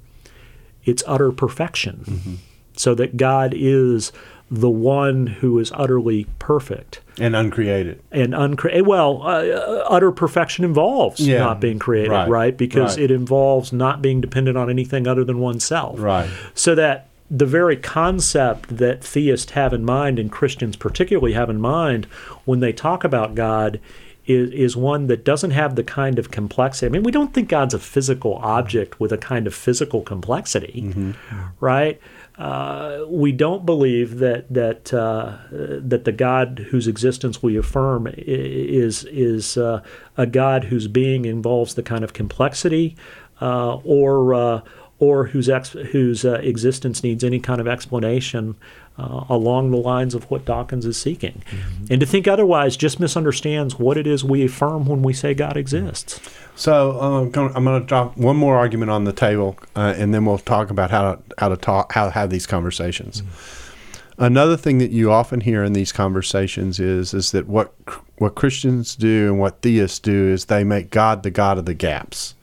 it's 0.87 1.03
utter 1.07 1.33
perfection. 1.33 2.05
Mm-hmm. 2.07 2.35
So 2.79 2.95
that 2.95 3.17
God 3.17 3.55
is 3.57 4.13
the 4.51 4.71
one 4.71 5.27
who 5.27 5.59
is 5.59 5.73
utterly 5.75 6.25
perfect 6.39 7.01
and 7.19 7.35
uncreated 7.35 8.01
and 8.13 8.33
uncreated 8.33 8.87
well 8.87 9.23
uh, 9.25 9.83
utter 9.89 10.13
perfection 10.13 10.65
involves 10.65 11.19
yeah. 11.19 11.39
not 11.39 11.61
being 11.61 11.81
created 11.81 12.13
right, 12.13 12.29
right? 12.29 12.57
because 12.57 12.97
right. 12.97 13.05
it 13.05 13.11
involves 13.11 13.73
not 13.73 14.01
being 14.01 14.21
dependent 14.21 14.57
on 14.57 14.71
anything 14.71 15.09
other 15.09 15.25
than 15.25 15.41
oneself 15.41 15.99
right 15.99 16.31
so 16.55 16.77
that 16.77 17.09
the 17.29 17.47
very 17.47 17.77
concept 17.77 18.77
that 18.77 19.03
theists 19.03 19.51
have 19.53 19.73
in 19.73 19.85
mind 19.85 20.17
and 20.17 20.31
christians 20.31 20.77
particularly 20.77 21.33
have 21.33 21.51
in 21.51 21.61
mind 21.61 22.05
when 22.45 22.61
they 22.61 22.73
talk 22.73 23.03
about 23.03 23.35
god 23.35 23.81
is, 24.27 24.51
is 24.51 24.77
one 24.77 25.07
that 25.07 25.25
doesn't 25.25 25.53
have 25.53 25.77
the 25.77 25.85
kind 25.85 26.19
of 26.19 26.31
complexity. 26.31 26.87
I 26.87 26.91
mean, 26.91 27.03
we 27.03 27.13
don't 27.13 27.33
think 27.33 27.49
God's 27.49 27.75
a 27.75 27.79
physical 27.79 28.35
object 28.37 29.01
with 29.01 29.13
a 29.13 29.19
kind 29.19 29.47
of 29.47 29.55
physical 29.55 30.03
complexity, 30.03 30.83
mm-hmm. 30.87 31.13
right? 31.61 32.01
Uh, 32.39 33.05
we 33.09 33.33
don't 33.33 33.65
believe 33.65 34.19
that 34.19 34.53
that 34.53 34.93
uh, 34.93 35.39
that 35.51 36.05
the 36.05 36.13
God 36.13 36.67
whose 36.71 36.87
existence 36.87 37.43
we 37.43 37.57
affirm 37.57 38.09
is 38.17 39.05
is 39.05 39.57
uh, 39.57 39.83
a 40.19 40.27
God 40.27 40.65
whose 40.65 40.87
being 40.87 41.25
involves 41.25 41.75
the 41.75 41.83
kind 41.83 42.05
of 42.05 42.13
complexity 42.13 42.95
uh, 43.41 43.77
or 43.77 44.35
uh, 44.35 44.61
or 44.99 45.27
whose 45.27 45.49
ex- 45.49 45.71
whose 45.71 46.25
uh, 46.25 46.35
existence 46.43 47.03
needs 47.03 47.23
any 47.23 47.39
kind 47.39 47.61
of 47.61 47.69
explanation 47.69 48.57
uh, 48.99 49.25
along 49.29 49.71
the 49.71 49.77
lines 49.77 50.15
of 50.15 50.31
what 50.31 50.45
Dawkins 50.45 50.87
is 50.87 50.97
seeking. 50.97 51.43
Mm-hmm. 51.51 51.87
And 51.91 52.01
to 52.01 52.07
think 52.07 52.27
otherwise 52.27 52.77
just 52.77 52.99
misunderstands 52.99 53.79
what 53.79 53.97
it 53.97 54.07
is 54.07 54.25
we 54.25 54.45
affirm 54.45 54.87
when 54.87 55.03
we 55.03 55.13
say 55.13 55.35
God 55.35 55.57
exists. 55.57 56.21
So 56.55 56.99
uh, 56.99 57.21
I'm 57.21 57.31
going 57.31 57.81
to 57.81 57.87
drop 57.87 58.17
one 58.17 58.37
more 58.37 58.57
argument 58.57 58.91
on 58.91 59.05
the 59.05 59.13
table, 59.13 59.59
uh, 59.75 59.95
and 59.97 60.15
then 60.15 60.25
we'll 60.25 60.39
talk 60.39 60.71
about 60.71 60.91
how 60.91 61.15
to 61.15 61.23
how 61.39 61.49
to 61.51 61.57
talk 61.57 61.93
how 61.93 62.07
to 62.07 62.11
have 62.13 62.31
these 62.31 62.47
conversations. 62.47 63.21
Mm-hmm. 63.21 64.23
Another 64.25 64.57
thing 64.57 64.79
that 64.79 64.91
you 64.91 65.13
often 65.13 65.43
hear 65.43 65.63
in 65.63 65.75
these 65.75 65.93
conversations 65.93 66.81
is 66.81 67.13
is 67.13 67.33
that 67.33 67.47
what 67.47 67.75
what 68.17 68.35
Christians 68.35 68.97
do 68.97 69.27
and 69.27 69.39
what 69.39 69.61
theists 69.61 69.99
do 69.99 70.29
is 70.29 70.47
they 70.47 70.65
make 70.65 70.89
God 70.89 71.23
the 71.23 71.31
God 71.31 71.59
of 71.59 71.67
the 71.67 71.75
gaps. 71.75 72.35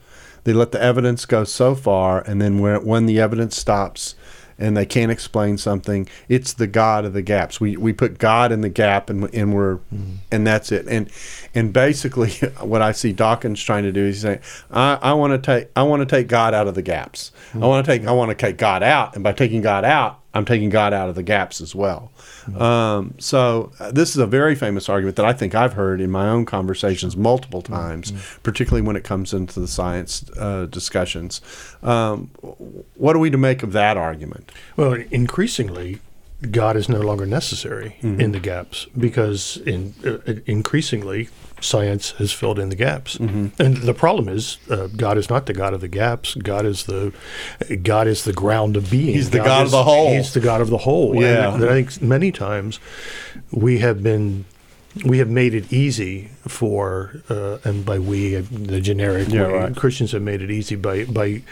They 0.44 0.52
let 0.52 0.72
the 0.72 0.82
evidence 0.82 1.26
go 1.26 1.44
so 1.44 1.74
far, 1.74 2.20
and 2.20 2.40
then 2.40 2.58
when, 2.58 2.84
when 2.84 3.06
the 3.06 3.18
evidence 3.20 3.56
stops, 3.56 4.14
and 4.58 4.76
they 4.76 4.86
can't 4.86 5.10
explain 5.10 5.58
something, 5.58 6.08
it's 6.28 6.52
the 6.52 6.66
God 6.66 7.04
of 7.04 7.12
the 7.12 7.22
gaps. 7.22 7.60
We 7.60 7.76
we 7.76 7.92
put 7.92 8.18
God 8.18 8.52
in 8.52 8.60
the 8.60 8.68
gap, 8.68 9.10
and 9.10 9.32
and 9.34 9.54
we're 9.54 9.76
mm-hmm. 9.76 10.16
and 10.30 10.46
that's 10.46 10.70
it. 10.70 10.86
And 10.86 11.10
and 11.54 11.72
basically, 11.72 12.30
what 12.60 12.82
I 12.82 12.92
see 12.92 13.12
Dawkins 13.12 13.62
trying 13.62 13.84
to 13.84 13.92
do 13.92 14.04
is 14.04 14.20
saying, 14.20 14.40
I, 14.70 14.98
I 15.02 15.12
want 15.14 15.32
to 15.32 15.38
take 15.38 15.70
I 15.74 15.82
want 15.82 16.00
to 16.00 16.06
take 16.06 16.28
God 16.28 16.54
out 16.54 16.68
of 16.68 16.74
the 16.74 16.82
gaps. 16.82 17.32
Mm-hmm. 17.48 17.64
I 17.64 17.66
want 17.66 17.86
to 17.86 17.92
take 17.92 18.06
I 18.06 18.12
want 18.12 18.30
to 18.30 18.36
take 18.36 18.56
God 18.56 18.82
out, 18.82 19.14
and 19.14 19.24
by 19.24 19.32
taking 19.32 19.60
God 19.60 19.84
out, 19.84 20.20
I'm 20.34 20.44
taking 20.44 20.68
God 20.68 20.92
out 20.92 21.08
of 21.08 21.14
the 21.14 21.22
gaps 21.22 21.60
as 21.60 21.74
well. 21.74 22.10
Um, 22.58 23.14
so 23.18 23.72
uh, 23.78 23.92
this 23.92 24.10
is 24.10 24.16
a 24.16 24.26
very 24.26 24.54
famous 24.56 24.88
argument 24.88 25.16
that 25.16 25.24
I 25.24 25.32
think 25.32 25.54
I've 25.54 25.74
heard 25.74 26.00
in 26.00 26.10
my 26.10 26.28
own 26.28 26.44
conversations 26.44 27.16
multiple 27.16 27.62
mm-hmm. 27.62 27.72
times, 27.72 28.10
mm-hmm. 28.10 28.42
particularly 28.42 28.82
when 28.86 28.96
it 28.96 29.04
comes 29.04 29.32
into 29.32 29.60
the 29.60 29.68
science 29.68 30.28
uh, 30.36 30.66
discussions. 30.66 31.40
Um, 31.82 32.30
what 32.96 33.14
are 33.14 33.20
we 33.20 33.30
to 33.30 33.38
make 33.38 33.62
of 33.62 33.72
that 33.72 33.96
argument? 33.96 34.50
Well, 34.76 34.94
increasingly, 35.10 36.00
God 36.50 36.76
is 36.76 36.88
no 36.88 37.00
longer 37.00 37.26
necessary 37.26 37.96
mm-hmm. 38.02 38.20
in 38.20 38.32
the 38.32 38.40
gaps 38.40 38.86
because 38.96 39.56
in, 39.58 39.94
uh, 40.04 40.34
increasingly 40.46 41.28
science 41.60 42.12
has 42.12 42.32
filled 42.32 42.58
in 42.58 42.68
the 42.68 42.76
gaps. 42.76 43.16
Mm-hmm. 43.18 43.60
And 43.60 43.76
the 43.78 43.94
problem 43.94 44.28
is, 44.28 44.58
uh, 44.70 44.88
God 44.88 45.16
is 45.18 45.30
not 45.30 45.46
the 45.46 45.54
God 45.54 45.74
of 45.74 45.80
the 45.80 45.88
gaps. 45.88 46.34
God 46.34 46.66
is 46.66 46.84
the 46.84 47.12
God 47.82 48.06
is 48.06 48.24
the 48.24 48.32
ground 48.32 48.76
of 48.76 48.90
being. 48.90 49.14
He's 49.14 49.30
the 49.30 49.38
God, 49.38 49.46
God 49.46 49.66
is, 49.66 49.72
of 49.72 49.78
the 49.78 49.84
whole. 49.84 50.10
He's 50.10 50.34
the 50.34 50.40
God 50.40 50.60
of 50.60 50.70
the 50.70 50.78
whole. 50.78 51.20
Yeah. 51.20 51.54
And 51.54 51.64
I 51.64 51.82
think 51.82 52.02
many 52.02 52.30
times 52.30 52.80
we 53.50 53.78
have 53.78 54.02
been 54.02 54.44
we 55.04 55.18
have 55.18 55.28
made 55.28 55.54
it 55.54 55.72
easy 55.72 56.30
for, 56.46 57.20
uh, 57.28 57.58
and 57.64 57.84
by 57.84 57.98
we, 57.98 58.36
the 58.36 58.80
generic 58.80 59.28
yeah, 59.28 59.42
right. 59.42 59.76
Christians 59.76 60.12
have 60.12 60.22
made 60.22 60.40
it 60.40 60.50
easy 60.50 60.76
by 60.76 61.04
by 61.04 61.42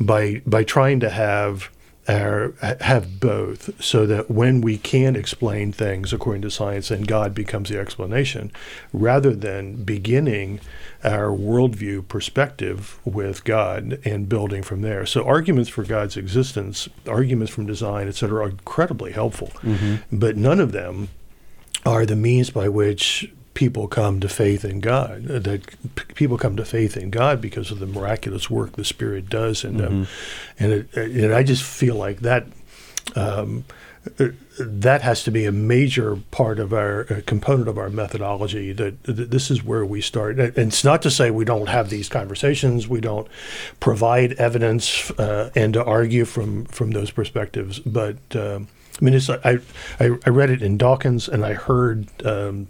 by 0.00 0.42
by 0.46 0.62
trying 0.62 1.00
to 1.00 1.10
have 1.10 1.70
are, 2.08 2.52
have 2.80 3.20
both 3.20 3.82
so 3.82 4.06
that 4.06 4.30
when 4.30 4.60
we 4.60 4.76
can 4.76 5.14
explain 5.14 5.72
things 5.72 6.12
according 6.12 6.42
to 6.42 6.50
science 6.50 6.90
and 6.90 7.06
God 7.06 7.34
becomes 7.34 7.68
the 7.68 7.78
explanation, 7.78 8.50
rather 8.92 9.34
than 9.34 9.84
beginning 9.84 10.60
our 11.04 11.28
worldview 11.28 12.06
perspective 12.08 12.98
with 13.04 13.44
God 13.44 14.00
and 14.04 14.28
building 14.28 14.62
from 14.62 14.82
there. 14.82 15.06
So 15.06 15.24
arguments 15.24 15.70
for 15.70 15.84
God's 15.84 16.16
existence, 16.16 16.88
arguments 17.06 17.52
from 17.52 17.66
design, 17.66 18.08
et 18.08 18.14
cetera, 18.14 18.46
are 18.46 18.50
incredibly 18.50 19.12
helpful. 19.12 19.48
Mm-hmm. 19.62 20.16
But 20.16 20.36
none 20.36 20.60
of 20.60 20.72
them 20.72 21.08
are 21.84 22.06
the 22.06 22.16
means 22.16 22.50
by 22.50 22.68
which 22.68 23.32
people 23.54 23.88
come 23.88 24.20
to 24.20 24.28
faith 24.28 24.64
in 24.64 24.80
God. 24.80 25.30
Uh, 25.30 25.38
that 25.38 25.66
p- 25.94 26.14
people 26.14 26.38
come 26.38 26.56
to 26.56 26.64
faith 26.64 26.96
in 26.96 27.10
God 27.10 27.40
because 27.40 27.70
of 27.70 27.78
the 27.78 27.86
miraculous 27.86 28.50
work 28.50 28.72
the 28.72 28.84
Spirit 28.84 29.28
does 29.28 29.64
in 29.64 29.74
mm-hmm. 29.74 29.82
them, 29.82 30.08
and 30.58 30.72
it, 30.72 30.94
and 30.94 31.34
I 31.34 31.42
just 31.42 31.62
feel 31.62 31.96
like 31.96 32.20
that. 32.20 32.46
Um, 33.16 33.64
uh, 34.18 34.28
that 34.58 35.02
has 35.02 35.22
to 35.22 35.30
be 35.30 35.44
a 35.44 35.52
major 35.52 36.16
part 36.32 36.58
of 36.58 36.72
our 36.72 37.06
uh, 37.08 37.20
component 37.24 37.68
of 37.68 37.78
our 37.78 37.88
methodology. 37.88 38.72
That, 38.72 39.02
that, 39.04 39.30
this 39.30 39.48
is 39.50 39.62
where 39.62 39.84
we 39.84 40.00
start. 40.00 40.40
And 40.40 40.58
it's 40.58 40.82
not 40.82 41.02
to 41.02 41.10
say 41.10 41.30
we 41.30 41.44
don't 41.44 41.68
have 41.68 41.88
these 41.88 42.08
conversations, 42.08 42.88
we 42.88 43.00
don't 43.00 43.28
provide 43.78 44.32
evidence 44.34 45.10
uh, 45.12 45.50
and 45.54 45.72
to 45.74 45.84
argue 45.84 46.24
from 46.24 46.64
from 46.64 46.90
those 46.90 47.12
perspectives. 47.12 47.78
But 47.78 48.16
um, 48.34 48.66
I 49.00 49.04
mean, 49.04 49.14
it's 49.14 49.30
I, 49.30 49.58
I, 50.00 50.10
I 50.26 50.30
read 50.30 50.50
it 50.50 50.62
in 50.62 50.78
Dawkins, 50.78 51.28
and 51.28 51.44
I 51.44 51.54
heard 51.54 52.08
um, 52.26 52.66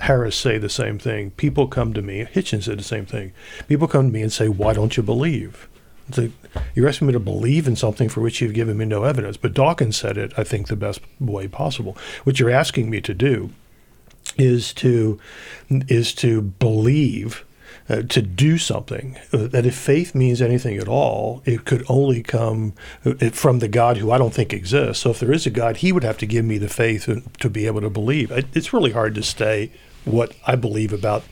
Harris 0.00 0.36
say 0.36 0.58
the 0.58 0.68
same 0.68 0.98
thing. 0.98 1.30
People 1.32 1.68
come 1.68 1.92
to 1.92 2.02
me, 2.02 2.24
Hitchens 2.24 2.64
said 2.64 2.78
the 2.78 2.84
same 2.84 3.06
thing. 3.06 3.32
People 3.68 3.86
come 3.86 4.06
to 4.06 4.12
me 4.12 4.22
and 4.22 4.32
say, 4.32 4.48
Why 4.48 4.72
don't 4.72 4.96
you 4.96 5.02
believe? 5.02 5.68
Like, 6.16 6.32
you're 6.74 6.88
asking 6.88 7.06
me 7.06 7.12
to 7.12 7.20
believe 7.20 7.68
in 7.68 7.76
something 7.76 8.08
for 8.08 8.20
which 8.20 8.40
you've 8.40 8.54
given 8.54 8.76
me 8.76 8.84
no 8.84 9.04
evidence. 9.04 9.36
But 9.36 9.54
Dawkins 9.54 9.96
said 9.96 10.16
it, 10.16 10.32
I 10.36 10.42
think, 10.42 10.66
the 10.66 10.76
best 10.76 11.00
way 11.20 11.46
possible. 11.46 11.96
What 12.24 12.40
you're 12.40 12.50
asking 12.50 12.90
me 12.90 13.00
to 13.02 13.14
do 13.14 13.50
is 14.36 14.72
to 14.74 15.20
is 15.70 16.14
to 16.14 16.40
believe 16.40 17.44
uh, 17.88 18.02
to 18.02 18.22
do 18.22 18.56
something. 18.56 19.18
Uh, 19.32 19.48
that 19.48 19.66
if 19.66 19.74
faith 19.74 20.14
means 20.14 20.40
anything 20.40 20.78
at 20.78 20.88
all, 20.88 21.42
it 21.44 21.64
could 21.64 21.84
only 21.88 22.22
come 22.22 22.72
uh, 23.04 23.14
from 23.30 23.58
the 23.58 23.68
God 23.68 23.98
who 23.98 24.10
I 24.10 24.18
don't 24.18 24.34
think 24.34 24.52
exists. 24.52 25.02
So 25.02 25.10
if 25.10 25.20
there 25.20 25.32
is 25.32 25.46
a 25.46 25.50
God, 25.50 25.78
He 25.78 25.92
would 25.92 26.04
have 26.04 26.18
to 26.18 26.26
give 26.26 26.44
me 26.44 26.56
the 26.56 26.68
faith 26.68 27.08
to 27.40 27.50
be 27.50 27.66
able 27.66 27.82
to 27.82 27.90
believe. 27.90 28.30
It, 28.30 28.46
it's 28.54 28.72
really 28.72 28.92
hard 28.92 29.14
to 29.16 29.22
stay 29.22 29.70
what 30.04 30.34
I 30.46 30.56
believe 30.56 30.92
about 30.92 31.22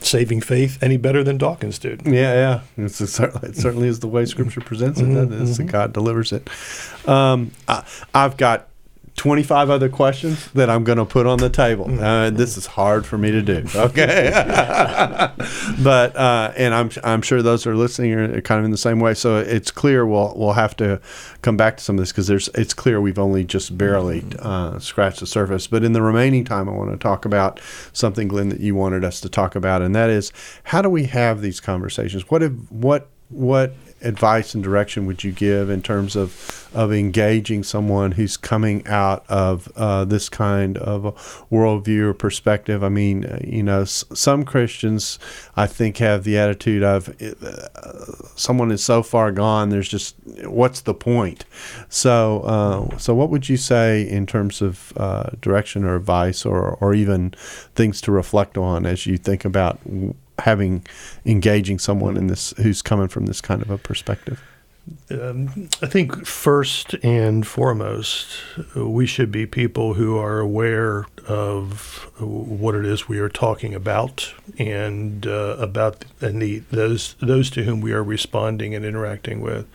saving 0.00 0.40
faith 0.40 0.82
any 0.82 0.96
better 0.96 1.24
than 1.24 1.38
Dawkins 1.38 1.78
did. 1.78 2.02
Yeah, 2.04 2.12
yeah. 2.34 2.60
It's 2.84 3.00
a, 3.18 3.24
it 3.42 3.56
certainly 3.56 3.88
is 3.88 4.00
the 4.00 4.08
way 4.08 4.26
Scripture 4.26 4.60
presents 4.60 5.00
it. 5.00 5.04
Mm-hmm. 5.04 5.42
Mm-hmm. 5.42 5.66
God 5.66 5.92
delivers 5.92 6.32
it. 6.32 6.48
Um, 7.08 7.52
I, 7.66 7.84
I've 8.14 8.36
got 8.36 8.68
25 9.16 9.70
other 9.70 9.88
questions 9.88 10.50
that 10.52 10.68
I'm 10.68 10.84
going 10.84 10.98
to 10.98 11.06
put 11.06 11.26
on 11.26 11.38
the 11.38 11.48
table. 11.48 11.86
Mm. 11.86 12.00
Uh, 12.00 12.30
this 12.30 12.58
is 12.58 12.66
hard 12.66 13.06
for 13.06 13.16
me 13.16 13.30
to 13.30 13.40
do. 13.40 13.64
Okay. 13.74 14.30
but, 15.82 16.14
uh, 16.14 16.52
and 16.56 16.74
I'm, 16.74 16.90
I'm 17.02 17.22
sure 17.22 17.40
those 17.40 17.66
are 17.66 17.74
listening 17.74 18.12
are 18.12 18.40
kind 18.42 18.58
of 18.58 18.66
in 18.66 18.70
the 18.70 18.76
same 18.76 19.00
way. 19.00 19.14
So 19.14 19.38
it's 19.38 19.70
clear 19.70 20.06
we'll, 20.06 20.34
we'll 20.36 20.52
have 20.52 20.76
to 20.76 21.00
come 21.40 21.56
back 21.56 21.78
to 21.78 21.82
some 21.82 21.96
of 21.96 22.02
this 22.02 22.12
because 22.12 22.26
there's, 22.26 22.48
it's 22.48 22.74
clear 22.74 23.00
we've 23.00 23.18
only 23.18 23.42
just 23.42 23.76
barely 23.76 24.22
uh, 24.38 24.78
scratched 24.78 25.20
the 25.20 25.26
surface. 25.26 25.66
But 25.66 25.82
in 25.82 25.94
the 25.94 26.02
remaining 26.02 26.44
time, 26.44 26.68
I 26.68 26.72
want 26.72 26.90
to 26.90 26.98
talk 26.98 27.24
about 27.24 27.58
something, 27.92 28.28
Glenn, 28.28 28.50
that 28.50 28.60
you 28.60 28.74
wanted 28.74 29.02
us 29.02 29.20
to 29.22 29.30
talk 29.30 29.56
about. 29.56 29.80
And 29.80 29.94
that 29.94 30.10
is 30.10 30.30
how 30.64 30.82
do 30.82 30.90
we 30.90 31.04
have 31.04 31.40
these 31.40 31.58
conversations? 31.58 32.30
What, 32.30 32.42
have, 32.42 32.70
what, 32.70 33.08
what 33.30 33.74
advice 34.02 34.54
and 34.54 34.62
direction 34.62 35.06
would 35.06 35.24
you 35.24 35.32
give 35.32 35.70
in 35.70 35.82
terms 35.82 36.16
of 36.16 36.62
of 36.74 36.92
engaging 36.92 37.62
someone 37.62 38.12
who's 38.12 38.36
coming 38.36 38.86
out 38.86 39.24
of 39.30 39.72
uh, 39.76 40.04
this 40.04 40.28
kind 40.28 40.76
of 40.76 41.04
a 41.06 41.12
worldview 41.52 42.00
or 42.02 42.14
perspective? 42.14 42.84
I 42.84 42.88
mean, 42.90 43.24
uh, 43.24 43.38
you 43.42 43.62
know, 43.62 43.82
s- 43.82 44.04
some 44.12 44.44
Christians 44.44 45.18
I 45.56 45.66
think 45.66 45.96
have 45.98 46.24
the 46.24 46.36
attitude 46.36 46.82
of 46.82 47.08
uh, 47.20 48.26
someone 48.36 48.70
is 48.70 48.84
so 48.84 49.02
far 49.02 49.32
gone. 49.32 49.70
There's 49.70 49.88
just 49.88 50.16
what's 50.44 50.82
the 50.82 50.94
point? 50.94 51.44
So, 51.88 52.40
uh, 52.42 52.98
so 52.98 53.14
what 53.14 53.30
would 53.30 53.48
you 53.48 53.56
say 53.56 54.02
in 54.06 54.26
terms 54.26 54.60
of 54.60 54.92
uh, 54.96 55.30
direction 55.40 55.84
or 55.84 55.96
advice, 55.96 56.44
or 56.44 56.76
or 56.80 56.94
even 56.94 57.32
things 57.74 58.00
to 58.02 58.12
reflect 58.12 58.58
on 58.58 58.84
as 58.86 59.06
you 59.06 59.16
think 59.16 59.44
about 59.44 59.78
having 60.40 60.84
engaging 61.24 61.78
someone 61.78 62.16
in 62.16 62.26
this 62.26 62.52
who's 62.58 62.82
coming 62.82 63.08
from 63.08 63.26
this 63.26 63.40
kind 63.40 63.62
of 63.62 63.70
a 63.70 63.78
perspective? 63.78 64.42
Um, 65.10 65.68
I 65.82 65.86
think 65.86 66.26
first 66.26 66.94
and 67.02 67.46
foremost, 67.46 68.38
we 68.76 69.06
should 69.06 69.32
be 69.32 69.46
people 69.46 69.94
who 69.94 70.16
are 70.16 70.38
aware 70.38 71.06
of 71.26 72.10
what 72.18 72.74
it 72.74 72.84
is 72.84 73.08
we 73.08 73.18
are 73.18 73.28
talking 73.28 73.74
about 73.74 74.32
and 74.58 75.26
uh, 75.26 75.56
about 75.58 76.04
and 76.20 76.40
the, 76.40 76.58
those 76.70 77.14
those 77.20 77.50
to 77.50 77.64
whom 77.64 77.80
we 77.80 77.92
are 77.92 78.04
responding 78.04 78.74
and 78.74 78.84
interacting 78.84 79.40
with. 79.40 79.66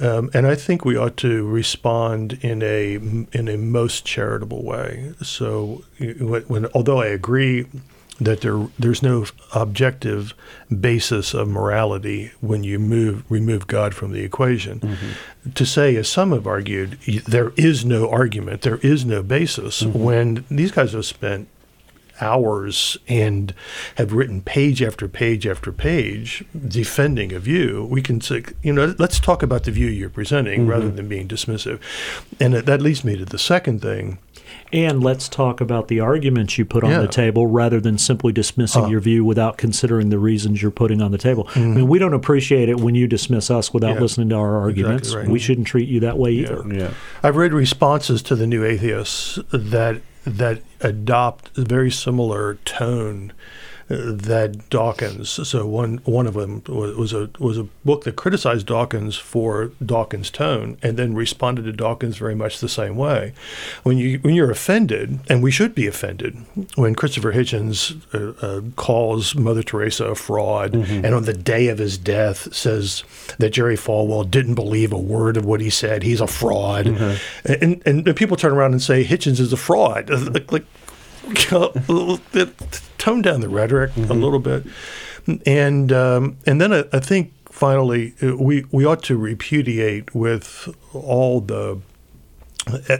Um, 0.00 0.30
and 0.32 0.46
I 0.46 0.54
think 0.54 0.84
we 0.84 0.96
ought 0.96 1.16
to 1.18 1.46
respond 1.48 2.38
in 2.42 2.62
a 2.62 2.94
in 2.94 3.48
a 3.48 3.56
most 3.56 4.04
charitable 4.04 4.62
way. 4.62 5.12
So, 5.22 5.82
when, 5.98 6.42
when 6.42 6.66
although 6.66 7.00
I 7.00 7.06
agree 7.06 7.66
that 8.20 8.42
there 8.42 8.68
there's 8.78 9.02
no 9.02 9.24
objective 9.54 10.34
basis 10.78 11.34
of 11.34 11.48
morality 11.48 12.32
when 12.40 12.62
you 12.62 12.78
move 12.78 13.24
remove 13.30 13.66
God 13.66 13.94
from 13.94 14.12
the 14.12 14.22
equation. 14.22 14.80
Mm-hmm. 14.80 15.50
To 15.52 15.66
say, 15.66 15.96
as 15.96 16.08
some 16.08 16.32
have 16.32 16.46
argued, 16.46 16.98
there 17.26 17.52
is 17.56 17.84
no 17.84 18.10
argument, 18.10 18.62
there 18.62 18.76
is 18.78 19.04
no 19.04 19.22
basis 19.22 19.82
mm-hmm. 19.82 19.98
when 19.98 20.44
these 20.50 20.70
guys 20.70 20.92
have 20.92 21.06
spent 21.06 21.48
hours 22.20 22.98
and 23.08 23.54
have 23.96 24.12
written 24.12 24.42
page 24.42 24.82
after 24.82 25.08
page 25.08 25.46
after 25.46 25.72
page 25.72 26.44
defending 26.68 27.32
a 27.32 27.38
view, 27.38 27.86
we 27.90 28.02
can 28.02 28.20
say, 28.20 28.44
you 28.62 28.72
know, 28.72 28.94
let's 28.98 29.18
talk 29.18 29.42
about 29.42 29.64
the 29.64 29.70
view 29.70 29.86
you're 29.86 30.10
presenting 30.10 30.60
mm-hmm. 30.60 30.70
rather 30.70 30.90
than 30.90 31.08
being 31.08 31.26
dismissive. 31.26 31.80
And 32.38 32.54
that 32.54 32.82
leads 32.82 33.04
me 33.04 33.16
to 33.16 33.24
the 33.24 33.38
second 33.38 33.80
thing 33.80 34.18
and 34.72 35.02
let's 35.02 35.28
talk 35.28 35.60
about 35.60 35.88
the 35.88 36.00
arguments 36.00 36.58
you 36.58 36.64
put 36.64 36.84
on 36.84 36.90
yeah. 36.90 37.00
the 37.00 37.08
table 37.08 37.46
rather 37.46 37.80
than 37.80 37.98
simply 37.98 38.32
dismissing 38.32 38.84
uh, 38.84 38.88
your 38.88 39.00
view 39.00 39.24
without 39.24 39.58
considering 39.58 40.10
the 40.10 40.18
reasons 40.18 40.62
you're 40.62 40.70
putting 40.70 41.00
on 41.02 41.10
the 41.10 41.18
table. 41.18 41.44
Mm-hmm. 41.44 41.60
I 41.60 41.64
mean, 41.64 41.88
we 41.88 41.98
don't 41.98 42.14
appreciate 42.14 42.68
it 42.68 42.80
when 42.80 42.94
you 42.94 43.06
dismiss 43.06 43.50
us 43.50 43.72
without 43.72 43.94
yeah. 43.94 44.00
listening 44.00 44.28
to 44.30 44.36
our 44.36 44.58
arguments. 44.58 45.08
Exactly 45.08 45.22
right. 45.22 45.32
We 45.32 45.38
shouldn't 45.38 45.66
treat 45.66 45.88
you 45.88 46.00
that 46.00 46.18
way 46.18 46.32
either. 46.32 46.64
Yeah. 46.72 46.94
I've 47.22 47.36
read 47.36 47.52
responses 47.52 48.22
to 48.22 48.36
the 48.36 48.46
new 48.46 48.64
atheists 48.64 49.38
that 49.52 50.02
that 50.24 50.62
adopt 50.80 51.56
a 51.56 51.62
very 51.62 51.90
similar 51.90 52.56
tone 52.66 53.32
that 53.90 54.70
Dawkins. 54.70 55.48
So 55.48 55.66
one 55.66 55.98
one 56.04 56.28
of 56.28 56.34
them 56.34 56.62
was, 56.68 57.12
a 57.12 57.28
was 57.40 57.58
a 57.58 57.64
book 57.84 58.04
that 58.04 58.14
criticized 58.14 58.66
Dawkins 58.66 59.16
for 59.16 59.72
Dawkins' 59.84 60.30
tone, 60.30 60.78
and 60.80 60.96
then 60.96 61.14
responded 61.14 61.62
to 61.62 61.72
Dawkins 61.72 62.16
very 62.16 62.36
much 62.36 62.60
the 62.60 62.68
same 62.68 62.96
way. 62.96 63.34
When 63.82 63.98
you 63.98 64.20
when 64.20 64.34
you're 64.34 64.50
offended, 64.50 65.18
and 65.28 65.42
we 65.42 65.50
should 65.50 65.74
be 65.74 65.88
offended, 65.88 66.36
when 66.76 66.94
Christopher 66.94 67.32
Hitchens 67.32 68.00
uh, 68.14 68.46
uh, 68.46 68.60
calls 68.76 69.34
Mother 69.34 69.64
Teresa 69.64 70.04
a 70.06 70.14
fraud, 70.14 70.72
mm-hmm. 70.72 71.04
and 71.04 71.12
on 71.12 71.24
the 71.24 71.34
day 71.34 71.66
of 71.66 71.78
his 71.78 71.98
death 71.98 72.54
says 72.54 73.02
that 73.38 73.50
Jerry 73.50 73.76
Falwell 73.76 74.30
didn't 74.30 74.54
believe 74.54 74.92
a 74.92 74.98
word 74.98 75.36
of 75.36 75.44
what 75.44 75.60
he 75.60 75.70
said, 75.70 76.04
he's 76.04 76.20
a 76.20 76.28
fraud, 76.28 76.86
mm-hmm. 76.86 77.52
and, 77.52 77.82
and, 77.84 78.06
and 78.06 78.16
people 78.16 78.36
turn 78.36 78.52
around 78.52 78.70
and 78.70 78.82
say 78.82 79.04
Hitchens 79.04 79.40
is 79.40 79.52
a 79.52 79.56
fraud. 79.56 80.10
Like, 80.30 80.52
like 80.52 80.66
tone 83.00 83.22
down 83.22 83.40
the 83.40 83.48
rhetoric 83.48 83.92
mm-hmm. 83.92 84.10
a 84.10 84.14
little 84.14 84.38
bit, 84.38 84.64
and 85.46 85.92
um, 85.92 86.36
and 86.46 86.60
then 86.60 86.72
I, 86.72 86.84
I, 86.92 87.00
think 87.00 87.32
finally 87.48 88.14
uh, 88.22 88.36
we 88.36 88.64
we 88.70 88.84
ought 88.84 89.02
to 89.04 89.16
repudiate 89.16 90.14
with 90.14 90.68
all 90.92 91.40
the 91.40 91.80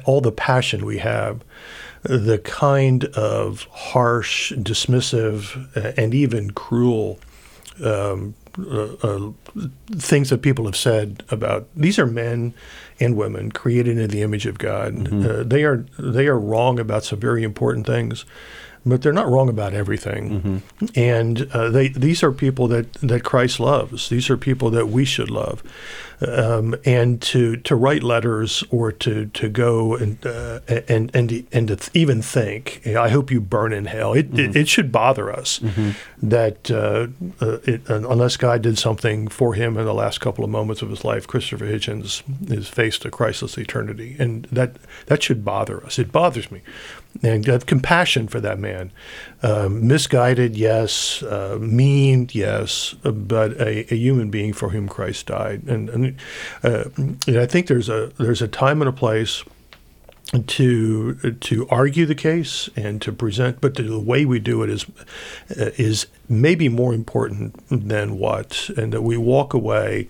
all 0.05 0.21
the 0.21 0.33
passion 0.33 0.85
we 0.85 0.99
have 0.99 1.43
the 2.03 2.39
kind 2.39 3.05
of 3.07 3.65
harsh, 3.71 4.53
dismissive, 4.53 5.77
uh, 5.77 5.93
and 5.97 6.15
even 6.15 6.51
cruel 6.51 7.19
um, 7.85 8.35
uh, 8.59 8.95
uh, 9.03 9.31
things 9.93 10.31
that 10.31 10.43
people 10.43 10.65
have 10.65 10.77
said 10.77 11.23
about 11.31 11.69
these 11.77 11.99
are 11.99 12.07
men 12.07 12.53
and 12.99 13.17
women 13.17 13.53
created 13.53 13.99
in 13.99 14.11
the 14.11 14.23
image 14.23 14.47
of 14.47 14.59
God. 14.59 14.95
Mm-hmm. 14.95 15.27
Uh, 15.27 15.43
they 15.45 15.65
are 15.65 15.85
they 15.99 16.27
are 16.27 16.39
wrong 16.39 16.79
about 16.79 17.05
some 17.05 17.21
very 17.21 17.43
important 17.43 17.87
things, 17.87 18.25
but 18.85 19.03
they're 19.03 19.13
not 19.13 19.29
wrong 19.29 19.49
about 19.49 19.75
everything. 19.75 20.41
Mm-hmm. 20.41 20.87
And 20.95 21.49
uh, 21.53 21.71
they 21.71 21.89
these 21.89 22.23
are 22.23 22.33
people 22.33 22.69
that 22.69 22.93
that 22.95 23.25
Christ 23.25 23.61
loves. 23.61 24.09
These 24.09 24.31
are 24.31 24.37
people 24.37 24.71
that 24.71 24.89
we 24.89 25.05
should 25.05 25.31
love 25.31 25.63
um, 26.27 26.75
and 26.85 27.21
to 27.23 27.57
to 27.57 27.75
write 27.75 28.03
letters 28.03 28.63
or 28.71 28.93
to 28.93 29.27
to 29.27 29.49
go 29.49 29.95
and 29.95 30.25
uh, 30.27 30.61
and 30.89 31.11
and 31.15 31.47
and 31.53 31.69
to 31.69 31.91
even 31.95 32.23
think, 32.23 32.87
I 32.87 33.09
hope 33.09 33.31
you 33.31 33.41
burn 33.41 33.73
in 33.73 33.87
hell. 33.87 34.13
It 34.13 34.31
mm-hmm. 34.31 34.51
it, 34.51 34.57
it, 34.57 34.69
should 34.69 34.93
bother 34.93 35.33
us 35.33 35.59
mm-hmm. 35.61 35.91
that 36.29 36.71
uh, 36.71 37.09
uh, 37.41 37.59
it, 37.65 37.89
unless 37.89 38.37
God 38.37 38.63
did 38.63 38.79
something 38.79 39.29
for 39.29 39.55
him 39.55 39.77
in 39.77 39.85
the 39.85 39.95
last 39.95 40.21
couple 40.21 40.45
of 40.45 40.51
moments 40.51 40.83
of 40.83 40.91
his 40.91 41.05
life, 41.05 41.27
Christopher 41.27 41.67
Hitchens 41.67 42.23
is 42.51 42.69
faced 42.69 43.05
a 43.05 43.11
Christless 43.11 43.57
eternity, 43.57 44.17
and 44.19 44.45
that 44.53 44.77
that 45.07 45.23
should 45.23 45.45
bother 45.45 45.85
us. 45.85 45.99
It 45.99 46.13
bothers 46.13 46.51
me, 46.51 46.61
and 47.23 47.45
have 47.47 47.67
compassion 47.67 48.29
for 48.29 48.41
that 48.41 48.59
man. 48.59 48.91
Um, 49.43 49.87
misguided, 49.87 50.57
yes. 50.57 51.23
Uh, 51.23 51.59
mean, 51.61 52.29
yes. 52.33 52.95
But 53.03 53.53
a, 53.61 53.93
a, 53.93 53.97
human 53.97 54.31
being 54.31 54.53
for 54.53 54.71
whom 54.71 54.89
Christ 54.89 55.27
died, 55.27 55.63
and, 55.65 55.89
and, 55.91 56.17
uh, 56.63 56.85
and, 56.97 57.39
I 57.39 57.47
think 57.47 57.67
there's 57.67 57.89
a 57.89 58.13
there's 58.19 58.43
a 58.43 58.49
time 58.49 58.81
and 58.83 58.89
a 58.89 58.93
place 58.93 59.45
to 60.47 61.15
to 61.15 61.69
argue 61.69 62.07
the 62.07 62.15
case 62.15 62.69
and 62.77 63.03
to 63.03 63.13
present, 63.13 63.61
but 63.61 63.75
the 63.75 63.99
way 63.99 64.25
we 64.25 64.39
do 64.39 64.63
it 64.63 64.71
is 64.71 64.87
uh, 65.59 65.71
is 65.77 66.07
maybe 66.29 66.69
more 66.69 66.95
important 66.95 67.61
than 67.69 68.19
what, 68.19 68.71
and 68.77 68.93
that 68.93 69.03
we 69.03 69.17
walk 69.17 69.55
away. 69.55 70.09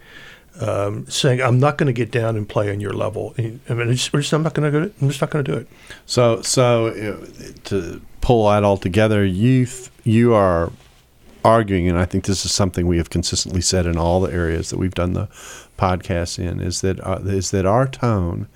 Um, 0.58 1.06
saying 1.08 1.40
I'm 1.40 1.60
not 1.60 1.78
going 1.78 1.86
to 1.86 1.92
get 1.92 2.10
down 2.10 2.36
and 2.36 2.46
play 2.46 2.70
on 2.70 2.80
your 2.80 2.92
level. 2.92 3.34
I 3.38 3.42
mean, 3.42 3.92
just, 3.92 4.10
just, 4.10 4.32
I'm 4.32 4.42
not 4.42 4.52
going 4.52 4.70
to 4.70 4.78
do 4.78 4.84
it. 4.84 4.94
I'm 5.00 5.08
just 5.08 5.20
not 5.20 5.30
going 5.30 5.44
to 5.44 5.52
do 5.52 5.56
it. 5.56 5.68
So, 6.06 6.42
so 6.42 6.92
to 7.64 8.00
pull 8.20 8.48
that 8.50 8.64
all 8.64 8.76
together, 8.76 9.24
you 9.24 9.66
th- 9.66 9.90
you 10.04 10.34
are 10.34 10.72
arguing, 11.44 11.88
and 11.88 11.98
I 11.98 12.04
think 12.04 12.24
this 12.24 12.44
is 12.44 12.52
something 12.52 12.86
we 12.86 12.98
have 12.98 13.10
consistently 13.10 13.60
said 13.60 13.86
in 13.86 13.96
all 13.96 14.20
the 14.20 14.32
areas 14.32 14.70
that 14.70 14.78
we've 14.78 14.94
done 14.94 15.12
the 15.12 15.28
podcast 15.78 16.38
in, 16.38 16.60
is 16.60 16.80
that 16.82 17.00
uh, 17.06 17.20
is 17.24 17.52
that 17.52 17.64
our 17.64 17.86
tone 17.86 18.48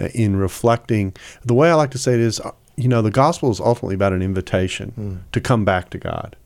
uh, 0.00 0.08
in 0.14 0.36
reflecting 0.36 1.14
the 1.44 1.54
way 1.54 1.70
I 1.70 1.74
like 1.74 1.90
to 1.90 1.98
say 1.98 2.14
it 2.14 2.20
is, 2.20 2.40
uh, 2.40 2.52
you 2.76 2.88
know, 2.88 3.02
the 3.02 3.10
gospel 3.10 3.50
is 3.50 3.60
ultimately 3.60 3.94
about 3.94 4.12
an 4.12 4.22
invitation 4.22 4.92
mm. 4.98 5.32
to 5.32 5.40
come 5.40 5.64
back 5.64 5.90
to 5.90 5.98
God, 5.98 6.36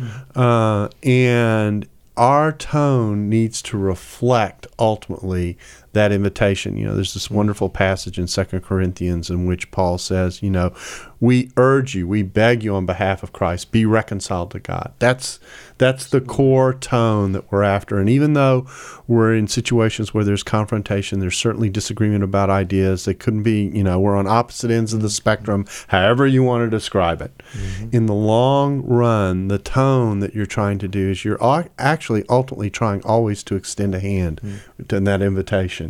mm. 0.00 0.36
uh, 0.36 0.88
and 1.02 1.86
our 2.16 2.52
tone 2.52 3.28
needs 3.28 3.62
to 3.62 3.78
reflect 3.78 4.66
ultimately 4.78 5.56
that 5.92 6.12
invitation. 6.12 6.76
You 6.76 6.86
know, 6.86 6.94
there's 6.94 7.14
this 7.14 7.30
wonderful 7.30 7.68
passage 7.68 8.18
in 8.18 8.26
Second 8.26 8.62
Corinthians 8.62 9.30
in 9.30 9.46
which 9.46 9.70
Paul 9.70 9.98
says, 9.98 10.42
you 10.42 10.50
know, 10.50 10.74
we 11.20 11.52
urge 11.56 11.94
you, 11.94 12.08
we 12.08 12.22
beg 12.22 12.64
you 12.64 12.74
on 12.74 12.84
behalf 12.84 13.22
of 13.22 13.32
Christ, 13.32 13.70
be 13.70 13.86
reconciled 13.86 14.50
to 14.50 14.58
God. 14.58 14.92
That's 14.98 15.38
that's 15.78 16.06
the 16.06 16.20
core 16.20 16.74
tone 16.74 17.32
that 17.32 17.50
we're 17.50 17.62
after. 17.64 17.98
And 17.98 18.08
even 18.08 18.34
though 18.34 18.66
we're 19.08 19.34
in 19.34 19.48
situations 19.48 20.14
where 20.14 20.24
there's 20.24 20.42
confrontation, 20.42 21.18
there's 21.18 21.36
certainly 21.36 21.70
disagreement 21.70 22.22
about 22.22 22.50
ideas. 22.50 23.04
They 23.04 23.14
couldn't 23.14 23.42
be, 23.42 23.64
you 23.74 23.82
know, 23.82 23.98
we're 23.98 24.16
on 24.16 24.28
opposite 24.28 24.70
ends 24.70 24.92
of 24.92 25.02
the 25.02 25.10
spectrum, 25.10 25.66
however 25.88 26.26
you 26.26 26.42
want 26.42 26.64
to 26.64 26.70
describe 26.70 27.20
it. 27.20 27.32
Mm-hmm. 27.52 27.96
In 27.96 28.06
the 28.06 28.14
long 28.14 28.82
run, 28.82 29.48
the 29.48 29.58
tone 29.58 30.20
that 30.20 30.34
you're 30.34 30.46
trying 30.46 30.78
to 30.78 30.88
do 30.88 31.10
is 31.10 31.24
you're 31.24 31.38
actually 31.78 32.24
ultimately 32.28 32.70
trying 32.70 33.02
always 33.04 33.42
to 33.44 33.56
extend 33.56 33.94
a 33.94 34.00
hand 34.00 34.40
mm-hmm. 34.42 34.84
to 34.84 35.00
that 35.00 35.22
invitation. 35.22 35.81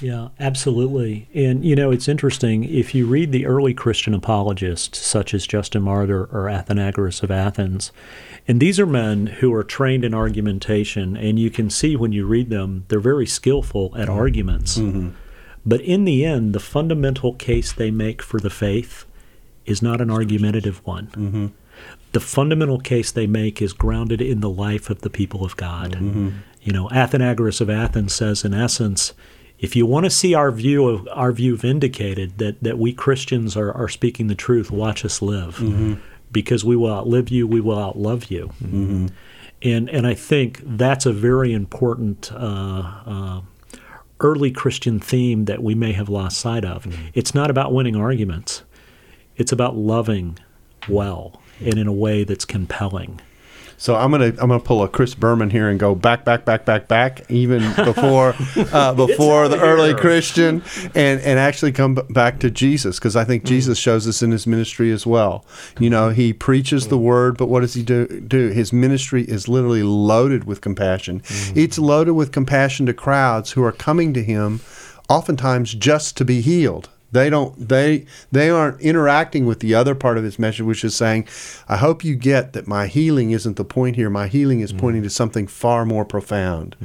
Yeah, 0.00 0.28
absolutely. 0.40 1.28
And, 1.34 1.64
you 1.64 1.76
know, 1.76 1.90
it's 1.90 2.08
interesting. 2.08 2.64
If 2.64 2.94
you 2.94 3.06
read 3.06 3.32
the 3.32 3.46
early 3.46 3.74
Christian 3.74 4.14
apologists, 4.14 4.98
such 4.98 5.34
as 5.34 5.46
Justin 5.46 5.82
Martyr 5.82 6.24
or 6.24 6.48
Athenagoras 6.48 7.22
of 7.22 7.30
Athens, 7.30 7.92
and 8.46 8.60
these 8.60 8.78
are 8.78 8.86
men 8.86 9.26
who 9.26 9.52
are 9.54 9.64
trained 9.64 10.04
in 10.04 10.14
argumentation, 10.14 11.16
and 11.16 11.38
you 11.38 11.50
can 11.50 11.70
see 11.70 11.96
when 11.96 12.12
you 12.12 12.26
read 12.26 12.50
them, 12.50 12.84
they're 12.88 13.00
very 13.00 13.26
skillful 13.26 13.94
at 13.96 14.08
mm-hmm. 14.08 14.18
arguments. 14.18 14.78
Mm-hmm. 14.78 15.10
But 15.66 15.80
in 15.80 16.04
the 16.04 16.24
end, 16.24 16.54
the 16.54 16.60
fundamental 16.60 17.34
case 17.34 17.72
they 17.72 17.90
make 17.90 18.20
for 18.22 18.38
the 18.38 18.50
faith 18.50 19.06
is 19.64 19.80
not 19.80 20.00
an 20.00 20.10
argumentative 20.10 20.84
one. 20.86 21.06
Mm-hmm. 21.08 21.46
The 22.12 22.20
fundamental 22.20 22.78
case 22.78 23.10
they 23.10 23.26
make 23.26 23.60
is 23.60 23.72
grounded 23.72 24.20
in 24.20 24.40
the 24.40 24.50
life 24.50 24.88
of 24.88 25.00
the 25.00 25.10
people 25.10 25.44
of 25.44 25.56
God. 25.56 25.92
Mm-hmm. 25.92 26.30
You 26.62 26.72
know, 26.72 26.88
Athenagoras 26.90 27.60
of 27.60 27.68
Athens 27.68 28.14
says, 28.14 28.44
in 28.44 28.54
essence, 28.54 29.14
if 29.64 29.74
you 29.74 29.86
want 29.86 30.04
to 30.04 30.10
see 30.10 30.34
our 30.34 30.50
view 30.50 30.86
of 30.86 31.08
our 31.10 31.32
view 31.32 31.56
vindicated 31.56 32.36
that 32.36 32.62
that 32.62 32.78
we 32.78 32.92
Christians 32.92 33.56
are, 33.56 33.72
are 33.72 33.88
speaking 33.88 34.26
the 34.26 34.34
truth, 34.34 34.70
watch 34.70 35.06
us 35.06 35.22
live, 35.22 35.56
mm-hmm. 35.56 35.94
because 36.30 36.66
we 36.66 36.76
will 36.76 36.92
outlive 36.92 37.30
you, 37.30 37.46
we 37.46 37.62
will 37.62 37.78
outlove 37.78 38.30
you, 38.30 38.52
mm-hmm. 38.62 39.06
and 39.62 39.88
and 39.88 40.06
I 40.06 40.12
think 40.12 40.60
that's 40.62 41.06
a 41.06 41.12
very 41.12 41.52
important. 41.52 42.30
Uh, 42.32 42.82
uh, 43.06 43.40
early 44.20 44.50
Christian 44.50 45.00
theme 45.00 45.46
that 45.46 45.60
we 45.62 45.74
may 45.74 45.92
have 45.92 46.08
lost 46.08 46.38
sight 46.38 46.64
of. 46.64 46.84
Mm-hmm. 46.84 47.08
It's 47.14 47.34
not 47.34 47.50
about 47.50 47.74
winning 47.74 47.96
arguments. 47.96 48.62
It's 49.36 49.50
about 49.50 49.76
loving 49.76 50.38
well 50.88 51.42
and 51.58 51.76
in 51.76 51.88
a 51.88 51.92
way 51.92 52.22
that's 52.24 52.44
compelling. 52.44 53.20
So 53.84 53.94
I'm 53.96 54.10
gonna 54.10 54.28
I'm 54.28 54.48
gonna 54.48 54.60
pull 54.60 54.82
a 54.82 54.88
Chris 54.88 55.14
Berman 55.14 55.50
here 55.50 55.68
and 55.68 55.78
go 55.78 55.94
back 55.94 56.24
back 56.24 56.46
back 56.46 56.64
back 56.64 56.88
back 56.88 57.30
even 57.30 57.60
before 57.84 58.34
uh, 58.72 58.94
before 58.94 59.46
the 59.46 59.60
early 59.60 59.92
Christian 59.92 60.62
and 60.94 61.20
and 61.20 61.38
actually 61.38 61.72
come 61.72 61.96
back 62.08 62.38
to 62.38 62.50
Jesus 62.50 62.98
because 62.98 63.14
I 63.14 63.24
think 63.24 63.42
mm. 63.42 63.48
Jesus 63.48 63.78
shows 63.78 64.08
us 64.08 64.22
in 64.22 64.30
his 64.30 64.46
ministry 64.46 64.90
as 64.90 65.06
well. 65.06 65.44
You 65.78 65.90
know 65.90 66.08
he 66.08 66.32
preaches 66.32 66.88
the 66.88 66.96
word, 66.96 67.36
but 67.36 67.50
what 67.50 67.60
does 67.60 67.74
he 67.74 67.82
do? 67.82 68.06
Do 68.06 68.48
his 68.48 68.72
ministry 68.72 69.24
is 69.24 69.48
literally 69.48 69.82
loaded 69.82 70.44
with 70.44 70.62
compassion. 70.62 71.20
Mm. 71.20 71.54
It's 71.54 71.78
loaded 71.78 72.14
with 72.14 72.32
compassion 72.32 72.86
to 72.86 72.94
crowds 72.94 73.50
who 73.50 73.62
are 73.62 73.72
coming 73.72 74.14
to 74.14 74.22
him, 74.22 74.62
oftentimes 75.10 75.74
just 75.74 76.16
to 76.16 76.24
be 76.24 76.40
healed. 76.40 76.88
They 77.14 77.30
don't 77.30 77.68
they 77.68 78.06
they 78.32 78.50
aren't 78.50 78.80
interacting 78.80 79.46
with 79.46 79.60
the 79.60 79.72
other 79.72 79.94
part 79.94 80.18
of 80.18 80.24
his 80.24 80.36
message, 80.36 80.62
which 80.62 80.84
is 80.84 80.96
saying, 80.96 81.28
I 81.68 81.76
hope 81.76 82.04
you 82.04 82.16
get 82.16 82.54
that 82.54 82.66
my 82.66 82.88
healing 82.88 83.30
isn't 83.30 83.56
the 83.56 83.64
point 83.64 83.94
here. 83.94 84.10
My 84.10 84.26
healing 84.26 84.60
is 84.60 84.72
mm. 84.72 84.78
pointing 84.78 85.04
to 85.04 85.10
something 85.10 85.46
far 85.46 85.86
more 85.86 86.04
profound. 86.04 86.74